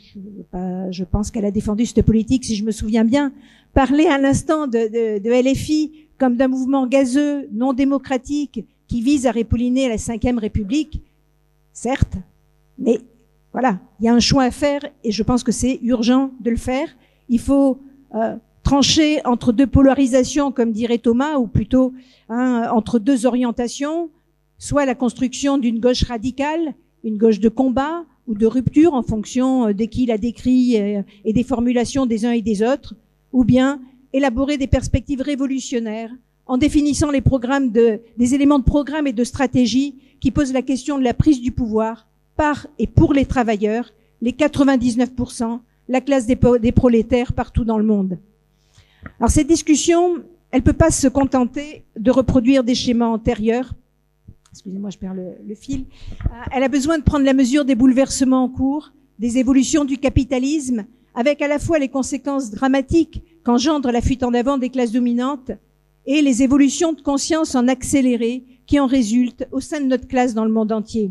je 0.91 1.05
pense 1.05 1.31
qu'elle 1.31 1.47
a 1.47 1.51
défendu 1.51 1.87
cette 1.87 2.05
politique, 2.05 2.45
si 2.45 2.57
je 2.57 2.65
me 2.65 2.73
souviens 2.73 3.07
bien, 3.07 3.33
parler 3.73 4.05
à 4.05 4.19
l'instant 4.19 4.67
de, 4.67 5.51
LFI 5.51 5.93
comme 6.19 6.37
d'un 6.37 6.49
mouvement 6.49 6.87
gazeux, 6.87 7.49
non 7.53 7.73
démocratique, 7.73 8.67
qui 8.87 9.01
vise 9.01 9.27
à 9.27 9.31
répolliner 9.31 9.89
la 9.89 9.97
Ve 9.97 10.39
République 10.39 11.03
certes, 11.77 12.17
mais 12.79 13.01
voilà, 13.53 13.79
il 14.01 14.07
y 14.07 14.09
a 14.09 14.15
un 14.15 14.21
choix 14.21 14.45
à 14.45 14.51
faire 14.51 14.81
et 15.05 15.13
je 15.13 15.23
pense 15.23 15.45
que 15.45 15.53
c'est 15.53 15.79
urgent 15.83 16.31
de 16.41 16.51
le 16.51 16.57
faire. 16.57 16.89
Il 17.29 17.39
faut 17.39 17.79
euh, 18.15 18.37
trancher 18.63 19.25
entre 19.27 19.53
deux 19.53 19.67
polarisations, 19.67 20.53
comme 20.53 20.73
dirait 20.73 20.99
Thomas, 20.99 21.37
ou 21.37 21.47
plutôt 21.47 21.93
hein, 22.31 22.69
entre 22.73 22.99
deux 22.99 23.27
orientations, 23.27 24.11
soit 24.59 24.87
la 24.87 24.95
construction 24.95 25.59
d'une 25.59 25.79
gauche 25.79 26.05
radicale, 26.05 26.75
une 27.05 27.19
gauche 27.19 27.41
de 27.41 27.51
combat 27.51 28.05
ou 28.27 28.35
de 28.35 28.47
rupture 28.47 28.95
en 28.95 29.03
fonction 29.03 29.69
euh, 29.69 29.75
de 29.75 29.85
qui 29.85 30.07
la 30.07 30.17
décrit 30.17 30.81
euh, 30.81 31.03
et 31.27 31.33
des 31.35 31.45
formulations 31.45 32.07
des 32.07 32.25
uns 32.25 32.33
et 32.33 32.43
des 32.43 32.63
autres, 32.63 32.95
ou 33.33 33.45
bien 33.45 33.81
élaborer 34.15 34.57
des 34.57 34.67
perspectives 34.67 35.21
révolutionnaires 35.21 36.11
en 36.47 36.59
définissant 36.59 37.11
les 37.11 37.23
des 38.17 38.35
éléments 38.35 38.59
de 38.59 38.65
programme 38.65 39.07
et 39.07 39.13
de 39.13 39.25
stratégie 39.25 39.97
qui 40.21 40.31
posent 40.31 40.53
la 40.53 40.63
question 40.63 40.99
de 40.99 41.05
la 41.05 41.15
prise 41.15 41.41
du 41.41 41.53
pouvoir 41.53 42.07
par 42.37 42.67
et 42.79 42.87
pour 42.87 43.13
les 43.15 43.25
travailleurs, 43.25 43.93
les 44.21 44.33
99%, 44.33 45.61
la 45.89 46.01
classe 46.01 46.27
des, 46.27 46.37
prolétaires 46.73 47.33
partout 47.33 47.65
dans 47.65 47.79
le 47.79 47.85
monde. 47.85 48.19
Alors 49.21 49.31
cette 49.31 49.47
discussion, 49.47 50.23
elle 50.51 50.63
peut 50.63 50.73
pas 50.73 50.91
se 50.91 51.09
contenter 51.09 51.85
de 51.97 52.11
reproduire 52.11 52.65
des 52.65 52.75
schémas 52.75 53.07
antérieurs. 53.07 53.73
Excusez-moi, 54.53 54.91
je 54.91 54.99
perds 54.99 55.15
le, 55.15 55.33
le, 55.47 55.55
fil. 55.55 55.85
Euh, 56.25 56.29
elle 56.53 56.63
a 56.63 56.69
besoin 56.69 56.99
de 56.99 57.03
prendre 57.03 57.25
la 57.25 57.35
mesure 57.35 57.65
des 57.65 57.75
bouleversements 57.75 58.45
en 58.45 58.49
cours, 58.49 58.93
des 59.19 59.39
évolutions 59.39 59.85
du 59.85 59.99
capitalisme, 59.99 60.87
avec 61.15 61.43
à 61.43 61.49
la 61.49 61.59
fois 61.59 61.79
les 61.79 61.89
conséquences 61.89 62.51
dramatiques 62.51 63.23
qu'engendre 63.45 63.91
la 63.91 64.01
fuite 64.01 64.23
en 64.23 64.35
avant 64.35 64.59
des 64.59 64.71
classes 64.71 64.93
dominantes 64.93 65.53
et 66.07 66.23
les 66.23 66.43
évolutions 66.43 66.93
de 66.93 67.01
conscience 67.01 67.55
en 67.55 67.69
accéléré 67.69 68.45
qui 68.67 68.79
en 68.81 68.87
résultent 68.87 69.47
au 69.53 69.61
sein 69.61 69.81
de 69.81 69.87
notre 69.87 70.09
classe 70.09 70.35
dans 70.35 70.45
le 70.45 70.53
monde 70.53 70.73
entier. 70.73 71.11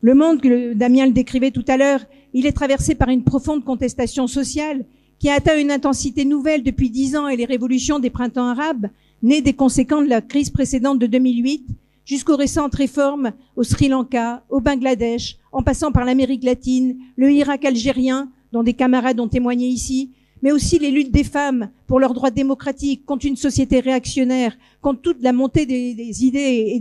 Le 0.00 0.14
monde 0.14 0.40
que 0.40 0.72
Damien 0.72 1.06
le 1.06 1.12
décrivait 1.12 1.50
tout 1.50 1.64
à 1.68 1.76
l'heure, 1.76 2.00
il 2.32 2.46
est 2.46 2.52
traversé 2.52 2.94
par 2.94 3.08
une 3.08 3.24
profonde 3.24 3.64
contestation 3.64 4.26
sociale 4.26 4.84
qui 5.18 5.28
a 5.28 5.34
atteint 5.34 5.58
une 5.58 5.70
intensité 5.70 6.24
nouvelle 6.24 6.62
depuis 6.62 6.90
dix 6.90 7.16
ans 7.16 7.28
et 7.28 7.36
les 7.36 7.44
révolutions 7.44 7.98
des 7.98 8.08
printemps 8.08 8.48
arabes, 8.48 8.88
nées 9.22 9.42
des 9.42 9.52
conséquences 9.52 10.04
de 10.04 10.08
la 10.08 10.22
crise 10.22 10.50
précédente 10.50 10.98
de 10.98 11.06
2008, 11.06 11.66
jusqu'aux 12.06 12.36
récentes 12.36 12.74
réformes 12.74 13.32
au 13.56 13.62
Sri 13.62 13.88
Lanka, 13.88 14.42
au 14.48 14.60
Bangladesh, 14.60 15.36
en 15.52 15.62
passant 15.62 15.92
par 15.92 16.06
l'Amérique 16.06 16.44
latine, 16.44 16.96
le 17.16 17.30
Irak 17.30 17.66
algérien, 17.66 18.30
dont 18.52 18.62
des 18.62 18.72
camarades 18.72 19.20
ont 19.20 19.28
témoigné 19.28 19.68
ici, 19.68 20.12
mais 20.42 20.52
aussi 20.52 20.78
les 20.78 20.90
luttes 20.90 21.12
des 21.12 21.24
femmes 21.24 21.70
pour 21.86 22.00
leurs 22.00 22.14
droits 22.14 22.30
démocratiques, 22.30 23.04
contre 23.04 23.26
une 23.26 23.36
société 23.36 23.80
réactionnaire, 23.80 24.56
contre 24.80 25.02
toute 25.02 25.22
la 25.22 25.32
montée 25.32 25.66
des, 25.66 26.24
idées 26.24 26.80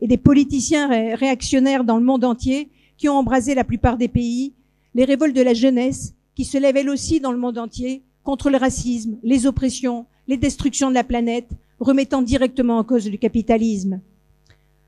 et 0.00 0.06
des, 0.06 0.16
politiciens 0.16 0.88
réactionnaires 1.14 1.84
dans 1.84 1.98
le 1.98 2.04
monde 2.04 2.24
entier 2.24 2.70
qui 2.96 3.08
ont 3.08 3.16
embrasé 3.16 3.54
la 3.54 3.64
plupart 3.64 3.96
des 3.96 4.08
pays, 4.08 4.54
les 4.94 5.04
révoltes 5.04 5.36
de 5.36 5.42
la 5.42 5.54
jeunesse 5.54 6.14
qui 6.34 6.44
se 6.44 6.58
lèvent 6.58 6.76
elles 6.76 6.90
aussi 6.90 7.20
dans 7.20 7.32
le 7.32 7.38
monde 7.38 7.58
entier 7.58 8.02
contre 8.24 8.50
le 8.50 8.58
racisme, 8.58 9.16
les 9.22 9.46
oppressions, 9.46 10.06
les 10.26 10.36
destructions 10.36 10.88
de 10.88 10.94
la 10.94 11.04
planète, 11.04 11.48
remettant 11.80 12.22
directement 12.22 12.78
en 12.78 12.84
cause 12.84 13.10
le 13.10 13.16
capitalisme. 13.16 14.00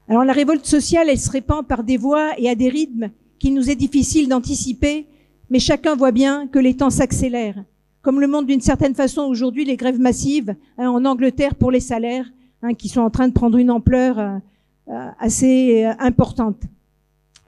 Alors 0.09 0.25
la 0.25 0.33
révolte 0.33 0.67
sociale, 0.67 1.09
elle 1.09 1.19
se 1.19 1.31
répand 1.31 1.67
par 1.67 1.85
des 1.85 1.97
voies 1.97 2.33
et 2.39 2.49
à 2.49 2.55
des 2.55 2.69
rythmes 2.69 3.11
qu'il 3.39 3.55
nous 3.55 3.71
est 3.71 3.77
difficile 3.77 4.29
d'anticiper, 4.29 5.07
mais 5.49 5.59
chacun 5.59 5.95
voit 5.95 6.13
bien 6.13 6.49
que 6.49 6.59
les 6.59 6.77
temps 6.77 6.91
s'accélèrent 6.91 7.65
comme 8.03 8.21
le 8.21 8.27
montre 8.27 8.47
d'une 8.47 8.61
certaine 8.61 8.95
façon 8.95 9.23
aujourd'hui 9.23 9.65
les 9.65 9.77
grèves 9.77 10.01
massives 10.01 10.55
hein, 10.79 10.89
en 10.89 11.05
Angleterre 11.05 11.55
pour 11.55 11.71
les 11.71 11.81
salaires, 11.81 12.27
hein, 12.63 12.75
qui 12.75 12.89
sont 12.89 13.01
en 13.01 13.11
train 13.11 13.29
de 13.29 13.33
prendre 13.33 13.59
une 13.59 13.71
ampleur 13.71 14.19
euh, 14.19 14.37
euh, 14.89 15.09
assez 15.19 15.85
euh, 15.85 15.93
importante. 15.99 16.63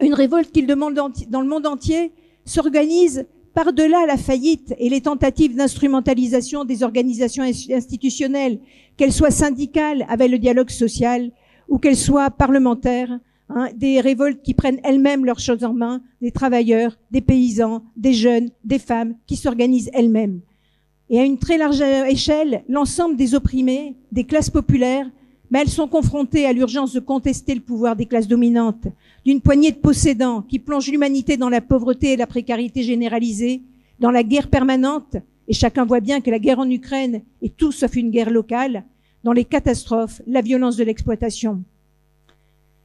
Une 0.00 0.14
révolte 0.14 0.52
qui 0.52 0.62
demande 0.62 0.94
dans 0.94 1.40
le 1.40 1.48
monde 1.48 1.66
entier 1.66 2.12
s'organise 2.44 3.26
par-delà 3.54 4.06
la 4.06 4.16
faillite 4.16 4.74
et 4.78 4.88
les 4.88 5.00
tentatives 5.00 5.54
d'instrumentalisation 5.54 6.64
des 6.64 6.82
organisations 6.82 7.44
institutionnelles, 7.44 8.58
qu'elles 8.96 9.12
soient 9.12 9.30
syndicales 9.30 10.06
avec 10.08 10.30
le 10.30 10.38
dialogue 10.38 10.70
social 10.70 11.30
ou 11.68 11.78
qu'elles 11.78 11.96
soient 11.96 12.30
parlementaires, 12.30 13.18
hein, 13.48 13.68
des 13.76 14.00
révoltes 14.00 14.42
qui 14.42 14.54
prennent 14.54 14.80
elles-mêmes 14.84 15.24
leurs 15.24 15.40
choses 15.40 15.64
en 15.64 15.72
main, 15.72 16.02
des 16.20 16.32
travailleurs, 16.32 16.98
des 17.10 17.20
paysans, 17.20 17.82
des 17.96 18.14
jeunes, 18.14 18.50
des 18.64 18.78
femmes 18.78 19.14
qui 19.26 19.36
s'organisent 19.36 19.90
elles-mêmes. 19.92 20.40
Et 21.10 21.20
à 21.20 21.24
une 21.24 21.38
très 21.38 21.58
large 21.58 21.82
échelle, 22.08 22.64
l'ensemble 22.68 23.16
des 23.16 23.34
opprimés, 23.34 23.96
des 24.12 24.24
classes 24.24 24.50
populaires, 24.50 25.10
mais 25.50 25.60
elles 25.60 25.68
sont 25.68 25.86
confrontées 25.86 26.46
à 26.46 26.52
l'urgence 26.54 26.94
de 26.94 27.00
contester 27.00 27.54
le 27.54 27.60
pouvoir 27.60 27.94
des 27.94 28.06
classes 28.06 28.26
dominantes, 28.26 28.86
d'une 29.26 29.42
poignée 29.42 29.70
de 29.70 29.76
possédants 29.76 30.40
qui 30.40 30.58
plongent 30.58 30.90
l'humanité 30.90 31.36
dans 31.36 31.50
la 31.50 31.60
pauvreté 31.60 32.12
et 32.12 32.16
la 32.16 32.26
précarité 32.26 32.82
généralisée, 32.82 33.60
dans 34.00 34.10
la 34.10 34.22
guerre 34.22 34.48
permanente, 34.48 35.16
et 35.48 35.52
chacun 35.52 35.84
voit 35.84 36.00
bien 36.00 36.22
que 36.22 36.30
la 36.30 36.38
guerre 36.38 36.58
en 36.58 36.70
Ukraine 36.70 37.20
est 37.42 37.54
tout 37.54 37.72
sauf 37.72 37.94
une 37.96 38.10
guerre 38.10 38.30
locale, 38.30 38.84
dans 39.24 39.32
les 39.32 39.44
catastrophes, 39.44 40.22
la 40.26 40.40
violence 40.40 40.76
de 40.76 40.84
l'exploitation. 40.84 41.62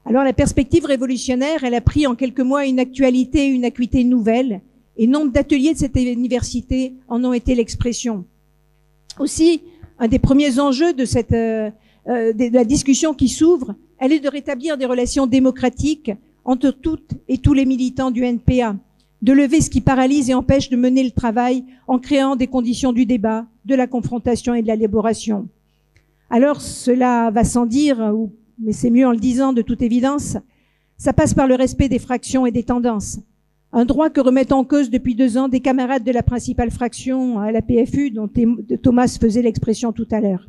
Alors 0.07 0.23
la 0.23 0.31
perspective 0.31 0.85
révolutionnaire, 0.85 1.65
elle 1.65 1.73
a 1.73 1.81
pris 1.81 2.07
en 2.07 2.15
quelques 2.15 2.39
mois 2.39 2.65
une 2.65 2.79
actualité, 2.79 3.47
une 3.47 3.65
acuité 3.65 4.05
nouvelle, 4.05 4.61
et 4.95 5.05
nombre 5.05 5.33
d'ateliers 5.33 5.73
de 5.73 5.79
cette 5.79 5.97
université 5.97 6.93
en 7.09 7.25
ont 7.25 7.33
été 7.33 7.55
l'expression. 7.55 8.23
Aussi, 9.19 9.63
un 9.99 10.07
des 10.07 10.17
premiers 10.17 10.59
enjeux 10.59 10.93
de 10.93 11.03
cette 11.03 11.33
euh, 11.33 11.69
euh, 12.07 12.31
de 12.31 12.53
la 12.53 12.63
discussion 12.63 13.13
qui 13.13 13.27
s'ouvre, 13.27 13.75
elle 13.99 14.13
est 14.13 14.21
de 14.21 14.29
rétablir 14.29 14.77
des 14.77 14.85
relations 14.85 15.27
démocratiques 15.27 16.13
entre 16.45 16.71
toutes 16.71 17.11
et 17.27 17.39
tous 17.39 17.53
les 17.53 17.65
militants 17.65 18.09
du 18.09 18.23
NPA, 18.23 18.77
de 19.21 19.33
lever 19.33 19.59
ce 19.59 19.69
qui 19.69 19.81
paralyse 19.81 20.29
et 20.29 20.33
empêche 20.33 20.69
de 20.69 20.77
mener 20.77 21.03
le 21.03 21.11
travail 21.11 21.65
en 21.85 21.99
créant 21.99 22.37
des 22.37 22.47
conditions 22.47 22.93
du 22.93 23.05
débat, 23.05 23.45
de 23.65 23.75
la 23.75 23.87
confrontation 23.87 24.53
et 24.53 24.61
de 24.61 24.67
l'élaboration. 24.67 25.49
Alors 26.29 26.61
cela 26.61 27.29
va 27.29 27.43
sans 27.43 27.65
dire, 27.65 27.99
ou 28.15 28.31
mais 28.59 28.73
c'est 28.73 28.89
mieux 28.89 29.07
en 29.07 29.11
le 29.11 29.17
disant 29.17 29.53
de 29.53 29.61
toute 29.61 29.81
évidence, 29.81 30.37
ça 30.97 31.13
passe 31.13 31.33
par 31.33 31.47
le 31.47 31.55
respect 31.55 31.89
des 31.89 31.99
fractions 31.99 32.45
et 32.45 32.51
des 32.51 32.63
tendances. 32.63 33.19
Un 33.71 33.85
droit 33.85 34.09
que 34.09 34.21
remettent 34.21 34.53
en 34.53 34.63
cause 34.63 34.89
depuis 34.89 35.13
deux 35.13 35.37
ans 35.37 35.49
des 35.49 35.59
camarades 35.59 36.03
de 36.03 36.11
la 36.11 36.23
principale 36.23 36.71
fraction 36.71 37.39
à 37.39 37.51
la 37.51 37.61
PFU, 37.61 38.11
dont 38.11 38.29
Thomas 38.81 39.17
faisait 39.19 39.41
l'expression 39.41 39.91
tout 39.91 40.07
à 40.11 40.21
l'heure. 40.21 40.47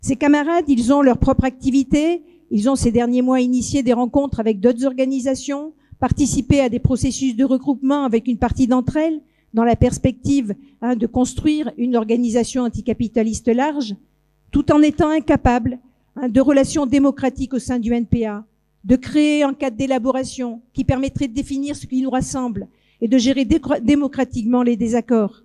Ces 0.00 0.16
camarades, 0.16 0.64
ils 0.68 0.92
ont 0.92 1.02
leur 1.02 1.18
propre 1.18 1.44
activité, 1.44 2.22
ils 2.50 2.68
ont 2.68 2.74
ces 2.74 2.90
derniers 2.90 3.22
mois 3.22 3.40
initié 3.40 3.82
des 3.82 3.92
rencontres 3.92 4.40
avec 4.40 4.58
d'autres 4.60 4.84
organisations, 4.84 5.74
participer 6.00 6.60
à 6.60 6.68
des 6.68 6.80
processus 6.80 7.36
de 7.36 7.44
regroupement 7.44 8.04
avec 8.04 8.26
une 8.26 8.38
partie 8.38 8.66
d'entre 8.66 8.96
elles, 8.96 9.20
dans 9.54 9.64
la 9.64 9.76
perspective 9.76 10.54
hein, 10.80 10.96
de 10.96 11.06
construire 11.06 11.70
une 11.76 11.94
organisation 11.94 12.64
anticapitaliste 12.64 13.48
large, 13.48 13.94
tout 14.50 14.72
en 14.72 14.82
étant 14.82 15.10
incapable 15.10 15.78
hein, 16.16 16.28
de 16.28 16.40
relations 16.40 16.86
démocratiques 16.86 17.54
au 17.54 17.58
sein 17.58 17.78
du 17.78 17.92
NPA, 17.92 18.44
de 18.84 18.96
créer 18.96 19.42
un 19.42 19.54
cadre 19.54 19.76
d'élaboration 19.76 20.60
qui 20.72 20.84
permettrait 20.84 21.28
de 21.28 21.34
définir 21.34 21.76
ce 21.76 21.86
qui 21.86 22.02
nous 22.02 22.10
rassemble 22.10 22.68
et 23.00 23.08
de 23.08 23.18
gérer 23.18 23.46
démocratiquement 23.82 24.62
les 24.62 24.76
désaccords. 24.76 25.42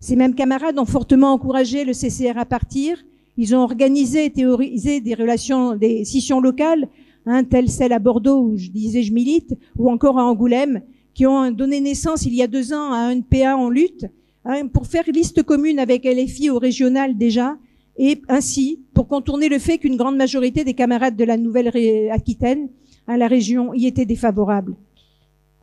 Ces 0.00 0.16
mêmes 0.16 0.34
camarades 0.34 0.78
ont 0.78 0.84
fortement 0.84 1.32
encouragé 1.32 1.84
le 1.84 1.92
CCR 1.92 2.36
à 2.36 2.44
partir. 2.44 2.98
Ils 3.36 3.54
ont 3.54 3.60
organisé 3.60 4.24
et 4.24 4.30
théorisé 4.30 5.00
des 5.00 5.14
relations, 5.14 5.76
des 5.76 6.04
scissions 6.04 6.40
locales, 6.40 6.88
hein, 7.24 7.44
telles 7.44 7.70
celles 7.70 7.92
à 7.92 8.00
Bordeaux 8.00 8.40
où 8.42 8.58
je 8.58 8.70
disais 8.70 9.02
je 9.02 9.12
milite, 9.12 9.56
ou 9.78 9.88
encore 9.90 10.18
à 10.18 10.24
Angoulême, 10.24 10.82
qui 11.14 11.24
ont 11.26 11.50
donné 11.50 11.80
naissance 11.80 12.26
il 12.26 12.34
y 12.34 12.42
a 12.42 12.46
deux 12.48 12.72
ans 12.72 12.92
à 12.92 12.98
un 12.98 13.20
PA 13.20 13.56
en 13.56 13.70
lutte, 13.70 14.06
hein, 14.44 14.66
pour 14.66 14.86
faire 14.86 15.04
liste 15.06 15.42
commune 15.44 15.78
avec 15.78 16.04
LFI 16.04 16.50
au 16.50 16.58
régional 16.58 17.16
déjà, 17.16 17.56
et 17.98 18.22
ainsi 18.28 18.80
pour 18.94 19.08
contourner 19.08 19.48
le 19.48 19.58
fait 19.58 19.78
qu'une 19.78 19.96
grande 19.96 20.16
majorité 20.16 20.64
des 20.64 20.74
camarades 20.74 21.16
de 21.16 21.24
la 21.24 21.36
Nouvelle-Aquitaine, 21.36 22.68
à 23.06 23.16
la 23.16 23.26
région, 23.26 23.74
y 23.74 23.86
étaient 23.86 24.06
défavorables. 24.06 24.76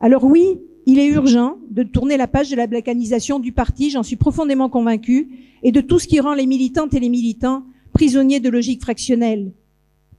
Alors 0.00 0.24
oui, 0.24 0.58
il 0.86 0.98
est 0.98 1.08
urgent 1.08 1.56
de 1.70 1.82
tourner 1.82 2.16
la 2.16 2.26
page 2.26 2.50
de 2.50 2.56
la 2.56 2.66
balkanisation 2.66 3.38
du 3.38 3.52
parti, 3.52 3.90
j'en 3.90 4.02
suis 4.02 4.16
profondément 4.16 4.68
convaincu, 4.68 5.28
et 5.62 5.72
de 5.72 5.80
tout 5.80 5.98
ce 5.98 6.06
qui 6.06 6.20
rend 6.20 6.34
les 6.34 6.46
militantes 6.46 6.94
et 6.94 7.00
les 7.00 7.08
militants 7.08 7.64
prisonniers 7.92 8.40
de 8.40 8.48
logiques 8.48 8.82
fractionnelles. 8.82 9.52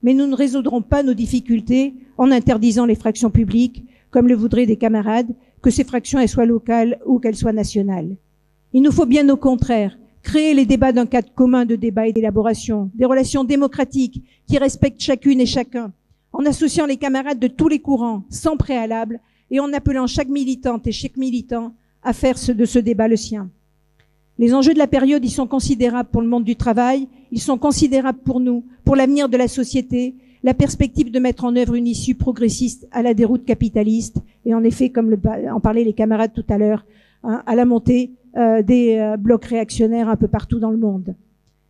Mais 0.04 0.14
nous 0.14 0.28
ne 0.28 0.36
résoudrons 0.36 0.82
pas 0.82 1.04
nos 1.04 1.14
difficultés 1.14 1.94
en 2.18 2.32
interdisant 2.32 2.86
les 2.86 2.96
fractions 2.96 3.30
publiques, 3.30 3.86
comme 4.10 4.28
le 4.28 4.36
voudraient 4.36 4.66
des 4.66 4.78
camarades, 4.78 5.34
que 5.62 5.70
ces 5.70 5.84
fractions 5.84 6.26
soient 6.28 6.46
locales 6.46 7.00
ou 7.06 7.20
qu'elles 7.20 7.36
soient 7.36 7.54
nationales. 7.54 8.16
Il 8.74 8.82
nous 8.82 8.92
faut 8.92 9.06
bien 9.06 9.28
au 9.30 9.38
contraire 9.38 9.98
créer 10.24 10.54
les 10.54 10.66
débats 10.66 10.92
d'un 10.92 11.06
cadre 11.06 11.34
commun 11.34 11.66
de 11.66 11.76
débat 11.76 12.08
et 12.08 12.14
d'élaboration, 12.14 12.90
des 12.94 13.06
relations 13.06 13.44
démocratiques 13.44 14.24
qui 14.48 14.58
respectent 14.58 15.02
chacune 15.02 15.40
et 15.40 15.46
chacun, 15.46 15.92
en 16.34 16.46
associant 16.46 16.86
les 16.86 16.98
camarades 16.98 17.40
de 17.40 17.48
tous 17.48 17.68
les 17.68 17.80
courants, 17.80 18.24
sans 18.30 18.58
préalable, 18.58 19.20
et 19.50 19.60
en 19.60 19.74
appelant 19.74 20.08
chaque 20.08 20.30
militante 20.30 20.88
et 20.88 20.92
chaque 20.92 21.18
militant 21.18 21.74
à 22.04 22.14
faire 22.14 22.36
de 22.56 22.66
ce 22.66 22.80
débat 22.80 23.08
le 23.08 23.18
sien. 23.18 23.50
Les 24.38 24.54
enjeux 24.54 24.74
de 24.74 24.80
la 24.80 24.88
période, 24.88 25.24
ils 25.24 25.32
sont 25.32 25.46
considérables 25.46 26.10
pour 26.10 26.22
le 26.22 26.28
monde 26.28 26.46
du 26.46 26.56
travail, 26.56 27.08
ils 27.32 27.42
sont 27.42 27.58
considérables 27.58 28.20
pour 28.24 28.40
nous, 28.40 28.66
pour 28.86 28.96
l'avenir 28.96 29.30
de 29.30 29.38
la 29.38 29.48
société, 29.48 30.16
la 30.44 30.54
perspective 30.54 31.12
de 31.12 31.20
mettre 31.20 31.46
en 31.46 31.56
œuvre 31.56 31.76
une 31.76 31.86
issue 31.86 32.16
progressiste 32.16 32.88
à 32.92 33.04
la 33.04 33.14
déroute 33.14 33.46
capitaliste, 33.46 34.18
et 34.46 34.56
en 34.56 34.64
effet, 34.64 34.90
comme 34.90 35.16
en 35.52 35.60
parlaient 35.60 35.84
les 35.84 35.94
camarades 35.94 36.34
tout 36.34 36.46
à 36.50 36.58
l'heure, 36.58 36.86
hein, 37.24 37.44
à 37.46 37.56
la 37.56 37.66
montée 37.66 38.12
euh, 38.38 38.62
des 38.62 38.98
euh, 38.98 39.18
blocs 39.18 39.46
réactionnaires 39.46 40.08
un 40.08 40.16
peu 40.16 40.28
partout 40.28 40.60
dans 40.60 40.72
le 40.72 40.78
monde. 40.78 41.16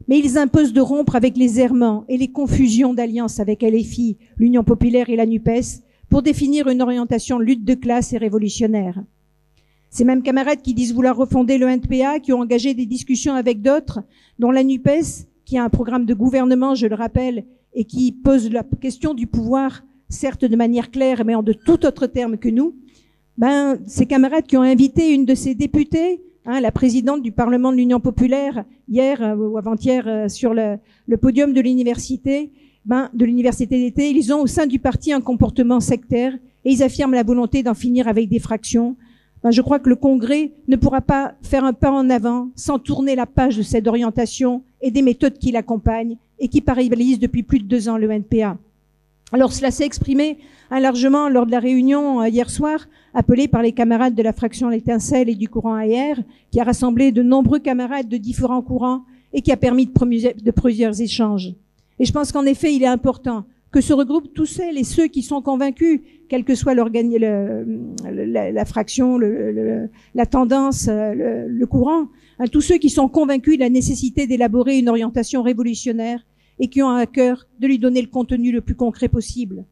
Mais 0.07 0.19
ils 0.19 0.37
imposent 0.37 0.73
de 0.73 0.81
rompre 0.81 1.15
avec 1.15 1.37
les 1.37 1.59
errements 1.59 2.05
et 2.07 2.17
les 2.17 2.27
confusions 2.27 2.93
d'alliance 2.93 3.39
avec 3.39 3.63
LFI, 3.63 4.17
l'Union 4.37 4.63
populaire 4.63 5.09
et 5.09 5.15
la 5.15 5.25
NUPES, 5.25 5.81
pour 6.09 6.21
définir 6.21 6.67
une 6.67 6.81
orientation 6.81 7.39
lutte 7.39 7.63
de 7.63 7.73
classe 7.73 8.13
et 8.13 8.17
révolutionnaire. 8.17 9.01
Ces 9.89 10.03
mêmes 10.03 10.21
camarades 10.21 10.61
qui 10.61 10.73
disent 10.73 10.93
vouloir 10.93 11.17
refonder 11.17 11.57
le 11.57 11.67
NPA, 11.67 12.19
qui 12.19 12.31
ont 12.31 12.39
engagé 12.39 12.73
des 12.73 12.85
discussions 12.85 13.33
avec 13.33 13.61
d'autres, 13.61 14.01
dont 14.37 14.51
la 14.51 14.63
NUPES, 14.63 15.27
qui 15.45 15.57
a 15.57 15.63
un 15.63 15.69
programme 15.69 16.05
de 16.05 16.13
gouvernement, 16.13 16.75
je 16.75 16.87
le 16.87 16.95
rappelle, 16.95 17.45
et 17.73 17.85
qui 17.85 18.11
pose 18.11 18.51
la 18.51 18.63
question 18.63 19.13
du 19.13 19.27
pouvoir, 19.27 19.83
certes 20.09 20.45
de 20.45 20.55
manière 20.55 20.91
claire, 20.91 21.25
mais 21.25 21.35
en 21.35 21.43
de 21.43 21.53
tout 21.53 21.85
autre 21.85 22.07
terme 22.07 22.37
que 22.37 22.49
nous, 22.49 22.75
ben, 23.37 23.79
ces 23.87 24.05
camarades 24.05 24.45
qui 24.45 24.57
ont 24.57 24.61
invité 24.61 25.13
une 25.13 25.25
de 25.25 25.35
ces 25.35 25.55
députées 25.55 26.21
Hein, 26.45 26.59
la 26.59 26.71
présidente 26.71 27.21
du 27.21 27.31
Parlement 27.31 27.71
de 27.71 27.77
l'Union 27.77 27.99
populaire 27.99 28.65
hier 28.89 29.21
euh, 29.21 29.35
ou 29.35 29.59
avant-hier 29.59 30.07
euh, 30.07 30.27
sur 30.27 30.55
le, 30.55 30.79
podium 31.17 31.53
de 31.53 31.61
l'université, 31.61 32.49
ben, 32.83 33.11
de 33.13 33.25
l'université 33.25 33.77
d'été, 33.77 34.09
ils 34.09 34.33
ont 34.33 34.41
au 34.41 34.47
sein 34.47 34.65
du 34.65 34.79
parti 34.79 35.13
un 35.13 35.21
comportement 35.21 35.79
sectaire 35.79 36.33
et 36.65 36.71
ils 36.71 36.81
affirment 36.81 37.13
la 37.13 37.21
volonté 37.21 37.61
d'en 37.61 37.75
finir 37.75 38.07
avec 38.07 38.27
des 38.27 38.39
fractions. 38.39 38.95
Ben, 39.43 39.51
je 39.51 39.61
crois 39.61 39.77
que 39.77 39.89
le 39.89 39.95
Congrès 39.95 40.53
ne 40.67 40.77
pourra 40.77 41.01
pas 41.01 41.35
faire 41.43 41.63
un 41.63 41.73
pas 41.73 41.91
en 41.91 42.09
avant 42.09 42.49
sans 42.55 42.79
tourner 42.79 43.15
la 43.15 43.27
page 43.27 43.57
de 43.57 43.63
cette 43.63 43.85
orientation 43.85 44.63
et 44.81 44.89
des 44.89 45.03
méthodes 45.03 45.37
qui 45.37 45.51
l'accompagnent 45.51 46.17
et 46.39 46.47
qui 46.47 46.61
paralysent 46.61 47.19
depuis 47.19 47.43
plus 47.43 47.59
de 47.59 47.65
deux 47.65 47.87
ans 47.87 47.97
le 47.97 48.09
NPA. 48.09 48.57
Alors 49.31 49.53
cela 49.53 49.69
s'est 49.69 49.85
exprimé 49.85 50.39
hein, 50.71 50.79
largement 50.79 51.29
lors 51.29 51.45
de 51.45 51.51
la 51.51 51.59
réunion 51.59 52.21
euh, 52.21 52.29
hier 52.29 52.49
soir, 52.49 52.87
appelée 53.13 53.47
par 53.47 53.61
les 53.61 53.71
camarades 53.71 54.15
de 54.15 54.23
la 54.23 54.33
fraction 54.33 54.69
L'étincelle 54.69 55.29
et 55.29 55.35
du 55.35 55.49
courant 55.49 55.75
AR, 55.75 56.17
qui 56.51 56.59
a 56.59 56.63
rassemblé 56.63 57.11
de 57.11 57.23
nombreux 57.23 57.59
camarades 57.59 58.07
de 58.07 58.17
différents 58.17 58.61
courants 58.61 59.03
et 59.33 59.41
qui 59.41 59.51
a 59.51 59.57
permis 59.57 59.85
de, 59.85 60.51
plusieurs 60.51 61.01
échanges. 61.01 61.53
Et 61.99 62.05
je 62.05 62.11
pense 62.11 62.31
qu'en 62.31 62.45
effet, 62.45 62.73
il 62.73 62.83
est 62.83 62.87
important 62.87 63.45
que 63.71 63.79
se 63.79 63.93
regroupent 63.93 64.33
tous 64.33 64.45
celles 64.45 64.77
et 64.77 64.83
ceux 64.83 65.07
qui 65.07 65.21
sont 65.21 65.41
convaincus, 65.41 66.01
quel 66.27 66.43
que 66.43 66.55
soit 66.55 66.73
la, 66.73 66.83
la, 68.51 68.65
fraction, 68.65 69.17
la 69.17 70.25
tendance, 70.25 70.87
euh, 70.89 71.45
le, 71.47 71.65
courant, 71.65 72.07
hein, 72.39 72.45
tous 72.51 72.59
ceux 72.59 72.77
qui 72.77 72.89
sont 72.89 73.07
convaincus 73.07 73.55
de 73.55 73.61
la 73.61 73.69
nécessité 73.69 74.27
d'élaborer 74.27 74.77
une 74.77 74.89
orientation 74.89 75.41
révolutionnaire 75.41 76.19
et 76.59 76.67
qui 76.67 76.81
ont 76.83 76.89
à 76.89 77.05
cœur 77.05 77.47
de 77.59 77.67
lui 77.67 77.79
donner 77.79 78.01
le 78.01 78.07
contenu 78.07 78.51
le 78.51 78.59
plus 78.59 78.75
concret 78.75 79.07
possible. 79.07 79.63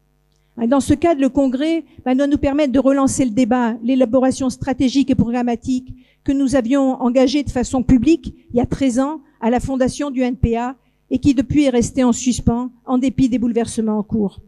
Dans 0.68 0.80
ce 0.80 0.92
cadre, 0.92 1.22
le 1.22 1.30
Congrès 1.30 1.84
ben, 2.04 2.14
doit 2.14 2.26
nous 2.26 2.36
permettre 2.36 2.72
de 2.72 2.78
relancer 2.78 3.24
le 3.24 3.30
débat, 3.30 3.76
l'élaboration 3.82 4.50
stratégique 4.50 5.08
et 5.10 5.14
programmatique 5.14 5.94
que 6.22 6.32
nous 6.32 6.54
avions 6.54 7.00
engagée 7.00 7.42
de 7.42 7.50
façon 7.50 7.82
publique 7.82 8.34
il 8.50 8.56
y 8.56 8.60
a 8.60 8.66
13 8.66 8.98
ans 8.98 9.20
à 9.40 9.48
la 9.48 9.58
fondation 9.58 10.10
du 10.10 10.20
NPA 10.20 10.76
et 11.10 11.18
qui 11.18 11.32
depuis 11.32 11.64
est 11.64 11.70
restée 11.70 12.04
en 12.04 12.12
suspens 12.12 12.70
en 12.84 12.98
dépit 12.98 13.30
des 13.30 13.38
bouleversements 13.38 13.98
en 13.98 14.02
cours. 14.02 14.40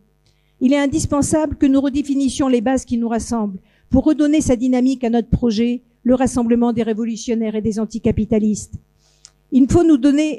Il 0.61 0.75
est 0.75 0.79
indispensable 0.79 1.57
que 1.57 1.67
nous 1.67 1.81
redéfinissions 1.81 2.49
les 2.49 2.61
bases 2.61 2.85
qui 2.85 2.99
nous 2.99 3.09
rassemblent 3.09 3.59
pour 3.89 4.05
redonner 4.05 4.43
sa 4.43 4.55
dynamique 4.55 5.05
à 5.05 5.11
notre 5.11 5.31
projet, 5.31 5.81
le 6.05 6.15
rassemblement 6.15 6.75
des 6.75 6.83
révolutionnaires 6.83 7.55
et 7.55 7.63
des 7.63 7.81
anticapitalistes. 7.81 8.75
Il 9.51 9.67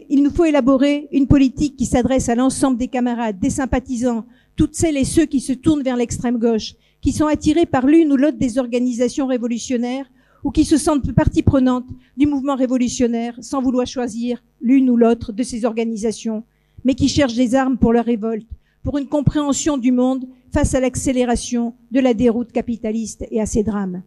il 0.09 0.23
nous 0.23 0.31
faut 0.31 0.45
élaborer 0.45 1.07
une 1.11 1.27
politique 1.27 1.75
qui 1.75 1.85
s'adresse 1.85 2.29
à 2.29 2.35
l'ensemble 2.35 2.77
des 2.77 2.87
camarades, 2.87 3.37
des 3.39 3.51
sympathisants, 3.51 4.25
toutes 4.55 4.75
celles 4.75 4.97
et 4.97 5.05
ceux 5.05 5.25
qui 5.25 5.39
se 5.39 5.53
tournent 5.53 5.83
vers 5.83 5.97
l'extrême 5.97 6.37
gauche, 6.37 6.75
qui 7.01 7.11
sont 7.11 7.25
attirés 7.25 7.65
par 7.65 7.85
l'une 7.85 8.11
ou 8.11 8.17
l'autre 8.17 8.37
des 8.37 8.57
organisations 8.57 9.27
révolutionnaires 9.27 10.09
ou 10.43 10.51
qui 10.51 10.65
se 10.65 10.77
sentent 10.77 11.11
partie 11.13 11.43
prenante 11.43 11.87
du 12.17 12.27
mouvement 12.27 12.55
révolutionnaire 12.55 13.37
sans 13.41 13.61
vouloir 13.61 13.87
choisir 13.87 14.43
l'une 14.61 14.89
ou 14.89 14.97
l'autre 14.97 15.31
de 15.31 15.43
ces 15.43 15.65
organisations, 15.65 16.43
mais 16.83 16.95
qui 16.95 17.07
cherchent 17.07 17.35
des 17.35 17.55
armes 17.55 17.77
pour 17.77 17.93
leur 17.93 18.05
révolte, 18.05 18.47
pour 18.83 18.97
une 18.97 19.07
compréhension 19.07 19.77
du 19.77 19.91
monde 19.91 20.27
face 20.51 20.75
à 20.75 20.79
l'accélération 20.79 21.73
de 21.91 21.99
la 21.99 22.13
déroute 22.13 22.51
capitaliste 22.51 23.25
et 23.31 23.41
à 23.41 23.45
ses 23.45 23.63
drames. 23.63 24.03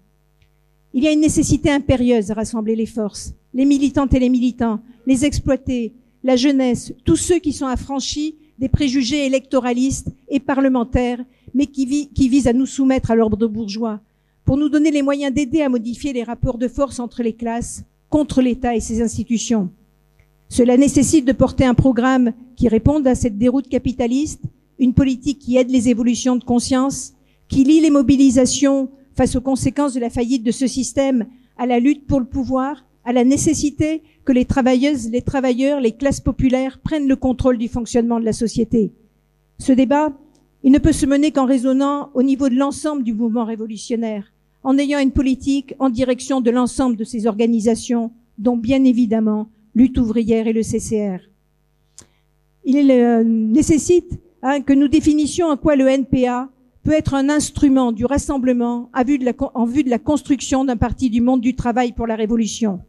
Il 0.93 1.03
y 1.03 1.09
a 1.09 1.13
une 1.13 1.21
nécessité 1.21 1.71
impérieuse 1.71 2.31
à 2.31 2.35
rassembler 2.35 2.77
les 2.77 2.87
forces, 2.87 3.35
les 3.53 3.65
militantes 3.65 4.15
et 4.15 4.19
les 4.19 4.29
militants, 4.29 4.81
les 5.07 5.25
exploités, 5.25 5.95
la 6.23 6.37
jeunesse, 6.37 6.93
tous 7.05 7.17
ceux 7.17 7.39
qui 7.39 7.53
sont 7.53 7.67
affranchis 7.67 8.37
des 8.59 8.69
préjugés 8.69 9.27
électoralistes 9.27 10.09
et 10.29 10.41
parlementaires, 10.41 11.23
mais 11.55 11.67
qui, 11.67 11.87
visent 12.29 12.47
à 12.47 12.53
nous 12.53 12.67
soumettre 12.67 13.11
à 13.11 13.15
l'ordre 13.15 13.47
bourgeois, 13.47 14.01
pour 14.45 14.57
nous 14.57 14.69
donner 14.69 14.91
les 14.91 15.03
moyens 15.03 15.33
d'aider 15.33 15.63
à 15.63 15.69
modifier 15.69 16.13
les 16.13 16.23
rapports 16.23 16.59
de 16.59 16.69
force 16.69 16.99
entre 16.99 17.23
les 17.23 17.33
classes, 17.33 17.85
contre 18.09 18.41
l'État 18.41 18.75
et 18.77 18.81
ses 18.81 19.03
institutions. 19.03 19.71
Cela 20.49 20.77
nécessite 20.77 21.25
de 21.25 21.33
porter 21.33 21.65
un 21.65 21.75
programme 21.75 22.33
qui 22.55 22.69
réponde 22.69 23.07
à 23.07 23.15
cette 23.15 23.39
déroute 23.39 23.69
capitaliste, 23.69 24.45
une 24.79 24.95
politique 24.95 25.41
qui 25.41 25.57
aide 25.57 25.71
les 25.71 25.89
évolutions 25.89 26.37
de 26.37 26.45
conscience, 26.45 27.15
qui 27.49 27.65
lie 27.65 27.81
les 27.81 27.91
mobilisations 27.91 28.91
face 29.15 29.35
aux 29.35 29.41
conséquences 29.41 29.95
de 29.95 30.01
la 30.01 30.11
faillite 30.11 30.43
de 30.45 30.53
ce 30.53 30.67
système, 30.67 31.27
à 31.57 31.67
la 31.67 31.81
lutte 31.81 32.07
pour 32.07 32.21
le 32.21 32.27
pouvoir, 32.27 32.85
à 33.05 33.13
la 33.13 33.25
nécessité 33.25 34.03
que 34.27 34.33
les 34.33 34.45
travailleuses, 34.45 35.09
les 35.09 35.23
travailleurs, 35.23 35.81
les 35.81 35.93
classes 35.93 36.21
populaires 36.21 36.81
prennent 36.81 37.09
le 37.09 37.17
contrôle 37.17 37.57
du 37.57 37.69
fonctionnement 37.69 38.21
de 38.21 38.25
la 38.25 38.33
société. 38.33 38.93
Ce 39.59 39.73
débat, 39.73 40.13
il 40.65 40.73
ne 40.73 40.79
peut 40.79 40.93
se 40.93 41.07
mener 41.07 41.31
qu'en 41.31 41.47
raisonnant 41.47 42.11
au 42.13 42.25
niveau 42.25 42.49
de 42.49 42.57
l'ensemble 42.57 43.05
du 43.05 43.15
mouvement 43.15 43.45
révolutionnaire, 43.45 44.33
en 44.65 44.77
ayant 44.79 44.99
une 44.99 45.13
politique 45.13 45.75
en 45.79 45.91
direction 45.91 46.41
de 46.41 46.51
l'ensemble 46.51 46.97
de 46.97 47.05
ces 47.05 47.29
organisations, 47.29 48.11
dont 48.37 48.57
bien 48.57 48.83
évidemment 48.85 49.49
Lutte 49.77 49.97
ouvrière 49.97 50.49
et 50.49 50.53
le 50.53 50.63
CCR. 50.63 51.21
Il 52.65 52.91
euh, 52.91 53.23
nécessite 53.23 54.19
hein, 54.43 54.61
que 54.61 54.73
nous 54.73 54.89
définissions 54.89 55.47
en 55.47 55.57
quoi 55.57 55.77
le 55.77 55.87
NPA 55.87 56.51
peut 56.83 56.93
être 56.93 57.15
un 57.15 57.29
instrument 57.29 57.93
du 57.93 58.05
rassemblement 58.05 58.91
en 58.93 59.65
vue 59.67 59.85
de 59.85 59.91
la 59.91 59.99
construction 59.99 60.65
d'un 60.65 60.77
parti 60.77 61.11
du 61.11 61.21
monde 61.21 61.41
du 61.41 61.55
travail 61.55 61.93
pour 61.93 62.09
la 62.09 62.17
révolution. 62.17 62.81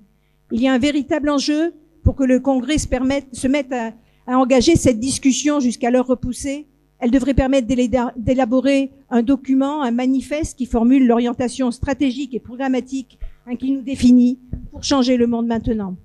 Il 0.52 0.62
y 0.62 0.68
a 0.68 0.74
un 0.74 0.78
véritable 0.78 1.30
enjeu 1.30 1.74
pour 2.04 2.16
que 2.16 2.24
le 2.24 2.40
Congrès 2.40 2.78
se, 2.78 3.48
mette 3.48 3.74
à, 3.74 3.92
engager 4.28 4.76
cette 4.76 5.00
discussion 5.00 5.60
jusqu'à 5.60 5.92
l'heure 5.92 6.08
repoussée 6.08 6.68
Elle 7.00 7.12
devrait 7.12 7.34
permettre 7.34 7.68
d'élaborer 7.68 8.92
un 9.10 9.24
document, 9.24 9.82
un 9.82 9.92
manifeste 9.92 10.58
qui 10.58 10.66
formule 10.66 11.06
l'orientation 11.06 11.70
stratégique 11.72 12.34
et 12.34 12.40
programmatique 12.40 13.20
hein, 13.46 13.56
qui 13.56 13.72
nous 13.72 13.82
définit 13.82 14.40
pour 14.72 14.84
changer 14.84 15.18
le 15.18 15.28
monde 15.28 15.48
maintenant. 15.48 15.96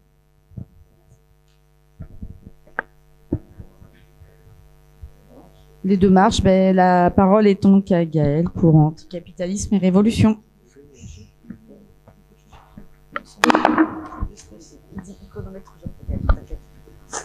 Les 5.85 5.97
deux 5.97 6.11
marches, 6.11 6.43
ben, 6.43 6.75
la 6.77 7.11
parole 7.11 7.49
est 7.49 7.61
donc 7.61 7.91
à 7.91 8.05
Gaël 8.05 8.45
pour 8.55 8.77
Anticapitalisme 8.77 9.75
et 9.75 9.79
Révolution. 9.79 10.39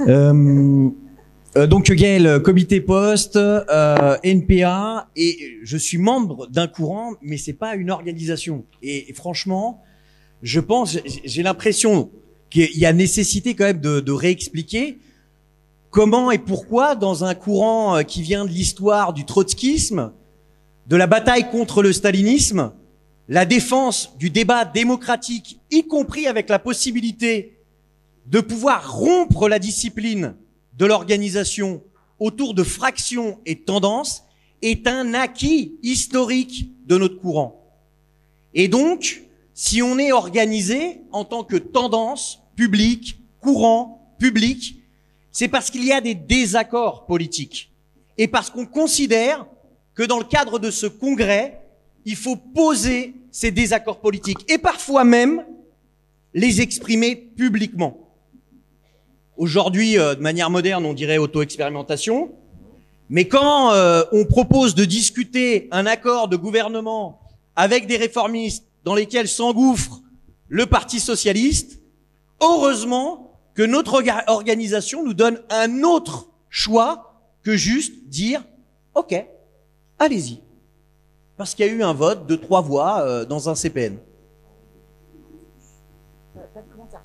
Euh, 0.02 0.90
euh, 1.56 1.68
donc 1.68 1.92
Gaël, 1.92 2.42
comité 2.44 2.82
poste, 2.82 3.36
euh, 3.38 4.18
NPA, 4.24 5.10
et 5.16 5.58
je 5.64 5.78
suis 5.78 5.98
membre 5.98 6.48
d'un 6.48 6.68
courant, 6.68 7.14
mais 7.22 7.38
c'est 7.38 7.54
pas 7.54 7.76
une 7.76 7.90
organisation. 7.90 8.66
Et, 8.82 9.14
franchement, 9.14 9.82
je 10.44 10.60
pense, 10.60 10.98
j'ai 11.24 11.44
l'impression 11.44 12.12
qu'il 12.50 12.78
y 12.78 12.86
a 12.86 12.94
nécessité 12.94 13.56
quand 13.56 13.66
même 13.66 13.82
de, 13.82 14.00
de 14.00 14.12
réexpliquer 14.12 15.00
comment 15.90 16.32
et 16.32 16.38
pourquoi 16.38 16.96
dans 16.96 17.24
un 17.24 17.34
courant 17.34 18.04
qui 18.04 18.22
vient 18.22 18.46
de 18.46 18.52
l'histoire 18.52 19.14
du 19.14 19.26
trotskisme, 19.26 20.12
de 20.88 20.96
la 20.96 21.08
bataille 21.08 21.50
contre 21.50 21.82
le 21.82 21.92
stalinisme, 21.92 22.72
la 23.30 23.46
défense 23.46 24.16
du 24.18 24.30
débat 24.30 24.64
démocratique, 24.64 25.60
y 25.72 25.88
compris 25.88 26.28
avec 26.28 26.50
la 26.50 26.60
possibilité 26.60 27.57
de 28.28 28.40
pouvoir 28.42 28.98
rompre 28.98 29.48
la 29.50 29.60
discipline 29.60 30.36
de 30.78 30.86
l'organisation 30.86 31.82
autour 32.20 32.54
de 32.54 32.64
fractions 32.64 33.40
et 33.46 33.62
tendances, 33.62 34.24
est 34.62 34.88
un 34.88 35.14
acquis 35.14 35.78
historique 35.84 36.72
de 36.86 36.98
notre 36.98 37.20
courant. 37.20 37.64
Et 38.54 38.68
donc, 38.68 39.24
si 39.54 39.82
on 39.82 40.00
est 40.00 40.12
organisé 40.12 41.02
en 41.12 41.26
tant 41.26 41.44
que 41.44 41.58
tendance 41.58 42.42
publique, 42.56 43.20
courant, 43.40 44.16
public, 44.20 44.82
c'est 45.32 45.48
parce 45.48 45.70
qu'il 45.70 45.86
y 45.86 45.92
a 45.92 46.02
des 46.02 46.16
désaccords 46.16 47.06
politiques 47.06 47.72
et 48.18 48.28
parce 48.28 48.50
qu'on 48.50 48.66
considère 48.66 49.46
que 49.94 50.04
dans 50.04 50.18
le 50.18 50.26
cadre 50.26 50.58
de 50.58 50.72
ce 50.72 50.88
congrès, 50.88 51.62
il 52.06 52.16
faut 52.16 52.36
poser 52.36 53.14
ces 53.32 53.52
désaccords 53.52 54.00
politiques 54.00 54.52
et 54.52 54.58
parfois 54.58 55.04
même 55.04 55.46
les 56.34 56.62
exprimer 56.62 57.16
publiquement. 57.16 58.07
Aujourd'hui, 59.38 60.00
euh, 60.00 60.16
de 60.16 60.22
manière 60.22 60.50
moderne, 60.50 60.84
on 60.86 60.94
dirait 60.94 61.20
auto-expérimentation. 61.20 62.32
Mais 63.10 63.28
quand 63.28 63.72
euh, 63.72 64.04
on 64.12 64.26
propose 64.26 64.74
de 64.74 64.84
discuter 64.84 65.68
un 65.72 65.86
accord 65.86 66.28
de 66.28 66.36
gouvernement 66.36 67.22
avec 67.56 67.86
des 67.86 67.98
réformistes 67.98 68.66
dans 68.84 68.96
lesquels 68.96 69.28
s'engouffre 69.28 70.02
le 70.50 70.66
Parti 70.66 71.00
socialiste, 71.00 71.80
heureusement 72.42 73.40
que 73.54 73.62
notre 73.62 74.04
organisation 74.28 75.04
nous 75.06 75.14
donne 75.14 75.40
un 75.50 75.84
autre 75.84 76.30
choix 76.50 77.22
que 77.44 77.56
juste 77.56 78.08
dire 78.08 78.44
OK, 78.96 79.14
allez-y. 80.00 80.42
Parce 81.38 81.54
qu'il 81.54 81.68
y 81.68 81.70
a 81.70 81.72
eu 81.72 81.84
un 81.84 81.94
vote 81.94 82.26
de 82.26 82.36
trois 82.36 82.62
voix 82.62 83.02
euh, 83.02 83.24
dans 83.24 83.50
un 83.50 83.56
CPN. 83.56 83.98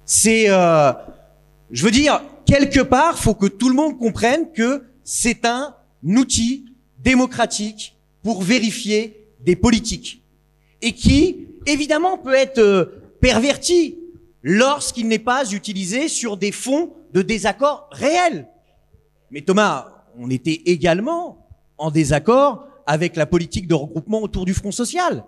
C'est 0.06 0.48
je 1.72 1.84
veux 1.84 1.90
dire, 1.90 2.22
quelque 2.44 2.80
part, 2.80 3.18
faut 3.18 3.34
que 3.34 3.46
tout 3.46 3.70
le 3.70 3.74
monde 3.74 3.98
comprenne 3.98 4.52
que 4.52 4.84
c'est 5.02 5.46
un 5.46 5.74
outil 6.04 6.66
démocratique 6.98 7.96
pour 8.22 8.42
vérifier 8.42 9.26
des 9.40 9.56
politiques 9.56 10.22
et 10.82 10.92
qui, 10.92 11.48
évidemment, 11.66 12.18
peut 12.18 12.34
être 12.34 12.58
euh, 12.58 12.84
perverti 13.20 13.98
lorsqu'il 14.42 15.08
n'est 15.08 15.18
pas 15.18 15.50
utilisé 15.50 16.08
sur 16.08 16.36
des 16.36 16.52
fonds 16.52 16.92
de 17.12 17.22
désaccord 17.22 17.88
réels. 17.90 18.48
Mais 19.30 19.40
Thomas, 19.40 20.04
on 20.18 20.28
était 20.28 20.60
également 20.66 21.46
en 21.78 21.90
désaccord 21.90 22.66
avec 22.86 23.16
la 23.16 23.26
politique 23.26 23.66
de 23.66 23.74
regroupement 23.74 24.20
autour 24.20 24.44
du 24.44 24.52
Front 24.52 24.72
social. 24.72 25.24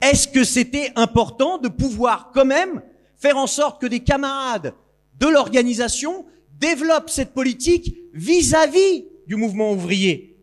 Est-ce 0.00 0.26
que 0.26 0.42
c'était 0.42 0.92
important 0.96 1.58
de 1.58 1.68
pouvoir 1.68 2.30
quand 2.32 2.44
même 2.44 2.82
faire 3.16 3.36
en 3.36 3.46
sorte 3.46 3.80
que 3.80 3.86
des 3.86 4.00
camarades 4.00 4.74
de 5.18 5.26
l'organisation 5.26 6.24
développe 6.58 7.10
cette 7.10 7.34
politique 7.34 7.96
vis-à-vis 8.12 9.04
du 9.26 9.36
mouvement 9.36 9.72
ouvrier. 9.72 10.36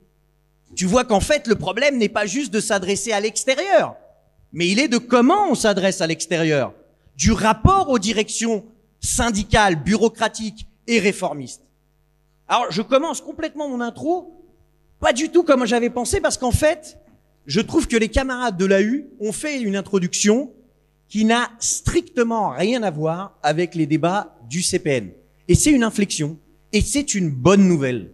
Tu 0.75 0.85
vois 0.85 1.03
qu'en 1.03 1.19
fait, 1.19 1.47
le 1.47 1.55
problème 1.55 1.97
n'est 1.97 2.09
pas 2.09 2.25
juste 2.25 2.53
de 2.53 2.59
s'adresser 2.59 3.11
à 3.11 3.19
l'extérieur, 3.19 3.95
mais 4.53 4.69
il 4.69 4.79
est 4.79 4.87
de 4.87 4.97
comment 4.97 5.49
on 5.49 5.55
s'adresse 5.55 6.01
à 6.01 6.07
l'extérieur, 6.07 6.73
du 7.17 7.31
rapport 7.31 7.89
aux 7.89 7.99
directions 7.99 8.65
syndicales, 8.99 9.81
bureaucratiques 9.81 10.67
et 10.87 10.99
réformistes. 10.99 11.63
Alors, 12.47 12.71
je 12.71 12.81
commence 12.81 13.21
complètement 13.21 13.69
mon 13.69 13.81
intro, 13.81 14.45
pas 14.99 15.13
du 15.13 15.29
tout 15.29 15.43
comme 15.43 15.65
j'avais 15.65 15.89
pensé, 15.89 16.21
parce 16.21 16.37
qu'en 16.37 16.51
fait, 16.51 16.97
je 17.45 17.59
trouve 17.59 17.87
que 17.87 17.97
les 17.97 18.09
camarades 18.09 18.57
de 18.57 18.65
la 18.65 18.81
U 18.81 19.07
ont 19.19 19.31
fait 19.31 19.59
une 19.61 19.75
introduction 19.75 20.51
qui 21.11 21.25
n'a 21.25 21.51
strictement 21.59 22.51
rien 22.51 22.81
à 22.83 22.89
voir 22.89 23.37
avec 23.43 23.75
les 23.75 23.85
débats 23.85 24.37
du 24.49 24.63
CPN. 24.63 25.11
Et 25.49 25.55
c'est 25.55 25.71
une 25.71 25.83
inflexion. 25.83 26.39
Et 26.71 26.79
c'est 26.79 27.13
une 27.13 27.29
bonne 27.29 27.67
nouvelle. 27.67 28.11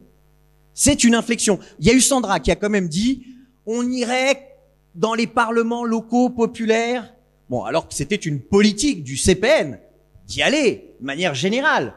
C'est 0.73 1.03
une 1.03 1.13
inflexion. 1.13 1.59
Il 1.79 1.85
y 1.85 1.91
a 1.91 1.93
eu 1.93 2.01
Sandra 2.01 2.39
qui 2.39 2.49
a 2.49 2.55
quand 2.55 2.71
même 2.71 2.87
dit, 2.87 3.23
on 3.67 3.87
irait 3.87 4.57
dans 4.95 5.13
les 5.13 5.27
parlements 5.27 5.85
locaux 5.85 6.31
populaires. 6.31 7.13
Bon, 7.51 7.63
alors 7.65 7.87
que 7.87 7.93
c'était 7.93 8.15
une 8.15 8.41
politique 8.41 9.03
du 9.03 9.15
CPN 9.15 9.79
d'y 10.25 10.41
aller, 10.41 10.95
de 10.99 11.05
manière 11.05 11.35
générale, 11.35 11.93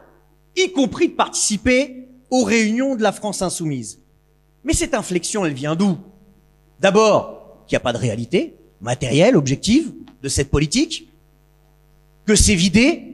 y 0.55 0.71
compris 0.71 1.09
de 1.09 1.15
participer 1.15 2.09
aux 2.29 2.43
réunions 2.43 2.95
de 2.95 3.01
la 3.01 3.11
France 3.11 3.41
insoumise. 3.41 4.01
Mais 4.63 4.73
cette 4.73 4.93
inflexion, 4.93 5.45
elle 5.47 5.53
vient 5.53 5.75
d'où? 5.75 5.97
D'abord, 6.79 7.65
qu'il 7.65 7.75
n'y 7.75 7.81
a 7.81 7.83
pas 7.83 7.93
de 7.93 7.97
réalité 7.97 8.55
matérielle, 8.81 9.35
objective 9.35 9.93
de 10.21 10.29
cette 10.29 10.49
politique, 10.49 11.09
que 12.25 12.35
c'est 12.35 12.55
vidé, 12.55 13.11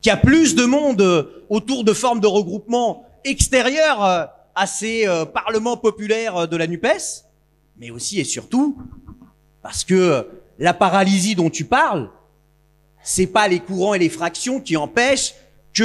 qu'il 0.00 0.10
y 0.10 0.12
a 0.12 0.16
plus 0.16 0.54
de 0.54 0.64
monde 0.64 1.00
euh, 1.00 1.44
autour 1.48 1.84
de 1.84 1.92
formes 1.92 2.20
de 2.20 2.26
regroupement 2.26 3.06
extérieures 3.24 4.04
euh, 4.04 4.24
à 4.54 4.66
ces 4.66 5.06
euh, 5.06 5.24
parlements 5.24 5.76
populaires 5.76 6.48
de 6.48 6.56
la 6.56 6.66
NUPES, 6.66 7.24
mais 7.78 7.90
aussi 7.90 8.20
et 8.20 8.24
surtout 8.24 8.76
parce 9.62 9.84
que 9.84 10.26
la 10.58 10.74
paralysie 10.74 11.36
dont 11.36 11.50
tu 11.50 11.64
parles, 11.64 12.10
c'est 13.02 13.28
pas 13.28 13.46
les 13.46 13.60
courants 13.60 13.94
et 13.94 13.98
les 13.98 14.08
fractions 14.08 14.60
qui 14.60 14.76
empêchent 14.76 15.34
que 15.72 15.84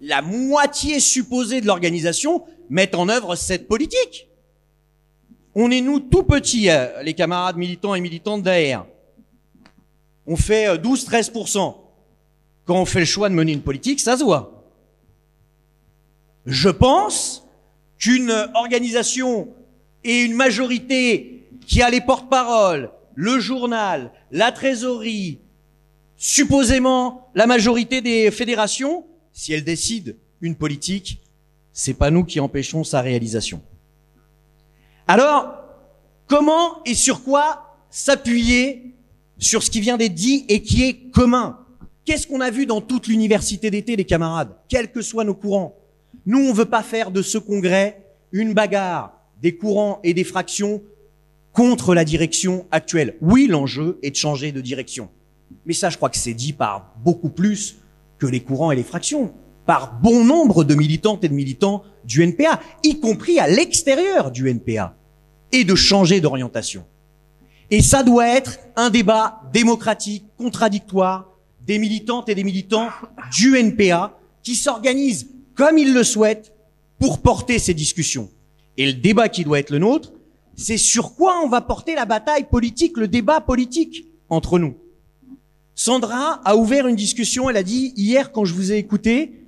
la 0.00 0.22
moitié 0.22 1.00
supposée 1.00 1.60
de 1.60 1.66
l'organisation 1.66 2.44
mette 2.70 2.94
en 2.94 3.08
œuvre 3.08 3.34
cette 3.34 3.66
politique. 3.66 4.28
On 5.56 5.72
est 5.72 5.80
nous 5.80 5.98
tout 5.98 6.22
petits, 6.22 6.68
les 7.02 7.14
camarades 7.14 7.56
militants 7.56 7.96
et 7.96 8.00
militantes 8.00 8.44
d'AR. 8.44 8.86
On 10.26 10.36
fait 10.36 10.76
12-13% 10.76 11.76
quand 12.64 12.80
on 12.80 12.84
fait 12.84 13.00
le 13.00 13.04
choix 13.04 13.28
de 13.28 13.34
mener 13.34 13.52
une 13.52 13.62
politique, 13.62 13.98
ça 14.00 14.16
se 14.16 14.22
voit. 14.22 14.64
Je 16.46 16.68
pense 16.68 17.44
qu'une 17.98 18.30
organisation 18.54 19.48
et 20.04 20.22
une 20.22 20.34
majorité 20.34 21.48
qui 21.66 21.82
a 21.82 21.90
les 21.90 22.00
porte-paroles, 22.00 22.90
le 23.14 23.40
journal, 23.40 24.12
la 24.30 24.52
trésorerie, 24.52 25.40
supposément 26.16 27.28
la 27.34 27.46
majorité 27.46 28.00
des 28.00 28.30
fédérations, 28.30 29.04
si 29.32 29.52
elles 29.52 29.64
décident 29.64 30.12
une 30.40 30.54
politique, 30.54 31.20
c'est 31.72 31.94
pas 31.94 32.10
nous 32.10 32.24
qui 32.24 32.40
empêchons 32.40 32.84
sa 32.84 33.00
réalisation. 33.00 33.62
Alors, 35.08 35.54
comment 36.26 36.84
et 36.84 36.94
sur 36.94 37.24
quoi 37.24 37.76
s'appuyer 37.90 38.94
sur 39.40 39.64
ce 39.64 39.70
qui 39.70 39.80
vient 39.80 39.96
d'être 39.96 40.14
dit 40.14 40.44
et 40.48 40.62
qui 40.62 40.84
est 40.84 41.10
commun 41.10 41.58
Qu'est-ce 42.04 42.26
qu'on 42.26 42.40
a 42.40 42.50
vu 42.50 42.66
dans 42.66 42.80
toute 42.80 43.08
l'université 43.08 43.70
d'été, 43.70 43.94
les 43.96 44.04
camarades 44.04 44.56
Quels 44.68 44.90
que 44.90 45.02
soient 45.02 45.24
nos 45.24 45.34
courants? 45.34 45.76
Nous, 46.26 46.38
on 46.38 46.52
veut 46.52 46.64
pas 46.64 46.82
faire 46.82 47.10
de 47.10 47.22
ce 47.22 47.38
congrès 47.38 48.04
une 48.32 48.54
bagarre 48.54 49.12
des 49.42 49.56
courants 49.56 50.00
et 50.02 50.14
des 50.14 50.24
fractions 50.24 50.82
contre 51.52 51.94
la 51.94 52.04
direction 52.04 52.66
actuelle. 52.70 53.16
Oui, 53.20 53.46
l'enjeu 53.48 53.98
est 54.02 54.10
de 54.10 54.16
changer 54.16 54.52
de 54.52 54.60
direction. 54.60 55.08
Mais 55.66 55.72
ça, 55.72 55.90
je 55.90 55.96
crois 55.96 56.10
que 56.10 56.16
c'est 56.16 56.34
dit 56.34 56.52
par 56.52 56.94
beaucoup 57.02 57.30
plus 57.30 57.76
que 58.18 58.26
les 58.26 58.40
courants 58.40 58.70
et 58.70 58.76
les 58.76 58.82
fractions, 58.82 59.32
par 59.66 60.00
bon 60.00 60.24
nombre 60.24 60.64
de 60.64 60.74
militantes 60.74 61.24
et 61.24 61.28
de 61.28 61.34
militants 61.34 61.82
du 62.04 62.22
NPA, 62.22 62.60
y 62.82 63.00
compris 63.00 63.38
à 63.38 63.48
l'extérieur 63.48 64.30
du 64.30 64.48
NPA, 64.48 64.96
et 65.52 65.64
de 65.64 65.74
changer 65.74 66.20
d'orientation. 66.20 66.84
Et 67.70 67.82
ça 67.82 68.02
doit 68.02 68.26
être 68.26 68.58
un 68.76 68.90
débat 68.90 69.42
démocratique, 69.52 70.24
contradictoire, 70.36 71.30
des 71.60 71.78
militantes 71.78 72.28
et 72.28 72.34
des 72.34 72.44
militants 72.44 72.88
du 73.30 73.56
NPA 73.56 74.18
qui 74.42 74.54
s'organisent 74.54 75.28
comme 75.54 75.78
ils 75.78 75.92
le 75.94 76.02
souhaitent 76.02 76.52
pour 76.98 77.22
porter 77.22 77.58
ces 77.58 77.74
discussions. 77.74 78.30
et 78.76 78.86
le 78.86 78.94
débat 78.94 79.28
qui 79.28 79.44
doit 79.44 79.58
être 79.58 79.70
le 79.70 79.78
nôtre, 79.78 80.12
c'est 80.56 80.78
sur 80.78 81.14
quoi 81.14 81.40
on 81.44 81.48
va 81.48 81.60
porter 81.60 81.94
la 81.94 82.06
bataille 82.06 82.44
politique, 82.48 82.96
le 82.96 83.08
débat 83.08 83.40
politique 83.40 84.06
entre 84.28 84.58
nous. 84.58 84.76
Sandra 85.74 86.40
a 86.44 86.56
ouvert 86.56 86.86
une 86.86 86.96
discussion, 86.96 87.50
elle 87.50 87.56
a 87.56 87.62
dit, 87.62 87.92
hier 87.96 88.32
quand 88.32 88.44
je 88.44 88.54
vous 88.54 88.72
ai 88.72 88.76
écouté, 88.76 89.44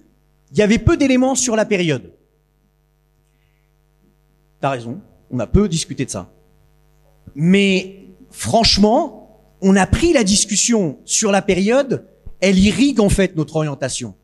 il 0.51 0.59
y 0.59 0.63
avait 0.63 0.79
peu 0.79 0.97
d'éléments 0.97 1.35
sur 1.35 1.57
la 1.57 1.65
période. 1.65 2.13
T'as 4.61 4.71
raison, 4.71 5.01
on 5.31 5.39
a 5.39 5.47
peu 5.47 5.69
discuté 5.69 6.05
de 6.05 6.11
ça. 6.11 6.33
Mais 7.35 8.02
franchement, 8.33 9.23
on 9.61 9.77
a 9.77 9.87
pris 9.87 10.13
la 10.13 10.25
discussion 10.25 10.99
sur 11.05 11.31
la 11.31 11.43
période, 11.43 12.07
elle 12.41 12.59
irrigue 12.59 13.01
en 13.01 13.09
fait 13.09 13.37
notre 13.37 13.57
orientation. 13.57 14.15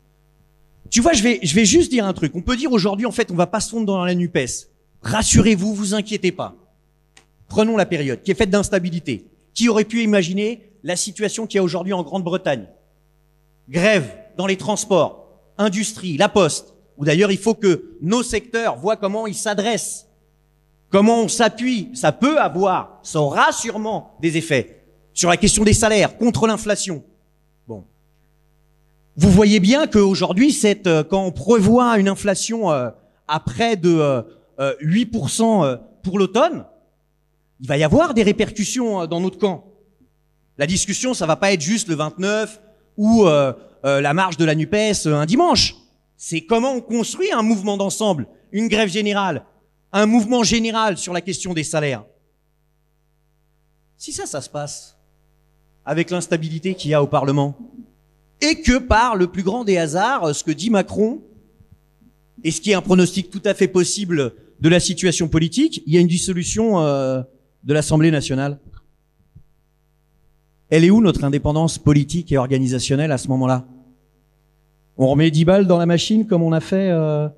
Tu 0.90 1.00
vois, 1.00 1.12
je 1.12 1.22
vais, 1.22 1.38
je 1.42 1.54
vais 1.54 1.64
juste 1.64 1.90
dire 1.90 2.04
un 2.04 2.12
truc. 2.12 2.34
On 2.34 2.42
peut 2.42 2.56
dire 2.56 2.72
aujourd'hui, 2.72 3.06
en 3.06 3.12
fait, 3.12 3.30
on 3.30 3.34
va 3.34 3.46
pas 3.46 3.60
se 3.60 3.70
fondre 3.70 3.86
dans 3.86 4.04
la 4.04 4.14
NUPES. 4.14 4.68
Rassurez-vous, 5.02 5.74
vous 5.74 5.94
inquiétez 5.94 6.32
pas. 6.32 6.56
Prenons 7.46 7.76
la 7.76 7.86
période 7.86 8.22
qui 8.22 8.30
est 8.30 8.34
faite 8.34 8.50
d'instabilité. 8.50 9.26
Qui 9.54 9.68
aurait 9.68 9.84
pu 9.84 10.02
imaginer 10.02 10.72
la 10.82 10.96
situation 10.96 11.46
qu'il 11.46 11.58
y 11.58 11.60
a 11.60 11.62
aujourd'hui 11.62 11.92
en 11.92 12.02
Grande-Bretagne? 12.02 12.66
Grève 13.68 14.10
dans 14.36 14.46
les 14.46 14.56
transports, 14.56 15.28
industrie, 15.58 16.16
la 16.16 16.28
poste, 16.28 16.74
où 16.96 17.04
d'ailleurs 17.04 17.30
il 17.30 17.38
faut 17.38 17.54
que 17.54 17.96
nos 18.00 18.22
secteurs 18.22 18.76
voient 18.76 18.96
comment 18.96 19.26
ils 19.26 19.34
s'adressent, 19.34 20.07
comment 20.90 21.22
on 21.22 21.28
s'appuie. 21.28 21.90
Ça 21.94 22.12
peut 22.12 22.38
avoir, 22.38 23.00
ça 23.02 23.20
aura 23.20 23.52
sûrement 23.52 24.16
des 24.20 24.36
effets 24.36 24.78
sur 25.18 25.28
la 25.28 25.36
question 25.36 25.64
des 25.64 25.72
salaires, 25.72 26.16
contre 26.16 26.46
l'inflation. 26.46 27.02
Bon. 27.66 27.84
Vous 29.16 29.32
voyez 29.32 29.58
bien 29.58 29.88
qu'aujourd'hui, 29.88 30.56
euh, 30.86 31.02
quand 31.02 31.24
on 31.24 31.32
prévoit 31.32 31.98
une 31.98 32.08
inflation 32.08 32.70
euh, 32.70 32.90
à 33.26 33.40
près 33.40 33.76
de 33.76 34.22
euh, 34.60 34.74
8% 34.80 35.64
euh, 35.64 35.76
pour 36.04 36.20
l'automne, 36.20 36.66
il 37.60 37.66
va 37.66 37.76
y 37.76 37.82
avoir 37.82 38.14
des 38.14 38.22
répercussions 38.22 39.08
dans 39.08 39.20
notre 39.20 39.38
camp. 39.38 39.64
La 40.56 40.68
discussion, 40.68 41.14
ça 41.14 41.26
va 41.26 41.34
pas 41.34 41.52
être 41.52 41.62
juste 41.62 41.88
le 41.88 41.96
29 41.96 42.60
ou 42.96 43.24
la 43.24 44.14
marche 44.14 44.36
de 44.36 44.44
la 44.44 44.54
NUPES 44.54 45.06
un 45.06 45.26
dimanche. 45.26 45.74
C'est 46.16 46.42
comment 46.42 46.74
on 46.74 46.80
construit 46.80 47.32
un 47.32 47.42
mouvement 47.42 47.76
d'ensemble, 47.76 48.28
une 48.52 48.68
grève 48.68 48.88
générale, 48.88 49.44
un 49.92 50.06
mouvement 50.06 50.42
général 50.42 50.98
sur 50.98 51.12
la 51.12 51.20
question 51.20 51.54
des 51.54 51.64
salaires. 51.64 52.04
Si 53.96 54.12
ça, 54.12 54.26
ça 54.26 54.40
se 54.40 54.50
passe 54.50 54.96
avec 55.84 56.10
l'instabilité 56.10 56.74
qu'il 56.74 56.90
y 56.90 56.94
a 56.94 57.02
au 57.02 57.06
Parlement, 57.06 57.56
et 58.40 58.60
que 58.60 58.78
par 58.78 59.16
le 59.16 59.26
plus 59.26 59.42
grand 59.42 59.64
des 59.64 59.78
hasards, 59.78 60.34
ce 60.34 60.44
que 60.44 60.50
dit 60.52 60.70
Macron, 60.70 61.22
et 62.44 62.50
ce 62.50 62.60
qui 62.60 62.70
est 62.70 62.74
un 62.74 62.82
pronostic 62.82 63.30
tout 63.30 63.42
à 63.44 63.54
fait 63.54 63.68
possible 63.68 64.34
de 64.60 64.68
la 64.68 64.80
situation 64.80 65.28
politique, 65.28 65.82
il 65.86 65.94
y 65.94 65.96
a 65.96 66.00
une 66.00 66.08
dissolution 66.08 66.80
euh, 66.80 67.22
de 67.64 67.72
l'Assemblée 67.72 68.10
nationale. 68.10 68.60
Elle 70.70 70.84
est 70.84 70.90
où 70.90 71.00
notre 71.00 71.24
indépendance 71.24 71.78
politique 71.78 72.30
et 72.30 72.36
organisationnelle 72.36 73.10
à 73.10 73.18
ce 73.18 73.28
moment-là? 73.28 73.66
On 74.98 75.08
remet 75.08 75.30
10 75.30 75.44
balles 75.46 75.66
dans 75.66 75.78
la 75.78 75.86
machine 75.86 76.26
comme 76.26 76.42
on 76.42 76.52
a 76.52 76.60
fait 76.60 76.90
euh, 76.90 77.28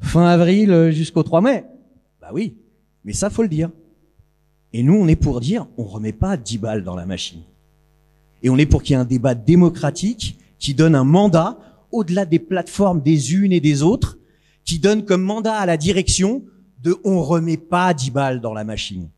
fin 0.00 0.26
avril 0.26 0.90
jusqu'au 0.90 1.22
3 1.22 1.42
mai 1.42 1.64
Bah 2.24 2.30
oui, 2.32 2.56
mais 3.04 3.12
ça 3.12 3.28
faut 3.28 3.42
le 3.42 3.50
dire. 3.50 3.70
Et 4.72 4.82
nous, 4.82 4.94
on 4.94 5.06
est 5.08 5.14
pour 5.14 5.42
dire, 5.42 5.66
on 5.76 5.84
remet 5.84 6.14
pas 6.14 6.38
10 6.38 6.56
balles 6.56 6.82
dans 6.82 6.96
la 6.96 7.04
machine. 7.04 7.42
Et 8.42 8.48
on 8.48 8.56
est 8.56 8.64
pour 8.64 8.82
qu'il 8.82 8.94
y 8.94 8.96
ait 8.96 9.02
un 9.02 9.04
débat 9.04 9.34
démocratique 9.34 10.38
qui 10.58 10.72
donne 10.72 10.94
un 10.94 11.04
mandat 11.04 11.58
au-delà 11.92 12.24
des 12.24 12.38
plateformes 12.38 13.02
des 13.02 13.34
unes 13.34 13.52
et 13.52 13.60
des 13.60 13.82
autres, 13.82 14.16
qui 14.64 14.78
donne 14.78 15.04
comme 15.04 15.20
mandat 15.20 15.52
à 15.52 15.66
la 15.66 15.76
direction 15.76 16.42
de 16.82 16.96
on 17.04 17.22
remet 17.22 17.58
pas 17.58 17.92
10 17.92 18.10
balles 18.10 18.40
dans 18.40 18.54
la 18.54 18.64
machine. 18.64 19.10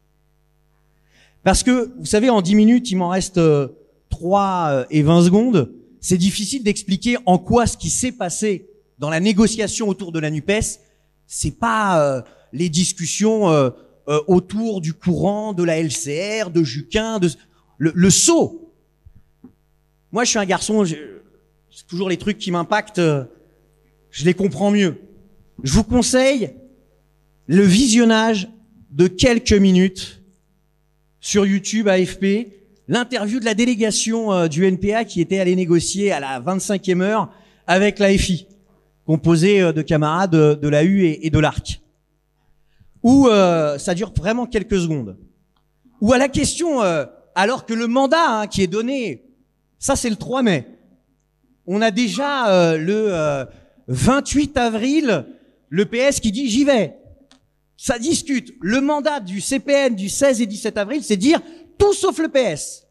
Parce 1.45 1.63
que, 1.63 1.95
vous 2.01 2.07
savez, 2.07 2.29
en 2.29 2.43
10 2.43 2.57
minutes, 2.57 2.91
il 2.91 2.97
m'en 2.97 3.11
reste 3.11 3.39
euh, 3.39 3.69
3 4.09 4.67
euh, 4.69 4.85
et 4.91 5.03
20 5.03 5.27
secondes. 5.27 5.73
C'est 6.01 6.19
difficile 6.19 6.65
d'expliquer 6.65 7.19
en 7.25 7.39
quoi 7.39 7.69
ce 7.69 7.77
qui 7.77 7.89
s'est 7.89 8.11
passé 8.11 8.69
dans 8.99 9.11
la 9.11 9.21
négociation 9.21 9.89
autour 9.89 10.11
de 10.11 10.19
la 10.19 10.33
NUPES, 10.33 10.81
c'est 11.29 11.57
pas 11.57 12.01
euh, 12.01 12.23
les 12.53 12.69
discussions 12.69 13.51
euh, 13.51 13.71
euh, 14.09 14.21
autour 14.27 14.81
du 14.81 14.93
courant 14.95 15.53
de 15.53 15.63
la 15.63 15.81
LCR, 15.81 16.51
de 16.51 16.63
Juquin, 16.63 17.19
de 17.19 17.29
le, 17.79 17.93
le 17.95 18.11
saut. 18.11 18.73
Moi, 20.13 20.25
je 20.25 20.31
suis 20.31 20.39
un 20.39 20.47
garçon, 20.47 20.85
c'est 20.85 21.87
toujours 21.89 22.09
les 22.09 22.17
trucs 22.17 22.39
qui 22.39 22.51
m'impactent, 22.51 22.99
euh, 22.99 23.25
je 24.11 24.25
les 24.25 24.35
comprends 24.35 24.71
mieux. 24.71 24.97
Je 25.63 25.73
vous 25.73 25.85
conseille 25.85 26.51
le 27.47 27.63
visionnage 27.63 28.49
de 28.91 29.09
quelques 29.09 29.53
minutes 29.53 30.23
sur 31.21 31.45
YouTube 31.45 31.89
AFP, 31.89 32.53
l'interview 32.89 33.41
de 33.41 33.45
la 33.45 33.55
délégation 33.55 34.47
du 34.47 34.65
NPA 34.65 35.05
qui 35.05 35.21
était 35.21 35.39
allée 35.39 35.57
négocier 35.57 36.13
à 36.13 36.21
la 36.21 36.41
25e 36.41 37.03
heure 37.03 37.33
avec 37.67 37.99
la 37.99 38.17
FI, 38.17 38.47
composée 39.05 39.61
de 39.73 39.83
camarades 39.83 40.31
de, 40.31 40.69
la 40.69 40.85
U 40.85 41.05
et 41.05 41.31
de 41.31 41.39
l'ARC. 41.39 41.81
Où 43.07 43.29
euh, 43.29 43.79
ça 43.79 43.95
dure 43.95 44.13
vraiment 44.13 44.47
quelques 44.47 44.81
secondes. 44.81 45.17
Ou 46.01 46.13
à 46.13 46.19
la 46.19 46.29
question, 46.29 46.83
euh, 46.83 47.05
alors 47.37 47.65
que 47.65 47.73
le 47.73 47.87
mandat 47.87 48.41
hein, 48.41 48.47
qui 48.49 48.63
est 48.63 48.67
donné, 48.67 49.23
ça 49.79 49.95
c'est 49.95 50.11
le 50.11 50.17
3 50.17 50.43
mai, 50.43 50.67
on 51.69 51.81
a 51.83 51.93
déjà 51.93 52.51
euh, 52.51 52.77
le 52.77 53.15
euh, 53.15 53.45
28 53.87 54.57
avril 54.57 55.25
le 55.69 55.85
PS 55.85 56.19
qui 56.19 56.33
dit 56.33 56.49
j'y 56.49 56.65
vais. 56.65 56.97
Ça 57.77 58.01
discute. 58.01 58.55
Le 58.61 58.81
mandat 58.81 59.21
du 59.21 59.41
CPN 59.41 59.95
du 59.95 60.09
16 60.09 60.41
et 60.41 60.47
17 60.47 60.77
avril, 60.77 61.05
c'est 61.05 61.17
dire 61.17 61.41
tout 61.79 61.93
sauf 61.93 62.19
le 62.19 62.29
PS. 62.29 62.89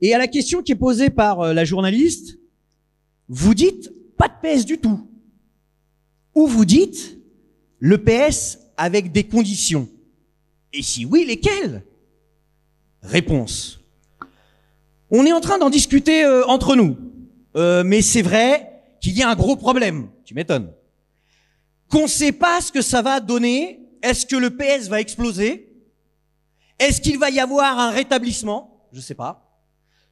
Et 0.00 0.14
à 0.14 0.18
la 0.18 0.28
question 0.28 0.62
qui 0.62 0.72
est 0.72 0.76
posée 0.76 1.10
par 1.10 1.40
euh, 1.40 1.52
la 1.52 1.66
journaliste, 1.66 2.38
vous 3.28 3.52
dites 3.52 3.92
pas 4.16 4.28
de 4.28 4.56
PS 4.56 4.64
du 4.64 4.78
tout. 4.78 5.10
Ou 6.34 6.46
vous 6.46 6.64
dites 6.64 7.18
le 7.80 7.98
PS 7.98 8.58
avec 8.78 9.12
des 9.12 9.24
conditions. 9.24 9.88
Et 10.72 10.82
si 10.82 11.04
oui, 11.04 11.26
lesquelles? 11.26 11.84
Réponse. 13.02 13.80
On 15.10 15.26
est 15.26 15.32
en 15.32 15.40
train 15.40 15.58
d'en 15.58 15.70
discuter 15.70 16.24
euh, 16.24 16.46
entre 16.46 16.76
nous. 16.76 16.96
Euh, 17.56 17.82
mais 17.84 18.02
c'est 18.02 18.22
vrai 18.22 18.82
qu'il 19.00 19.16
y 19.16 19.22
a 19.22 19.28
un 19.28 19.34
gros 19.34 19.56
problème. 19.56 20.08
Tu 20.24 20.34
m'étonnes. 20.34 20.72
Qu'on 21.90 22.02
ne 22.02 22.08
sait 22.08 22.32
pas 22.32 22.60
ce 22.60 22.72
que 22.72 22.82
ça 22.82 23.02
va 23.02 23.20
donner. 23.20 23.80
Est-ce 24.02 24.26
que 24.26 24.36
le 24.36 24.50
PS 24.50 24.88
va 24.88 25.00
exploser? 25.00 25.72
Est-ce 26.78 27.00
qu'il 27.00 27.18
va 27.18 27.30
y 27.30 27.40
avoir 27.40 27.78
un 27.78 27.90
rétablissement? 27.90 28.86
Je 28.92 28.98
ne 28.98 29.02
sais 29.02 29.14
pas. 29.14 29.44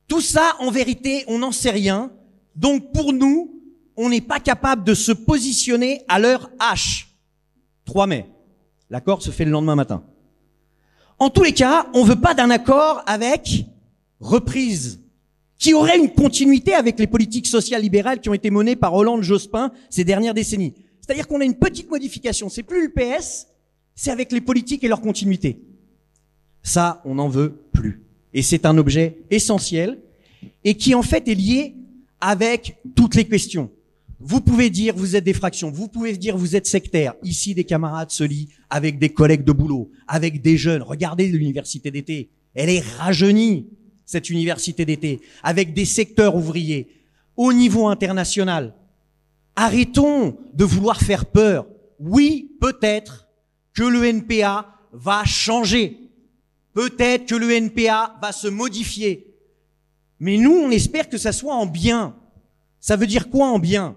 Tout 0.08 0.20
ça, 0.20 0.56
en 0.58 0.70
vérité, 0.70 1.24
on 1.28 1.38
n'en 1.38 1.52
sait 1.52 1.70
rien. 1.70 2.10
Donc 2.54 2.92
pour 2.92 3.12
nous, 3.12 3.60
on 3.96 4.08
n'est 4.08 4.20
pas 4.20 4.40
capable 4.40 4.84
de 4.84 4.94
se 4.94 5.12
positionner 5.12 6.02
à 6.08 6.18
l'heure 6.18 6.50
H. 6.58 7.06
3 7.84 8.06
mai. 8.06 8.26
L'accord 8.90 9.22
se 9.22 9.30
fait 9.30 9.44
le 9.44 9.50
lendemain 9.50 9.74
matin. 9.74 10.04
En 11.18 11.30
tous 11.30 11.42
les 11.42 11.52
cas, 11.52 11.86
on 11.94 12.04
veut 12.04 12.20
pas 12.20 12.34
d'un 12.34 12.50
accord 12.50 13.02
avec 13.06 13.66
reprise, 14.20 15.00
qui 15.58 15.74
aurait 15.74 15.98
une 15.98 16.12
continuité 16.12 16.74
avec 16.74 16.98
les 16.98 17.06
politiques 17.06 17.46
sociales 17.46 17.82
libérales 17.82 18.20
qui 18.20 18.28
ont 18.28 18.34
été 18.34 18.50
menées 18.50 18.76
par 18.76 18.94
Hollande 18.94 19.22
Jospin 19.22 19.72
ces 19.88 20.04
dernières 20.04 20.34
décennies. 20.34 20.74
C'est-à-dire 21.00 21.26
qu'on 21.26 21.40
a 21.40 21.44
une 21.44 21.54
petite 21.56 21.90
modification. 21.90 22.48
C'est 22.48 22.62
plus 22.62 22.88
le 22.88 22.92
PS, 22.92 23.46
c'est 23.94 24.10
avec 24.10 24.32
les 24.32 24.40
politiques 24.40 24.84
et 24.84 24.88
leur 24.88 25.00
continuité. 25.00 25.60
Ça, 26.62 27.00
on 27.04 27.14
n'en 27.14 27.28
veut 27.28 27.62
plus. 27.72 28.02
Et 28.34 28.42
c'est 28.42 28.66
un 28.66 28.76
objet 28.76 29.18
essentiel 29.30 29.98
et 30.64 30.74
qui 30.76 30.94
en 30.94 31.02
fait 31.02 31.26
est 31.28 31.34
lié 31.34 31.76
avec 32.20 32.76
toutes 32.94 33.14
les 33.14 33.24
questions. 33.24 33.70
Vous 34.18 34.40
pouvez 34.40 34.70
dire 34.70 34.94
vous 34.96 35.14
êtes 35.14 35.24
des 35.24 35.34
fractions, 35.34 35.70
vous 35.70 35.88
pouvez 35.88 36.16
dire 36.16 36.36
vous 36.36 36.56
êtes 36.56 36.66
sectaire. 36.66 37.14
Ici, 37.22 37.54
des 37.54 37.64
camarades 37.64 38.10
se 38.10 38.24
lient 38.24 38.48
avec 38.70 38.98
des 38.98 39.10
collègues 39.10 39.44
de 39.44 39.52
boulot, 39.52 39.90
avec 40.08 40.40
des 40.40 40.56
jeunes. 40.56 40.82
Regardez 40.82 41.28
l'université 41.28 41.90
d'été. 41.90 42.30
Elle 42.54 42.70
est 42.70 42.84
rajeunie, 42.98 43.66
cette 44.06 44.30
université 44.30 44.84
d'été, 44.86 45.20
avec 45.42 45.74
des 45.74 45.84
secteurs 45.84 46.34
ouvriers 46.34 46.88
au 47.36 47.52
niveau 47.52 47.88
international. 47.88 48.74
Arrêtons 49.54 50.38
de 50.54 50.64
vouloir 50.64 51.00
faire 51.00 51.26
peur. 51.26 51.66
Oui, 51.98 52.52
peut-être 52.60 53.28
que 53.74 53.82
le 53.82 54.04
NPA 54.04 54.66
va 54.92 55.24
changer. 55.24 55.98
Peut-être 56.72 57.26
que 57.26 57.34
le 57.34 57.52
NPA 57.52 58.16
va 58.22 58.32
se 58.32 58.48
modifier. 58.48 59.34
Mais 60.18 60.38
nous, 60.38 60.52
on 60.52 60.70
espère 60.70 61.08
que 61.08 61.18
ça 61.18 61.32
soit 61.32 61.54
en 61.54 61.66
bien. 61.66 62.16
Ça 62.80 62.96
veut 62.96 63.06
dire 63.06 63.28
quoi 63.28 63.48
en 63.48 63.58
bien? 63.58 63.96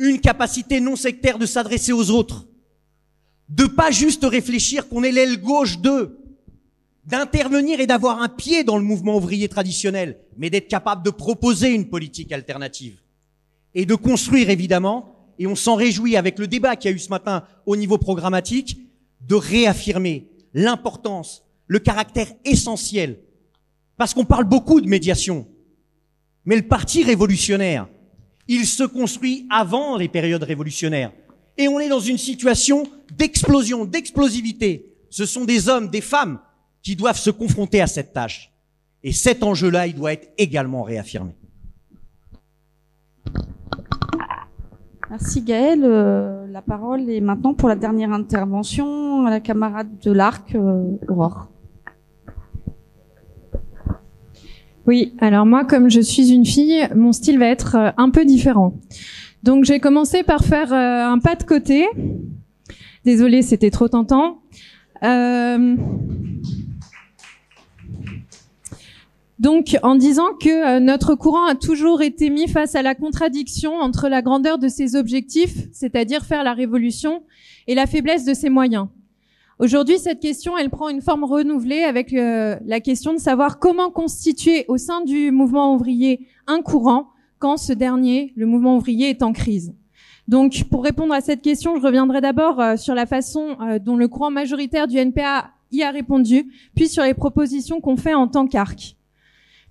Une 0.00 0.18
capacité 0.18 0.80
non 0.80 0.96
sectaire 0.96 1.38
de 1.38 1.44
s'adresser 1.44 1.92
aux 1.92 2.10
autres. 2.10 2.46
De 3.50 3.66
pas 3.66 3.90
juste 3.90 4.24
réfléchir 4.24 4.88
qu'on 4.88 5.02
est 5.02 5.12
l'aile 5.12 5.38
gauche 5.38 5.78
d'eux. 5.78 6.18
D'intervenir 7.04 7.80
et 7.80 7.86
d'avoir 7.86 8.22
un 8.22 8.30
pied 8.30 8.64
dans 8.64 8.78
le 8.78 8.82
mouvement 8.82 9.18
ouvrier 9.18 9.48
traditionnel, 9.50 10.18
mais 10.38 10.48
d'être 10.48 10.68
capable 10.68 11.04
de 11.04 11.10
proposer 11.10 11.68
une 11.74 11.90
politique 11.90 12.32
alternative. 12.32 12.98
Et 13.74 13.84
de 13.84 13.94
construire 13.94 14.48
évidemment, 14.48 15.34
et 15.38 15.46
on 15.46 15.54
s'en 15.54 15.74
réjouit 15.74 16.16
avec 16.16 16.38
le 16.38 16.46
débat 16.46 16.76
qu'il 16.76 16.90
y 16.90 16.94
a 16.94 16.96
eu 16.96 16.98
ce 16.98 17.10
matin 17.10 17.44
au 17.66 17.76
niveau 17.76 17.98
programmatique, 17.98 18.78
de 19.28 19.34
réaffirmer 19.34 20.30
l'importance, 20.54 21.44
le 21.66 21.78
caractère 21.78 22.32
essentiel, 22.46 23.20
parce 23.98 24.14
qu'on 24.14 24.24
parle 24.24 24.44
beaucoup 24.44 24.80
de 24.80 24.88
médiation, 24.88 25.46
mais 26.46 26.56
le 26.56 26.66
parti 26.66 27.02
révolutionnaire, 27.04 27.86
il 28.50 28.66
se 28.66 28.82
construit 28.82 29.46
avant 29.48 29.96
les 29.96 30.08
périodes 30.08 30.42
révolutionnaires. 30.42 31.12
Et 31.56 31.68
on 31.68 31.78
est 31.78 31.88
dans 31.88 32.00
une 32.00 32.18
situation 32.18 32.82
d'explosion, 33.16 33.84
d'explosivité. 33.84 34.92
Ce 35.08 35.24
sont 35.24 35.44
des 35.44 35.68
hommes, 35.68 35.88
des 35.88 36.00
femmes 36.00 36.40
qui 36.82 36.96
doivent 36.96 37.18
se 37.18 37.30
confronter 37.30 37.80
à 37.80 37.86
cette 37.86 38.12
tâche. 38.12 38.52
Et 39.04 39.12
cet 39.12 39.44
enjeu-là, 39.44 39.86
il 39.86 39.94
doit 39.94 40.12
être 40.12 40.32
également 40.36 40.82
réaffirmé. 40.82 41.30
Merci 45.08 45.42
Gaël. 45.42 45.82
Euh, 45.84 46.48
la 46.48 46.62
parole 46.62 47.08
est 47.08 47.20
maintenant 47.20 47.54
pour 47.54 47.68
la 47.68 47.76
dernière 47.76 48.12
intervention 48.12 49.26
à 49.26 49.30
la 49.30 49.38
camarade 49.38 49.96
de 50.02 50.10
l'ARC, 50.10 50.56
euh, 50.56 50.96
Aurore. 51.08 51.48
Oui, 54.90 55.14
alors 55.20 55.46
moi, 55.46 55.64
comme 55.64 55.88
je 55.88 56.00
suis 56.00 56.32
une 56.32 56.44
fille, 56.44 56.88
mon 56.96 57.12
style 57.12 57.38
va 57.38 57.46
être 57.46 57.76
euh, 57.76 57.90
un 57.96 58.10
peu 58.10 58.24
différent. 58.24 58.74
Donc, 59.44 59.62
j'ai 59.62 59.78
commencé 59.78 60.24
par 60.24 60.42
faire 60.42 60.72
euh, 60.72 61.06
un 61.06 61.20
pas 61.20 61.36
de 61.36 61.44
côté. 61.44 61.86
Désolée, 63.04 63.42
c'était 63.42 63.70
trop 63.70 63.86
tentant. 63.86 64.40
Euh... 65.04 65.76
Donc, 69.38 69.76
en 69.84 69.94
disant 69.94 70.34
que 70.42 70.80
notre 70.80 71.14
courant 71.14 71.46
a 71.46 71.54
toujours 71.54 72.02
été 72.02 72.28
mis 72.28 72.48
face 72.48 72.74
à 72.74 72.82
la 72.82 72.96
contradiction 72.96 73.74
entre 73.74 74.08
la 74.08 74.22
grandeur 74.22 74.58
de 74.58 74.66
ses 74.66 74.96
objectifs, 74.96 75.68
c'est-à-dire 75.72 76.24
faire 76.24 76.42
la 76.42 76.52
révolution, 76.52 77.22
et 77.68 77.76
la 77.76 77.86
faiblesse 77.86 78.24
de 78.24 78.34
ses 78.34 78.50
moyens. 78.50 78.88
Aujourd'hui, 79.60 79.98
cette 79.98 80.20
question, 80.20 80.56
elle 80.56 80.70
prend 80.70 80.88
une 80.88 81.02
forme 81.02 81.24
renouvelée 81.24 81.82
avec 81.82 82.14
euh, 82.14 82.56
la 82.64 82.80
question 82.80 83.12
de 83.12 83.18
savoir 83.18 83.58
comment 83.58 83.90
constituer 83.90 84.64
au 84.68 84.78
sein 84.78 85.02
du 85.02 85.30
mouvement 85.32 85.74
ouvrier 85.74 86.26
un 86.46 86.62
courant 86.62 87.10
quand 87.38 87.58
ce 87.58 87.74
dernier, 87.74 88.32
le 88.36 88.46
mouvement 88.46 88.78
ouvrier, 88.78 89.10
est 89.10 89.22
en 89.22 89.34
crise. 89.34 89.74
Donc, 90.28 90.64
pour 90.70 90.82
répondre 90.82 91.12
à 91.12 91.20
cette 91.20 91.42
question, 91.42 91.76
je 91.76 91.82
reviendrai 91.82 92.22
d'abord 92.22 92.58
euh, 92.58 92.76
sur 92.78 92.94
la 92.94 93.04
façon 93.04 93.58
euh, 93.60 93.78
dont 93.78 93.96
le 93.96 94.08
courant 94.08 94.30
majoritaire 94.30 94.88
du 94.88 94.96
NPA 94.96 95.50
y 95.72 95.82
a 95.82 95.90
répondu, 95.90 96.50
puis 96.74 96.88
sur 96.88 97.02
les 97.02 97.12
propositions 97.12 97.82
qu'on 97.82 97.98
fait 97.98 98.14
en 98.14 98.28
tant 98.28 98.46
qu'ARC. 98.46 98.96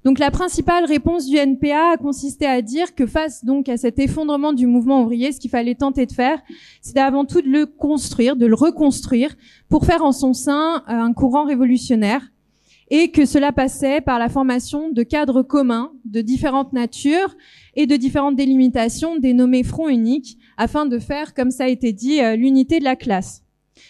Donc 0.06 0.18
la 0.18 0.32
principale 0.32 0.86
réponse 0.86 1.28
du 1.28 1.36
NPA 1.36 1.92
a 1.92 1.98
consisté 1.98 2.46
à 2.46 2.62
dire 2.62 2.96
que 2.96 3.06
face 3.06 3.44
donc 3.44 3.68
à 3.68 3.76
cet 3.76 4.00
effondrement 4.00 4.54
du 4.54 4.66
mouvement 4.66 5.04
ouvrier, 5.04 5.34
ce 5.34 5.40
qu'il 5.40 5.50
fallait 5.50 5.76
tenter 5.76 6.06
de 6.06 6.14
faire, 6.14 6.42
c'était 6.82 7.02
avant 7.02 7.26
tout 7.26 7.42
de 7.42 7.50
le 7.50 7.66
construire, 7.66 8.38
de 8.38 8.46
le 8.46 8.56
reconstruire 8.56 9.36
pour 9.68 9.86
faire 9.86 10.04
en 10.04 10.14
son 10.14 10.34
sein 10.34 10.84
euh, 10.88 10.94
un 10.94 11.12
courant 11.12 11.44
révolutionnaire 11.44 12.32
et 12.90 13.12
que 13.12 13.26
cela 13.26 13.52
passait 13.52 14.02
par 14.02 14.20
la 14.20 14.30
formation 14.30 14.90
de 14.90 15.04
cadres 15.04 15.44
communs 15.44 15.92
de 16.06 16.22
différentes 16.22 16.74
natures 16.74 17.36
et 17.76 17.86
de 17.86 17.96
différentes 17.98 18.36
délimitations 18.36 19.18
dénommées 19.18 19.64
fronts 19.64 19.90
uniques 19.90 20.38
afin 20.58 20.86
de 20.86 20.98
faire, 20.98 21.34
comme 21.34 21.52
ça 21.52 21.66
a 21.66 21.68
été 21.68 21.92
dit, 21.92 22.22
euh, 22.22 22.38
l'unité 22.38 22.80
de 22.80 22.86
la 22.86 22.96
classe. 22.96 23.44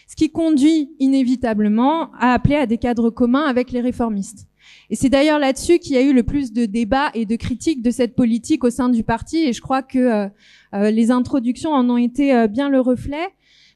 Ce 0.08 0.16
qui 0.16 0.32
conduit 0.32 0.92
inévitablement 1.00 2.12
à 2.20 2.34
appeler 2.34 2.56
à 2.56 2.66
des 2.66 2.78
cadres 2.78 3.10
communs 3.12 3.46
avec 3.46 3.72
les 3.72 3.82
réformistes. 3.82 4.49
Et 4.90 4.96
c'est 4.96 5.10
d'ailleurs 5.10 5.40
là-dessus 5.40 5.80
qu'il 5.80 5.94
y 5.94 5.98
a 5.98 6.02
eu 6.02 6.14
le 6.14 6.24
plus 6.24 6.52
de 6.52 6.66
débats 6.66 7.12
et 7.14 7.26
de 7.26 7.36
critiques 7.36 7.82
de 7.82 7.92
cette 7.92 8.16
politique 8.16 8.64
au 8.64 8.70
sein 8.70 8.90
du 8.90 9.04
parti. 9.04 9.38
Et 9.38 9.54
je 9.54 9.62
crois 9.62 9.84
que 9.84 10.00
euh, 10.00 10.28
euh, 10.74 10.90
les 10.90 11.12
introductions 11.12 11.72
en 11.72 11.90
ont 11.90 11.98
été 11.98 12.34
euh, 12.34 12.48
bien 12.48 12.70
le 12.70 12.80
reflet. 12.82 13.28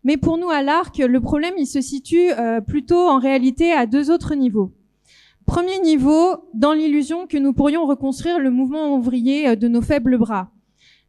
Mais 0.03 0.17
pour 0.17 0.37
nous, 0.37 0.49
à 0.49 0.63
l'ARC, 0.63 0.97
le 0.97 1.21
problème, 1.21 1.53
il 1.57 1.67
se 1.67 1.79
situe 1.79 2.31
plutôt 2.67 3.07
en 3.07 3.19
réalité 3.19 3.71
à 3.71 3.85
deux 3.85 4.11
autres 4.11 4.35
niveaux. 4.35 4.73
Premier 5.45 5.79
niveau, 5.79 6.35
dans 6.53 6.73
l'illusion 6.73 7.25
que 7.25 7.37
nous 7.37 7.53
pourrions 7.53 7.85
reconstruire 7.85 8.37
le 8.37 8.51
mouvement 8.51 8.97
ouvrier 8.97 9.55
de 9.55 9.69
nos 9.69 9.81
faibles 9.81 10.17
bras. 10.17 10.51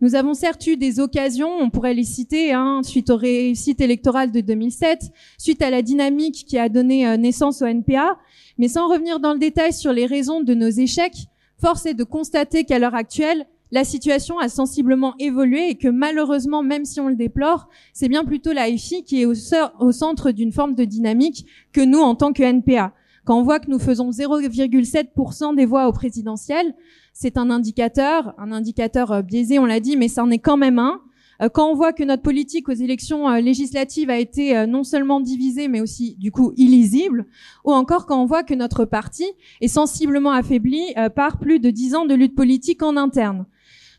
Nous 0.01 0.14
avons 0.14 0.32
certes 0.32 0.64
eu 0.68 0.76
des 0.76 1.01
occasions, 1.01 1.51
on 1.59 1.70
pourrait 1.70 1.95
les 1.95 2.05
citer, 2.05 2.53
hein, 2.53 2.82
suite 2.85 3.11
aux 3.11 3.16
réussites 3.16 3.80
électorales 3.80 4.30
de 4.30 4.41
2007, 4.41 5.11
suite 5.39 5.61
à 5.61 5.70
la 5.70 5.82
dynamique 5.82 6.45
qui 6.47 6.57
a 6.57 6.68
donné 6.68 7.18
naissance 7.18 7.62
au 7.62 7.66
NPA, 7.66 8.16
mais 8.59 8.69
sans 8.69 8.89
revenir 8.89 9.21
dans 9.21 9.33
le 9.33 9.39
détail 9.39 9.73
sur 9.73 9.93
les 9.93 10.07
raisons 10.07 10.43
de 10.43 10.55
nos 10.55 10.69
échecs, 10.69 11.27
force 11.61 11.87
est 11.87 11.95
de 11.95 12.05
constater 12.05 12.65
qu'à 12.65 12.79
l'heure 12.79 12.95
actuelle, 12.95 13.47
la 13.71 13.85
situation 13.85 14.39
a 14.39 14.49
sensiblement 14.49 15.15
évolué 15.19 15.71
et 15.71 15.75
que 15.75 15.89
malheureusement, 15.89 16.63
même 16.63 16.85
si 16.85 17.01
on 17.01 17.09
le 17.09 17.17
déplore, 17.17 17.69
c'est 17.93 18.09
bien 18.09 18.25
plutôt 18.25 18.53
la 18.53 18.67
FI 18.67 19.05
qui 19.05 19.23
est 19.23 19.25
au, 19.27 19.35
centre 19.35 20.31
d'une 20.31 20.53
forme 20.53 20.75
de 20.77 20.85
dynamique 20.85 21.47
que 21.73 21.81
nous 21.81 21.99
en 21.99 22.15
tant 22.15 22.33
que 22.33 22.43
NPA. 22.43 22.93
Quand 23.25 23.37
on 23.37 23.43
voit 23.43 23.59
que 23.59 23.71
nous 23.71 23.79
faisons 23.81 24.11
0,7% 24.11 25.57
des 25.57 25.67
voix 25.67 25.89
au 25.89 25.93
présidentiel, 25.93 26.75
c'est 27.13 27.37
un 27.37 27.51
indicateur, 27.51 28.35
un 28.39 28.53
indicateur 28.53 29.11
euh, 29.11 29.23
biaisé, 29.23 29.59
on 29.59 29.67
l'a 29.67 29.81
dit, 29.81 29.97
mais 29.97 30.09
ça 30.09 30.23
en 30.23 30.31
est 30.31 30.39
quand 30.39 30.57
même 30.57 30.79
un. 30.79 31.01
Euh, 31.45 31.49
quand 31.49 31.70
on 31.70 31.74
voit 31.74 31.92
que 31.92 32.03
notre 32.05 32.22
politique 32.22 32.68
aux 32.68 32.74
élections 32.74 33.28
euh, 33.28 33.40
législatives 33.40 34.11
a 34.11 34.18
été 34.18 34.57
euh, 34.57 34.66
non 34.66 34.84
seulement 34.84 35.20
divisée, 35.20 35.68
mais 35.68 35.80
aussi 35.80 36.16
du 36.18 36.30
coup 36.30 36.53
illisible, 36.57 37.26
ou 37.64 37.72
encore 37.72 38.07
quand 38.07 38.20
on 38.20 38.26
voit 38.26 38.42
que 38.42 38.55
notre 38.55 38.84
parti 38.84 39.24
est 39.61 39.68
sensiblement 39.68 40.32
affaibli 40.32 40.95
par 41.14 41.38
plus 41.38 41.61
de 41.61 41.70
dix 41.70 41.95
ans 41.95 42.07
de 42.07 42.14
lutte 42.14 42.34
politique 42.34 42.82
en 42.82 42.97
interne. 42.97 43.47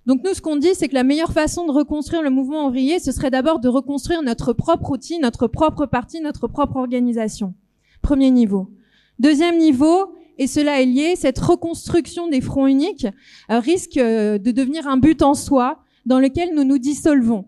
Donc 0.05 0.23
nous, 0.23 0.33
ce 0.33 0.41
qu'on 0.41 0.55
dit, 0.55 0.73
c'est 0.73 0.87
que 0.87 0.93
la 0.93 1.03
meilleure 1.03 1.31
façon 1.31 1.65
de 1.65 1.71
reconstruire 1.71 2.21
le 2.21 2.29
mouvement 2.29 2.67
ouvrier, 2.67 2.99
ce 2.99 3.11
serait 3.11 3.31
d'abord 3.31 3.59
de 3.59 3.67
reconstruire 3.67 4.21
notre 4.21 4.53
propre 4.53 4.91
outil, 4.91 5.19
notre 5.19 5.47
propre 5.47 5.85
parti, 5.87 6.21
notre 6.21 6.47
propre 6.47 6.77
organisation. 6.77 7.53
Premier 8.01 8.29
niveau. 8.29 8.69
Deuxième 9.17 9.57
niveau, 9.57 10.13
et 10.37 10.47
cela 10.47 10.81
est 10.81 10.85
lié, 10.85 11.15
cette 11.15 11.39
reconstruction 11.39 12.27
des 12.27 12.41
fronts 12.41 12.67
uniques 12.67 13.07
risque 13.49 13.95
de 13.95 14.51
devenir 14.51 14.87
un 14.87 14.97
but 14.97 15.23
en 15.23 15.33
soi, 15.33 15.84
dans 16.05 16.19
lequel 16.19 16.53
nous 16.53 16.63
nous 16.63 16.77
dissolvons. 16.77 17.45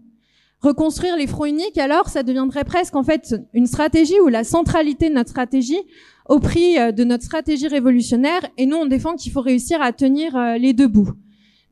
Reconstruire 0.60 1.16
les 1.16 1.28
fronts 1.28 1.46
uniques, 1.46 1.78
alors, 1.78 2.10
ça 2.10 2.24
deviendrait 2.24 2.64
presque 2.64 2.96
en 2.96 3.04
fait 3.04 3.36
une 3.54 3.68
stratégie 3.68 4.20
ou 4.22 4.28
la 4.28 4.44
centralité 4.44 5.10
de 5.10 5.14
notre 5.14 5.30
stratégie 5.30 5.80
au 6.28 6.40
prix 6.40 6.80
euh, 6.80 6.92
de 6.92 7.04
notre 7.04 7.24
stratégie 7.24 7.68
révolutionnaire. 7.68 8.42
Et 8.58 8.66
nous, 8.66 8.78
on 8.78 8.88
défend 8.88 9.16
qu'il 9.16 9.32
faut 9.32 9.42
réussir 9.42 9.82
à 9.82 9.94
tenir 9.94 10.36
euh, 10.36 10.58
les 10.58 10.74
deux 10.74 10.88
bouts. 10.88 11.12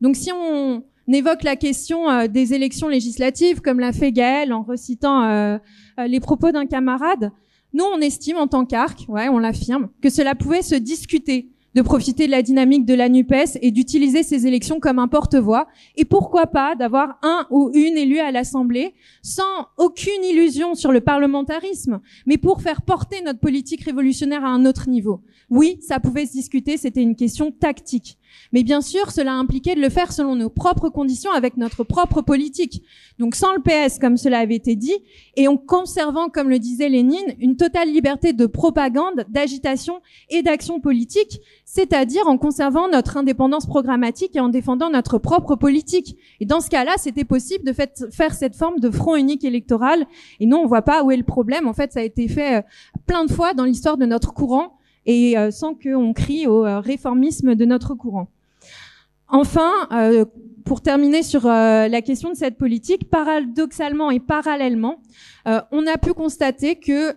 Donc, 0.00 0.14
si 0.14 0.30
on 0.30 0.84
évoque 1.12 1.42
la 1.42 1.56
question 1.56 2.08
euh, 2.08 2.28
des 2.28 2.54
élections 2.54 2.88
législatives, 2.88 3.60
comme 3.60 3.80
l'a 3.80 3.92
fait 3.92 4.12
Gaël 4.12 4.52
en 4.52 4.62
recitant 4.62 5.58
les 5.98 6.20
propos 6.20 6.52
d'un 6.52 6.66
camarade, 6.66 7.32
nous, 7.72 7.84
on 7.84 8.00
estime 8.00 8.36
en 8.36 8.46
tant 8.46 8.64
qu'arc, 8.64 9.04
ouais, 9.08 9.28
on 9.28 9.38
l'affirme, 9.38 9.88
que 10.00 10.10
cela 10.10 10.34
pouvait 10.34 10.62
se 10.62 10.76
discuter 10.76 11.50
de 11.76 11.82
profiter 11.82 12.24
de 12.24 12.30
la 12.30 12.40
dynamique 12.40 12.86
de 12.86 12.94
la 12.94 13.10
NUPES 13.10 13.58
et 13.60 13.70
d'utiliser 13.70 14.22
ces 14.22 14.46
élections 14.46 14.80
comme 14.80 14.98
un 14.98 15.08
porte-voix. 15.08 15.66
Et 15.96 16.06
pourquoi 16.06 16.46
pas 16.46 16.74
d'avoir 16.74 17.18
un 17.22 17.46
ou 17.50 17.70
une 17.74 17.98
élue 17.98 18.18
à 18.18 18.30
l'Assemblée 18.30 18.94
sans 19.20 19.42
aucune 19.76 20.24
illusion 20.24 20.74
sur 20.74 20.90
le 20.90 21.02
parlementarisme, 21.02 22.00
mais 22.24 22.38
pour 22.38 22.62
faire 22.62 22.80
porter 22.80 23.20
notre 23.20 23.40
politique 23.40 23.84
révolutionnaire 23.84 24.42
à 24.42 24.48
un 24.48 24.64
autre 24.64 24.88
niveau. 24.88 25.20
Oui, 25.50 25.78
ça 25.82 26.00
pouvait 26.00 26.24
se 26.24 26.32
discuter, 26.32 26.78
c'était 26.78 27.02
une 27.02 27.14
question 27.14 27.52
tactique. 27.52 28.16
Mais 28.52 28.62
bien 28.62 28.80
sûr, 28.80 29.10
cela 29.10 29.34
impliquait 29.34 29.74
de 29.74 29.80
le 29.80 29.88
faire 29.88 30.12
selon 30.12 30.36
nos 30.36 30.50
propres 30.50 30.88
conditions, 30.88 31.30
avec 31.32 31.56
notre 31.56 31.84
propre 31.84 32.22
politique. 32.22 32.82
Donc 33.18 33.34
sans 33.34 33.54
le 33.54 33.60
PS, 33.60 33.98
comme 33.98 34.16
cela 34.16 34.38
avait 34.40 34.54
été 34.54 34.76
dit, 34.76 34.96
et 35.36 35.48
en 35.48 35.56
conservant, 35.56 36.28
comme 36.28 36.50
le 36.50 36.58
disait 36.58 36.88
Lénine, 36.88 37.34
une 37.40 37.56
totale 37.56 37.90
liberté 37.90 38.32
de 38.32 38.46
propagande, 38.46 39.24
d'agitation 39.28 40.00
et 40.30 40.42
d'action 40.42 40.80
politique, 40.80 41.40
c'est-à-dire 41.64 42.26
en 42.26 42.38
conservant 42.38 42.88
notre 42.88 43.16
indépendance 43.16 43.66
programmatique 43.66 44.36
et 44.36 44.40
en 44.40 44.48
défendant 44.48 44.90
notre 44.90 45.18
propre 45.18 45.56
politique. 45.56 46.16
Et 46.40 46.46
dans 46.46 46.60
ce 46.60 46.70
cas-là, 46.70 46.94
c'était 46.98 47.24
possible 47.24 47.64
de 47.64 47.72
faire 47.72 48.34
cette 48.34 48.54
forme 48.54 48.80
de 48.80 48.90
front 48.90 49.16
unique 49.16 49.44
électoral. 49.44 50.06
Et 50.40 50.46
nous, 50.46 50.56
on 50.56 50.66
voit 50.66 50.82
pas 50.82 51.02
où 51.02 51.10
est 51.10 51.16
le 51.16 51.22
problème. 51.22 51.66
En 51.66 51.72
fait, 51.72 51.92
ça 51.92 52.00
a 52.00 52.02
été 52.02 52.28
fait 52.28 52.58
euh, 52.58 52.62
plein 53.06 53.24
de 53.24 53.32
fois 53.32 53.54
dans 53.54 53.64
l'histoire 53.64 53.96
de 53.96 54.06
notre 54.06 54.32
courant 54.32 54.78
et 55.06 55.38
euh, 55.38 55.50
sans 55.50 55.74
qu'on 55.74 56.12
crie 56.12 56.46
au 56.46 56.66
euh, 56.66 56.80
réformisme 56.80 57.54
de 57.54 57.64
notre 57.64 57.94
courant. 57.94 58.28
Enfin, 59.28 59.72
euh, 59.92 60.24
pour 60.64 60.82
terminer 60.82 61.22
sur 61.22 61.46
la 61.46 62.02
question 62.02 62.30
de 62.30 62.36
cette 62.36 62.56
politique, 62.56 63.08
paradoxalement 63.08 64.10
et 64.10 64.18
parallèlement, 64.18 65.00
on 65.44 65.86
a 65.86 65.96
pu 65.96 66.12
constater 66.12 66.74
que 66.74 67.14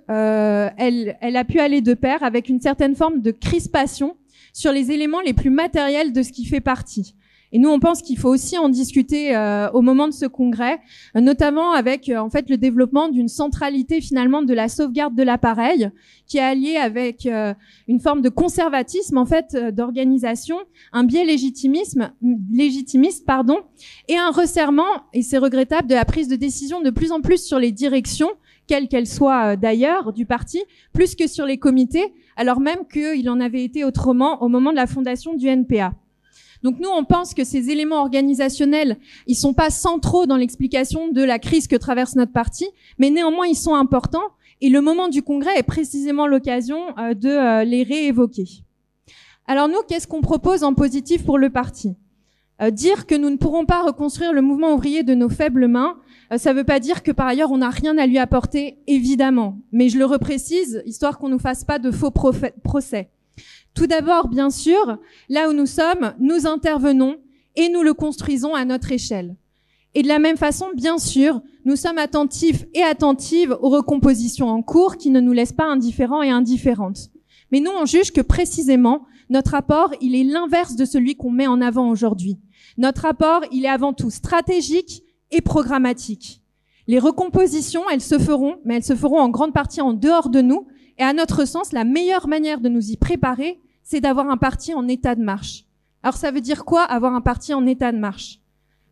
elle, 0.77 1.17
elle, 1.19 1.35
a 1.35 1.43
pu 1.43 1.59
aller 1.59 1.81
de 1.81 1.95
pair 1.95 2.21
avec 2.21 2.47
une 2.47 2.61
certaine 2.61 2.95
forme 2.95 3.21
de 3.21 3.31
crispation 3.31 4.17
sur 4.53 4.71
les 4.71 4.91
éléments 4.91 5.21
les 5.21 5.33
plus 5.33 5.49
matériels 5.49 6.13
de 6.13 6.21
ce 6.21 6.31
qui 6.31 6.45
fait 6.45 6.61
partie. 6.61 7.15
Et 7.51 7.59
nous, 7.59 7.69
on 7.69 7.79
pense 7.79 8.01
qu'il 8.01 8.17
faut 8.17 8.29
aussi 8.29 8.57
en 8.57 8.69
discuter 8.69 9.35
euh, 9.35 9.69
au 9.71 9.81
moment 9.81 10.07
de 10.07 10.13
ce 10.13 10.25
congrès, 10.25 10.79
euh, 11.15 11.21
notamment 11.21 11.71
avec 11.71 12.09
euh, 12.09 12.17
en 12.17 12.29
fait 12.29 12.49
le 12.49 12.57
développement 12.57 13.09
d'une 13.09 13.27
centralité 13.27 14.01
finalement 14.01 14.41
de 14.41 14.53
la 14.53 14.69
sauvegarde 14.69 15.15
de 15.15 15.23
l'appareil, 15.23 15.89
qui 16.27 16.37
est 16.37 16.41
alliée 16.41 16.75
avec 16.75 17.27
une 17.87 17.99
forme 17.99 18.21
de 18.21 18.29
conservatisme 18.29 19.17
en 19.17 19.25
fait 19.25 19.57
d'organisation, 19.73 20.57
un 20.93 21.03
biais 21.03 21.25
légitimisme, 21.25 22.11
légitimiste 22.53 23.25
pardon, 23.25 23.57
et 24.07 24.17
un 24.17 24.29
resserrement, 24.29 24.83
et 25.13 25.23
c'est 25.23 25.39
regrettable, 25.39 25.87
de 25.87 25.95
la 25.95 26.05
prise 26.05 26.27
de 26.27 26.35
décision 26.35 26.81
de 26.81 26.91
plus 26.91 27.11
en 27.11 27.21
plus 27.21 27.43
sur 27.43 27.57
les 27.57 27.71
directions 27.71 28.29
quelle 28.69 28.87
qu'elle 28.87 29.07
soit 29.07 29.53
euh, 29.53 29.55
d'ailleurs 29.55 30.13
du 30.13 30.27
parti, 30.27 30.63
plus 30.93 31.15
que 31.15 31.27
sur 31.27 31.45
les 31.45 31.57
comités, 31.57 32.13
alors 32.37 32.59
même 32.59 32.87
qu'il 32.91 33.27
en 33.29 33.39
avait 33.39 33.63
été 33.63 33.83
autrement 33.83 34.43
au 34.43 34.47
moment 34.47 34.69
de 34.69 34.75
la 34.75 34.85
fondation 34.85 35.33
du 35.33 35.47
NPA. 35.47 35.91
Donc 36.63 36.79
nous, 36.79 36.89
on 36.89 37.05
pense 37.05 37.33
que 37.33 37.43
ces 37.43 37.69
éléments 37.69 38.01
organisationnels, 38.01 38.97
ils 39.27 39.35
sont 39.35 39.53
pas 39.53 39.69
centraux 39.69 40.25
dans 40.25 40.35
l'explication 40.35 41.07
de 41.09 41.23
la 41.23 41.39
crise 41.39 41.67
que 41.67 41.75
traverse 41.75 42.15
notre 42.15 42.33
parti, 42.33 42.67
mais 42.97 43.09
néanmoins 43.09 43.47
ils 43.47 43.55
sont 43.55 43.75
importants. 43.75 44.29
Et 44.61 44.69
le 44.69 44.81
moment 44.81 45.07
du 45.07 45.23
congrès 45.23 45.57
est 45.57 45.63
précisément 45.63 46.27
l'occasion 46.27 46.97
euh, 46.97 47.13
de 47.13 47.29
euh, 47.29 47.63
les 47.63 47.83
réévoquer. 47.83 48.45
Alors 49.47 49.69
nous, 49.69 49.81
qu'est-ce 49.87 50.07
qu'on 50.07 50.21
propose 50.21 50.63
en 50.63 50.73
positif 50.73 51.23
pour 51.23 51.37
le 51.37 51.49
parti? 51.49 51.95
Euh, 52.61 52.69
Dire 52.69 53.05
que 53.05 53.15
nous 53.15 53.29
ne 53.29 53.37
pourrons 53.37 53.65
pas 53.65 53.81
reconstruire 53.83 54.33
le 54.33 54.41
mouvement 54.41 54.73
ouvrier 54.73 55.03
de 55.03 55.13
nos 55.13 55.29
faibles 55.29 55.67
mains, 55.67 55.97
ça 56.37 56.53
ne 56.53 56.59
veut 56.59 56.63
pas 56.63 56.79
dire 56.79 57.01
que 57.01 57.11
par 57.11 57.25
ailleurs 57.25 57.51
on 57.51 57.57
n'a 57.57 57.71
rien 57.71 57.97
à 57.97 58.05
lui 58.05 58.19
apporter, 58.19 58.77
évidemment. 58.85 59.57
Mais 59.71 59.89
je 59.89 59.97
le 59.97 60.05
reprécise, 60.05 60.83
histoire 60.85 61.17
qu'on 61.17 61.27
ne 61.27 61.33
nous 61.33 61.39
fasse 61.39 61.63
pas 61.63 61.79
de 61.79 61.89
faux 61.89 62.11
procès. 62.11 63.09
Tout 63.79 63.87
d'abord, 63.87 64.27
bien 64.27 64.49
sûr, 64.49 64.97
là 65.29 65.49
où 65.49 65.53
nous 65.53 65.65
sommes, 65.65 66.13
nous 66.19 66.45
intervenons 66.45 67.15
et 67.55 67.69
nous 67.69 67.81
le 67.81 67.93
construisons 67.93 68.53
à 68.53 68.65
notre 68.65 68.91
échelle. 68.91 69.37
Et 69.95 70.01
de 70.01 70.09
la 70.09 70.19
même 70.19 70.35
façon, 70.35 70.65
bien 70.75 70.97
sûr, 70.97 71.39
nous 71.63 71.77
sommes 71.77 71.97
attentifs 71.97 72.65
et 72.73 72.83
attentives 72.83 73.55
aux 73.61 73.69
recompositions 73.69 74.49
en 74.49 74.61
cours 74.61 74.97
qui 74.97 75.09
ne 75.09 75.21
nous 75.21 75.31
laissent 75.31 75.53
pas 75.53 75.63
indifférents 75.63 76.21
et 76.21 76.29
indifférentes. 76.29 77.09
Mais 77.53 77.61
nous, 77.61 77.71
on 77.71 77.85
juge 77.85 78.11
que 78.11 78.19
précisément, 78.19 79.05
notre 79.29 79.55
apport, 79.55 79.93
il 80.01 80.13
est 80.13 80.25
l'inverse 80.25 80.75
de 80.75 80.83
celui 80.83 81.15
qu'on 81.15 81.31
met 81.31 81.47
en 81.47 81.61
avant 81.61 81.89
aujourd'hui. 81.89 82.37
Notre 82.77 83.05
apport, 83.05 83.43
il 83.53 83.63
est 83.63 83.69
avant 83.69 83.93
tout 83.93 84.09
stratégique 84.09 85.03
et 85.31 85.39
programmatique. 85.39 86.41
Les 86.87 86.99
recompositions, 86.99 87.83
elles 87.89 88.01
se 88.01 88.19
feront, 88.19 88.57
mais 88.65 88.75
elles 88.75 88.83
se 88.83 88.95
feront 88.95 89.21
en 89.21 89.29
grande 89.29 89.53
partie 89.53 89.79
en 89.79 89.93
dehors 89.93 90.27
de 90.27 90.41
nous, 90.41 90.67
et 90.97 91.03
à 91.03 91.13
notre 91.13 91.45
sens, 91.45 91.71
la 91.71 91.85
meilleure 91.85 92.27
manière 92.27 92.59
de 92.59 92.67
nous 92.67 92.91
y 92.91 92.97
préparer, 92.97 93.61
c'est 93.89 94.01
d'avoir 94.01 94.29
un 94.29 94.37
parti 94.37 94.75
en 94.75 94.87
état 94.87 95.15
de 95.15 95.23
marche. 95.23 95.65
Alors 96.03 96.15
ça 96.15 96.29
veut 96.29 96.41
dire 96.41 96.63
quoi 96.63 96.83
avoir 96.83 97.15
un 97.15 97.21
parti 97.21 97.55
en 97.55 97.65
état 97.65 97.91
de 97.91 97.97
marche? 97.97 98.39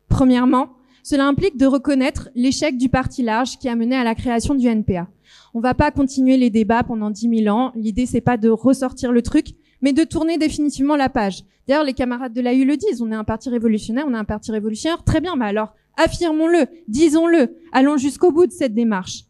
Premièrement, 0.10 0.70
cela 1.04 1.28
implique 1.28 1.56
de 1.56 1.68
reconnaître 1.68 2.30
l'échec 2.34 2.80
du 2.80 2.90
parti 2.90 3.22
large 3.22 3.60
qui 3.60 3.70
a 3.70 3.76
mené 3.76 3.96
à 3.96 4.04
la 4.04 4.16
création 4.16 4.56
du 4.56 4.66
NPA. 4.66 5.08
On 5.54 5.60
va 5.60 5.76
pas 5.76 5.92
continuer 5.92 6.36
les 6.38 6.50
débats 6.50 6.82
pendant 6.82 7.12
10 7.12 7.44
000 7.44 7.56
ans. 7.56 7.74
L'idée 7.76 8.08
c'est 8.08 8.22
pas 8.22 8.38
de 8.38 8.50
ressortir 8.50 9.12
le 9.12 9.22
truc, 9.22 9.50
mais 9.82 9.94
de 9.94 10.04
tourner 10.04 10.40
définitivement 10.40 10.96
la 10.96 11.10
page. 11.10 11.44
D'ailleurs, 11.68 11.84
les 11.84 11.94
camarades 11.94 12.34
de 12.34 12.42
l'AU 12.42 12.66
le 12.66 12.76
disent. 12.76 13.00
On 13.04 13.12
est 13.12 13.16
un 13.16 13.24
parti 13.24 13.50
révolutionnaire, 13.50 14.06
on 14.08 14.16
est 14.16 14.18
un 14.18 14.26
parti 14.26 14.52
révolutionnaire. 14.52 15.04
Très 15.04 15.22
bien, 15.22 15.36
mais 15.36 15.46
alors 15.46 15.76
affirmons-le, 15.98 16.66
disons-le, 16.88 17.56
allons 17.72 17.98
jusqu'au 17.98 18.32
bout 18.32 18.48
de 18.48 18.52
cette 18.52 18.74
démarche. 18.74 19.26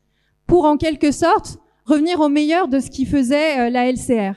Pour 0.45 0.63
en 0.63 0.77
quelque 0.77 1.11
sorte 1.11 1.57
revenir 1.83 2.21
au 2.21 2.29
meilleur 2.29 2.69
de 2.69 2.79
ce 2.79 2.89
qui 2.89 3.05
faisait 3.05 3.67
euh, 3.67 3.69
la 3.69 3.91
LCR, 3.91 4.35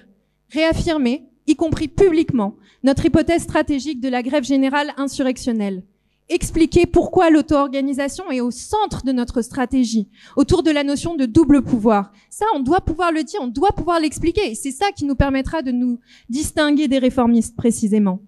réaffirmer, 0.50 1.26
y 1.46 1.56
compris 1.56 1.88
publiquement, 1.88 2.56
notre 2.82 3.06
hypothèse 3.06 3.42
stratégique 3.42 4.00
de 4.00 4.08
la 4.08 4.22
grève 4.22 4.44
générale 4.44 4.92
insurrectionnelle, 4.96 5.82
expliquer 6.28 6.86
pourquoi 6.86 7.30
l'auto-organisation 7.30 8.30
est 8.30 8.40
au 8.40 8.50
centre 8.50 9.04
de 9.04 9.12
notre 9.12 9.42
stratégie, 9.42 10.08
autour 10.36 10.62
de 10.62 10.70
la 10.70 10.84
notion 10.84 11.16
de 11.16 11.26
double 11.26 11.62
pouvoir. 11.62 12.12
Ça, 12.30 12.46
on 12.54 12.60
doit 12.60 12.80
pouvoir 12.80 13.12
le 13.12 13.24
dire, 13.24 13.40
on 13.42 13.48
doit 13.48 13.72
pouvoir 13.72 14.00
l'expliquer, 14.00 14.54
c'est 14.54 14.70
ça 14.70 14.86
qui 14.94 15.04
nous 15.04 15.16
permettra 15.16 15.62
de 15.62 15.72
nous 15.72 15.98
distinguer 16.28 16.88
des 16.88 16.98
réformistes 16.98 17.56
précisément. 17.56 18.20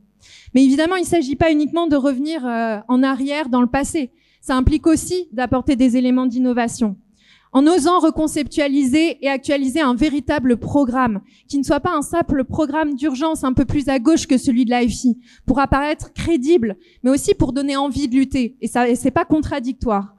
Mais 0.54 0.64
évidemment, 0.64 0.96
il 0.96 1.02
ne 1.02 1.06
s'agit 1.06 1.36
pas 1.36 1.50
uniquement 1.50 1.86
de 1.86 1.96
revenir 1.96 2.46
euh, 2.46 2.78
en 2.88 3.02
arrière 3.02 3.48
dans 3.48 3.60
le 3.60 3.66
passé. 3.66 4.10
Ça 4.40 4.56
implique 4.56 4.86
aussi 4.86 5.28
d'apporter 5.32 5.76
des 5.76 5.96
éléments 5.96 6.26
d'innovation 6.26 6.96
en 7.53 7.66
osant 7.66 8.00
reconceptualiser 8.00 9.18
et 9.24 9.28
actualiser 9.28 9.80
un 9.80 9.94
véritable 9.94 10.57
programme, 10.57 11.20
qui 11.48 11.59
ne 11.59 11.62
soit 11.62 11.80
pas 11.80 11.94
un 11.94 12.03
simple 12.03 12.44
programme 12.44 12.94
d'urgence 12.94 13.44
un 13.44 13.53
peu 13.53 13.64
plus 13.64 13.88
à 13.88 13.98
gauche 13.98 14.26
que 14.26 14.38
celui 14.38 14.64
de 14.64 14.70
l'AFI, 14.70 15.18
pour 15.46 15.59
apparaître 15.59 16.12
crédible, 16.12 16.76
mais 17.03 17.11
aussi 17.11 17.34
pour 17.34 17.53
donner 17.53 17.76
envie 17.76 18.09
de 18.09 18.14
lutter. 18.14 18.57
Et 18.61 18.68
ça, 18.68 18.94
c'est 18.94 19.11
pas 19.11 19.24
contradictoire 19.24 20.14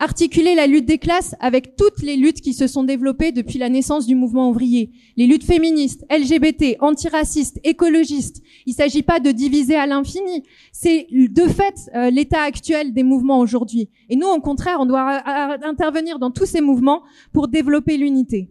articuler 0.00 0.54
la 0.54 0.66
lutte 0.66 0.86
des 0.86 0.98
classes 0.98 1.34
avec 1.40 1.76
toutes 1.76 2.02
les 2.02 2.16
luttes 2.16 2.40
qui 2.40 2.52
se 2.52 2.66
sont 2.66 2.84
développées 2.84 3.32
depuis 3.32 3.58
la 3.58 3.68
naissance 3.68 4.06
du 4.06 4.14
mouvement 4.14 4.50
ouvrier. 4.50 4.90
Les 5.16 5.26
luttes 5.26 5.44
féministes, 5.44 6.04
LGBT, 6.10 6.76
antiracistes, 6.80 7.60
écologistes. 7.64 8.42
Il 8.66 8.70
ne 8.70 8.76
s'agit 8.76 9.02
pas 9.02 9.20
de 9.20 9.30
diviser 9.30 9.76
à 9.76 9.86
l'infini. 9.86 10.42
C'est 10.72 11.06
de 11.10 11.46
fait 11.48 11.90
euh, 11.94 12.10
l'état 12.10 12.42
actuel 12.42 12.92
des 12.92 13.02
mouvements 13.02 13.38
aujourd'hui. 13.38 13.88
Et 14.08 14.16
nous, 14.16 14.26
au 14.26 14.40
contraire, 14.40 14.78
on 14.80 14.86
doit 14.86 15.22
intervenir 15.64 16.18
dans 16.18 16.30
tous 16.30 16.46
ces 16.46 16.60
mouvements 16.60 17.02
pour 17.32 17.48
développer 17.48 17.96
l'unité. 17.96 18.50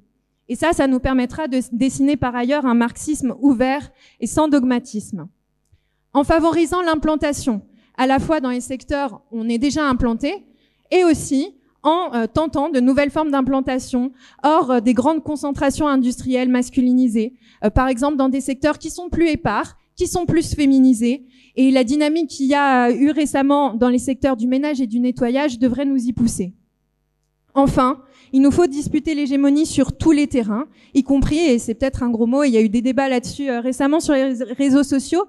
Et 0.50 0.56
ça, 0.56 0.74
ça 0.74 0.88
nous 0.88 1.00
permettra 1.00 1.48
de 1.48 1.60
dessiner 1.72 2.18
par 2.18 2.36
ailleurs 2.36 2.66
un 2.66 2.74
marxisme 2.74 3.36
ouvert 3.40 3.92
et 4.20 4.28
sans 4.28 4.48
dogmatisme. 4.48 5.28
En 6.14 6.24
favorisant 6.24 6.82
l'implantation, 6.82 7.62
à 7.98 8.08
la 8.08 8.20
fois 8.20 8.40
dans 8.40 8.50
les 8.50 8.62
secteurs 8.62 9.22
où 9.32 9.40
on 9.40 9.50
est 9.50 9.58
déjà 9.58 9.88
implanté, 9.88 10.46
et 10.92 11.04
aussi 11.04 11.54
en 11.84 12.14
euh, 12.14 12.26
tentant 12.28 12.70
de 12.70 12.80
nouvelles 12.80 13.12
formes 13.12 13.30
d'implantation 13.30 14.12
hors 14.42 14.72
euh, 14.72 14.80
des 14.80 14.94
grandes 14.94 15.22
concentrations 15.22 15.88
industrielles 15.88 16.50
masculinisées, 16.50 17.34
euh, 17.64 17.70
par 17.70 17.90
exemple 17.90 18.16
dans 18.16 18.30
des 18.30 18.42
secteurs 18.42 18.80
qui 18.80 18.90
sont 18.90 19.10
plus 19.10 19.28
épars, 19.30 19.78
qui 19.96 20.08
sont 20.08 20.26
plus 20.26 20.56
féminisés. 20.56 21.26
Et 21.56 21.70
la 21.70 21.84
dynamique 21.84 22.30
qu'il 22.30 22.48
y 22.48 22.56
a 22.56 22.90
eu 22.90 23.12
récemment 23.12 23.76
dans 23.76 23.90
les 23.90 24.00
secteurs 24.00 24.38
du 24.38 24.48
ménage 24.48 24.82
et 24.82 24.88
du 24.88 25.00
nettoyage 25.00 25.60
devrait 25.60 25.86
nous 25.86 26.08
y 26.08 26.14
pousser. 26.14 26.54
Enfin, 27.54 28.02
il 28.32 28.42
nous 28.42 28.50
faut 28.50 28.66
disputer 28.66 29.14
l'hégémonie 29.14 29.68
sur 29.68 29.96
tous 29.96 30.12
les 30.12 30.26
terrains, 30.26 30.66
y 30.96 31.04
compris, 31.04 31.38
et 31.38 31.60
c'est 31.60 31.76
peut-être 31.76 32.02
un 32.02 32.10
gros 32.10 32.26
mot, 32.26 32.44
il 32.44 32.50
y 32.50 32.58
a 32.58 32.62
eu 32.62 32.70
des 32.70 32.82
débats 32.82 33.08
là-dessus 33.08 33.52
récemment 33.52 34.00
sur 34.00 34.16
les 34.16 34.34
réseaux 34.58 34.82
sociaux, 34.82 35.26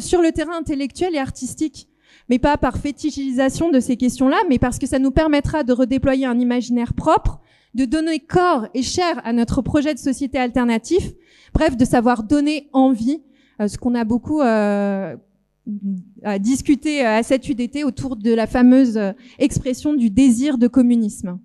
sur 0.00 0.20
le 0.20 0.32
terrain 0.32 0.58
intellectuel 0.58 1.14
et 1.14 1.18
artistique 1.18 1.88
mais 2.28 2.38
pas 2.38 2.56
par 2.56 2.78
fétichisation 2.78 3.70
de 3.70 3.80
ces 3.80 3.96
questions-là, 3.96 4.38
mais 4.48 4.58
parce 4.58 4.78
que 4.78 4.86
ça 4.86 4.98
nous 4.98 5.10
permettra 5.10 5.62
de 5.62 5.72
redéployer 5.72 6.26
un 6.26 6.38
imaginaire 6.38 6.94
propre, 6.94 7.40
de 7.74 7.84
donner 7.84 8.20
corps 8.20 8.68
et 8.74 8.82
chair 8.82 9.20
à 9.24 9.32
notre 9.32 9.62
projet 9.62 9.94
de 9.94 9.98
société 9.98 10.38
alternatif, 10.38 11.12
bref, 11.54 11.76
de 11.76 11.84
savoir 11.84 12.22
donner 12.22 12.68
envie, 12.72 13.22
euh, 13.60 13.68
ce 13.68 13.78
qu'on 13.78 13.94
a 13.94 14.04
beaucoup 14.04 14.40
euh, 16.24 16.38
discuté 16.38 17.04
euh, 17.04 17.18
à 17.18 17.22
cette 17.24 17.48
UDT 17.48 17.82
autour 17.82 18.14
de 18.14 18.32
la 18.32 18.46
fameuse 18.46 18.96
euh, 18.96 19.12
expression 19.38 19.94
du 19.94 20.10
désir 20.10 20.58
de 20.58 20.68
communisme. 20.68 21.40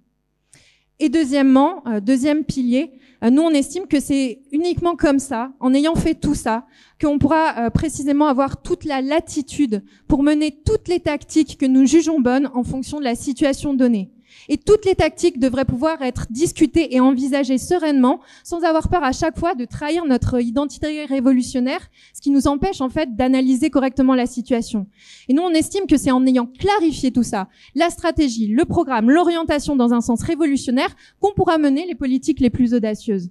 Et 1.00 1.10
deuxièmement, 1.10 1.84
deuxième 2.04 2.44
pilier, 2.44 2.92
nous 3.30 3.44
on 3.44 3.52
estime 3.52 3.86
que 3.86 4.00
c'est 4.00 4.42
uniquement 4.52 4.96
comme 4.96 5.20
ça, 5.20 5.52
en 5.60 5.74
ayant 5.74 5.96
fait 5.96 6.16
tout 6.16 6.34
ça, 6.34 6.66
qu'on 7.00 7.20
pourra 7.20 7.66
euh, 7.66 7.70
précisément 7.70 8.28
avoir 8.28 8.62
toute 8.64 8.84
la 8.84 9.02
latitude 9.02 9.84
pour 10.08 10.24
mener 10.24 10.52
toutes 10.66 10.88
les 10.88 11.00
tactiques 11.00 11.58
que 11.60 11.66
nous 11.66 11.86
jugeons 11.86 12.20
bonnes 12.20 12.50
en 12.56 12.64
fonction 12.64 13.00
de 13.00 13.04
la 13.04 13.16
situation 13.16 13.74
donnée. 13.74 14.10
Et 14.50 14.58
toutes 14.58 14.86
les 14.86 14.96
tactiques 14.96 15.40
devraient 15.40 15.66
pouvoir 15.66 16.02
être 16.02 16.28
discutées 16.30 16.96
et 16.96 17.00
envisagées 17.00 17.58
sereinement, 17.58 18.20
sans 18.44 18.64
avoir 18.64 18.90
peur 18.90 19.04
à 19.04 19.12
chaque 19.12 19.38
fois 19.38 19.56
de 19.56 19.66
trahir 19.66 20.06
notre 20.06 20.42
identité 20.42 21.06
révolutionnaire, 21.06 21.88
ce 22.14 22.22
qui 22.22 22.32
nous 22.32 22.48
empêche 22.48 22.82
en 22.82 22.90
fait 22.90 23.16
d'analyser 23.16 23.70
correctement 23.70 24.16
la 24.16 24.26
situation. 24.26 24.88
Et 25.30 25.34
nous, 25.34 25.44
on 25.44 25.52
estime 25.52 25.88
que 25.88 25.98
c'est 25.98 26.12
en 26.12 26.26
ayant 26.26 26.46
clarifié 26.48 27.12
tout 27.12 27.24
ça, 27.24 27.48
la 27.76 27.90
stratégie, 27.90 28.48
le 28.48 28.66
programme, 28.66 29.10
l'orientation 29.10 29.76
dans 29.76 29.94
un 29.94 30.02
sens 30.02 30.24
révolutionnaire, 30.24 30.96
qu'on 31.20 31.34
pourra 31.34 31.58
mener 31.58 31.86
les 31.86 31.96
politiques 31.96 32.40
les 32.40 32.50
plus 32.50 32.74
audacieuses. 32.74 33.30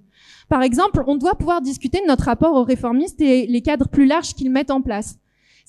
Par 0.49 0.63
exemple, 0.63 1.03
on 1.07 1.15
doit 1.15 1.35
pouvoir 1.35 1.61
discuter 1.61 2.01
de 2.01 2.07
notre 2.07 2.25
rapport 2.25 2.55
aux 2.55 2.63
réformistes 2.63 3.21
et 3.21 3.47
les 3.47 3.61
cadres 3.61 3.87
plus 3.87 4.05
larges 4.05 4.33
qu'ils 4.33 4.51
mettent 4.51 4.71
en 4.71 4.81
place. 4.81 5.17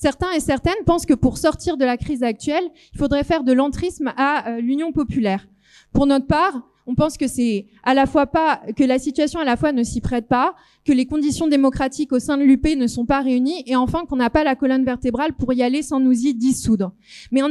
Certains 0.02 0.32
et 0.32 0.40
certaines 0.40 0.82
pensent 0.84 1.06
que 1.06 1.14
pour 1.14 1.38
sortir 1.38 1.76
de 1.76 1.84
la 1.84 1.96
crise 1.96 2.24
actuelle, 2.24 2.68
il 2.92 2.98
faudrait 2.98 3.22
faire 3.22 3.44
de 3.44 3.52
l'entrisme 3.52 4.12
à 4.16 4.48
euh, 4.48 4.60
l'Union 4.60 4.90
populaire. 4.90 5.46
Pour 5.92 6.06
notre 6.06 6.26
part, 6.26 6.68
on 6.88 6.96
pense 6.96 7.16
que 7.16 7.28
c'est 7.28 7.66
à 7.84 7.94
la 7.94 8.06
fois 8.06 8.26
pas 8.26 8.62
que 8.76 8.82
la 8.82 8.98
situation 8.98 9.38
à 9.38 9.44
la 9.44 9.56
fois 9.56 9.70
ne 9.70 9.84
s'y 9.84 10.00
prête 10.00 10.26
pas, 10.26 10.56
que 10.84 10.92
les 10.92 11.06
conditions 11.06 11.46
démocratiques 11.46 12.12
au 12.12 12.18
sein 12.18 12.36
de 12.36 12.42
l'UP 12.42 12.66
ne 12.76 12.88
sont 12.88 13.06
pas 13.06 13.20
réunies, 13.20 13.62
et 13.66 13.76
enfin 13.76 14.04
qu'on 14.04 14.16
n'a 14.16 14.28
pas 14.28 14.42
la 14.42 14.56
colonne 14.56 14.84
vertébrale 14.84 15.34
pour 15.34 15.52
y 15.52 15.62
aller 15.62 15.82
sans 15.82 16.00
nous 16.00 16.26
y 16.26 16.34
dissoudre. 16.34 16.90
Mais, 17.30 17.42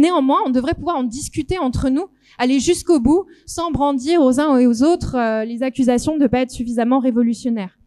néanmoins, 0.00 0.40
on 0.44 0.50
devrait 0.50 0.74
pouvoir 0.74 0.96
en 0.96 1.04
discuter 1.04 1.60
entre 1.60 1.88
nous, 1.88 2.06
aller 2.36 2.58
jusqu'au 2.58 2.98
bout, 2.98 3.26
sans 3.46 3.70
brandir 3.70 4.20
aux 4.22 4.40
uns 4.40 4.58
et 4.58 4.66
aux 4.66 4.82
autres 4.82 5.14
euh, 5.14 5.44
les 5.44 5.62
accusations 5.62 6.16
de 6.16 6.24
ne 6.24 6.26
pas 6.26 6.40
être 6.40 6.50
suffisamment 6.50 6.98
révolutionnaires. 6.98 7.78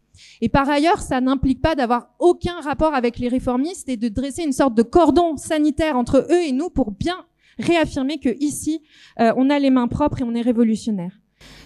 Et 0.42 0.48
par 0.48 0.68
ailleurs, 0.68 1.00
ça 1.00 1.20
n'implique 1.20 1.62
pas 1.62 1.74
d'avoir 1.74 2.08
aucun 2.18 2.60
rapport 2.60 2.94
avec 2.94 3.18
les 3.18 3.28
réformistes 3.28 3.88
et 3.88 3.96
de 3.96 4.08
dresser 4.08 4.42
une 4.42 4.52
sorte 4.52 4.74
de 4.74 4.82
cordon 4.82 5.36
sanitaire 5.36 5.96
entre 5.96 6.26
eux 6.30 6.42
et 6.42 6.52
nous 6.52 6.70
pour 6.70 6.90
bien 6.90 7.24
réaffirmer 7.58 8.18
que 8.18 8.36
ici, 8.40 8.82
euh, 9.20 9.32
on 9.36 9.48
a 9.50 9.58
les 9.58 9.70
mains 9.70 9.88
propres 9.88 10.20
et 10.20 10.24
on 10.24 10.34
est 10.34 10.42
révolutionnaire. 10.42 11.12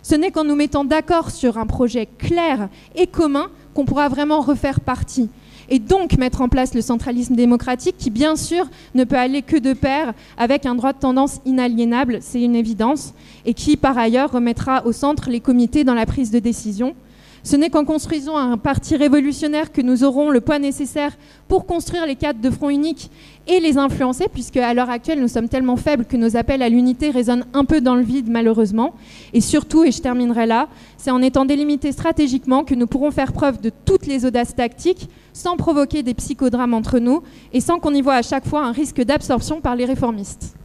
Ce 0.03 0.14
n'est 0.14 0.31
qu'en 0.31 0.45
nous 0.45 0.57
mettant 0.57 0.85
d'accord 0.85 1.31
sur 1.31 1.59
un 1.59 1.66
projet 1.66 2.07
clair 2.07 2.68
et 2.97 3.07
commun 3.07 3.51
qu'on 3.75 3.85
pourra 3.85 4.09
vraiment 4.09 4.41
refaire 4.41 4.81
partie. 4.81 5.29
et 5.73 5.79
donc 5.79 6.18
mettre 6.18 6.41
en 6.41 6.49
place 6.49 6.75
le 6.75 6.81
centralisme 6.81 7.37
démocratique 7.37 7.95
qui, 7.97 8.11
bien 8.11 8.35
sûr, 8.35 8.68
ne 8.97 9.05
peut 9.05 9.16
aller 9.16 9.43
que 9.43 9.57
de 9.57 9.73
pair 9.73 10.14
avec 10.37 10.66
un 10.66 10.75
droit 10.75 10.93
de 10.93 10.99
tendance 10.99 11.41
inaliénable, 11.45 12.18
c'est 12.23 12.43
une 12.43 12.57
évidence, 12.57 13.14
et 13.47 13.55
qui, 13.55 13.77
par 13.77 13.97
ailleurs, 13.97 14.33
remettra 14.33 14.85
au 14.85 14.91
centre 14.91 15.31
les 15.31 15.39
comités 15.39 15.85
dans 15.85 15.95
la 15.95 16.07
prise 16.07 16.33
de 16.33 16.41
décision. 16.41 16.97
Ce 17.43 17.57
n'est 17.57 17.70
qu'en 17.70 17.84
construisant 17.84 18.36
un 18.36 18.59
parti 18.59 18.97
révolutionnaire 18.97 19.72
que 19.72 19.80
nous 19.80 20.05
aurons 20.05 20.30
le 20.30 20.41
poids 20.41 20.59
nécessaire 20.59 21.16
pour 21.49 21.66
construire 21.66 22.07
les 22.07 22.16
cadres 22.16 22.41
de 22.41 22.51
front 22.51 22.68
unique 22.68 23.11
et 23.47 23.61
les 23.61 23.78
influencer, 23.78 24.26
puisque 24.30 24.59
à 24.59 24.74
l'heure 24.74 24.91
actuelle, 24.91 25.20
nous 25.20 25.28
sommes 25.28 25.49
tellement 25.49 25.76
faibles 25.76 26.05
que 26.05 26.16
nos 26.16 26.36
appels 26.36 26.62
à 26.62 26.68
l'unité 26.68 27.11
résonnent 27.11 27.47
un 27.55 27.64
peu 27.64 27.80
dans 27.80 27.95
le 27.95 28.03
vide, 28.03 28.28
malheureusement. 28.28 28.95
Et 29.32 29.41
surtout, 29.41 29.84
et 29.84 29.91
je 29.91 30.03
terminerai 30.03 30.47
là, 30.47 30.68
c'est 30.99 31.11
en 31.11 31.22
étant 31.22 31.47
délimités 31.47 31.93
stratégiquement 31.93 32.62
que 32.62 32.74
nous 32.74 32.86
pourrons 32.86 33.11
faire 33.11 33.32
preuve 33.32 33.61
de 33.61 33.70
toutes 33.84 34.07
les 34.07 34.26
audaces 34.26 34.55
tactiques, 34.55 35.09
sans 35.32 35.57
provoquer 35.57 36.03
des 36.03 36.14
psychodrames 36.14 36.74
entre 36.74 36.99
nous, 36.99 37.22
et 37.53 37.61
sans 37.61 37.78
qu'on 37.78 37.95
y 37.95 38.03
voit 38.03 38.16
à 38.16 38.22
chaque 38.22 38.47
fois 38.47 38.64
un 38.64 38.72
risque 38.72 39.01
d'absorption 39.03 39.61
par 39.61 39.76
les 39.76 39.86
réformistes. 39.86 40.60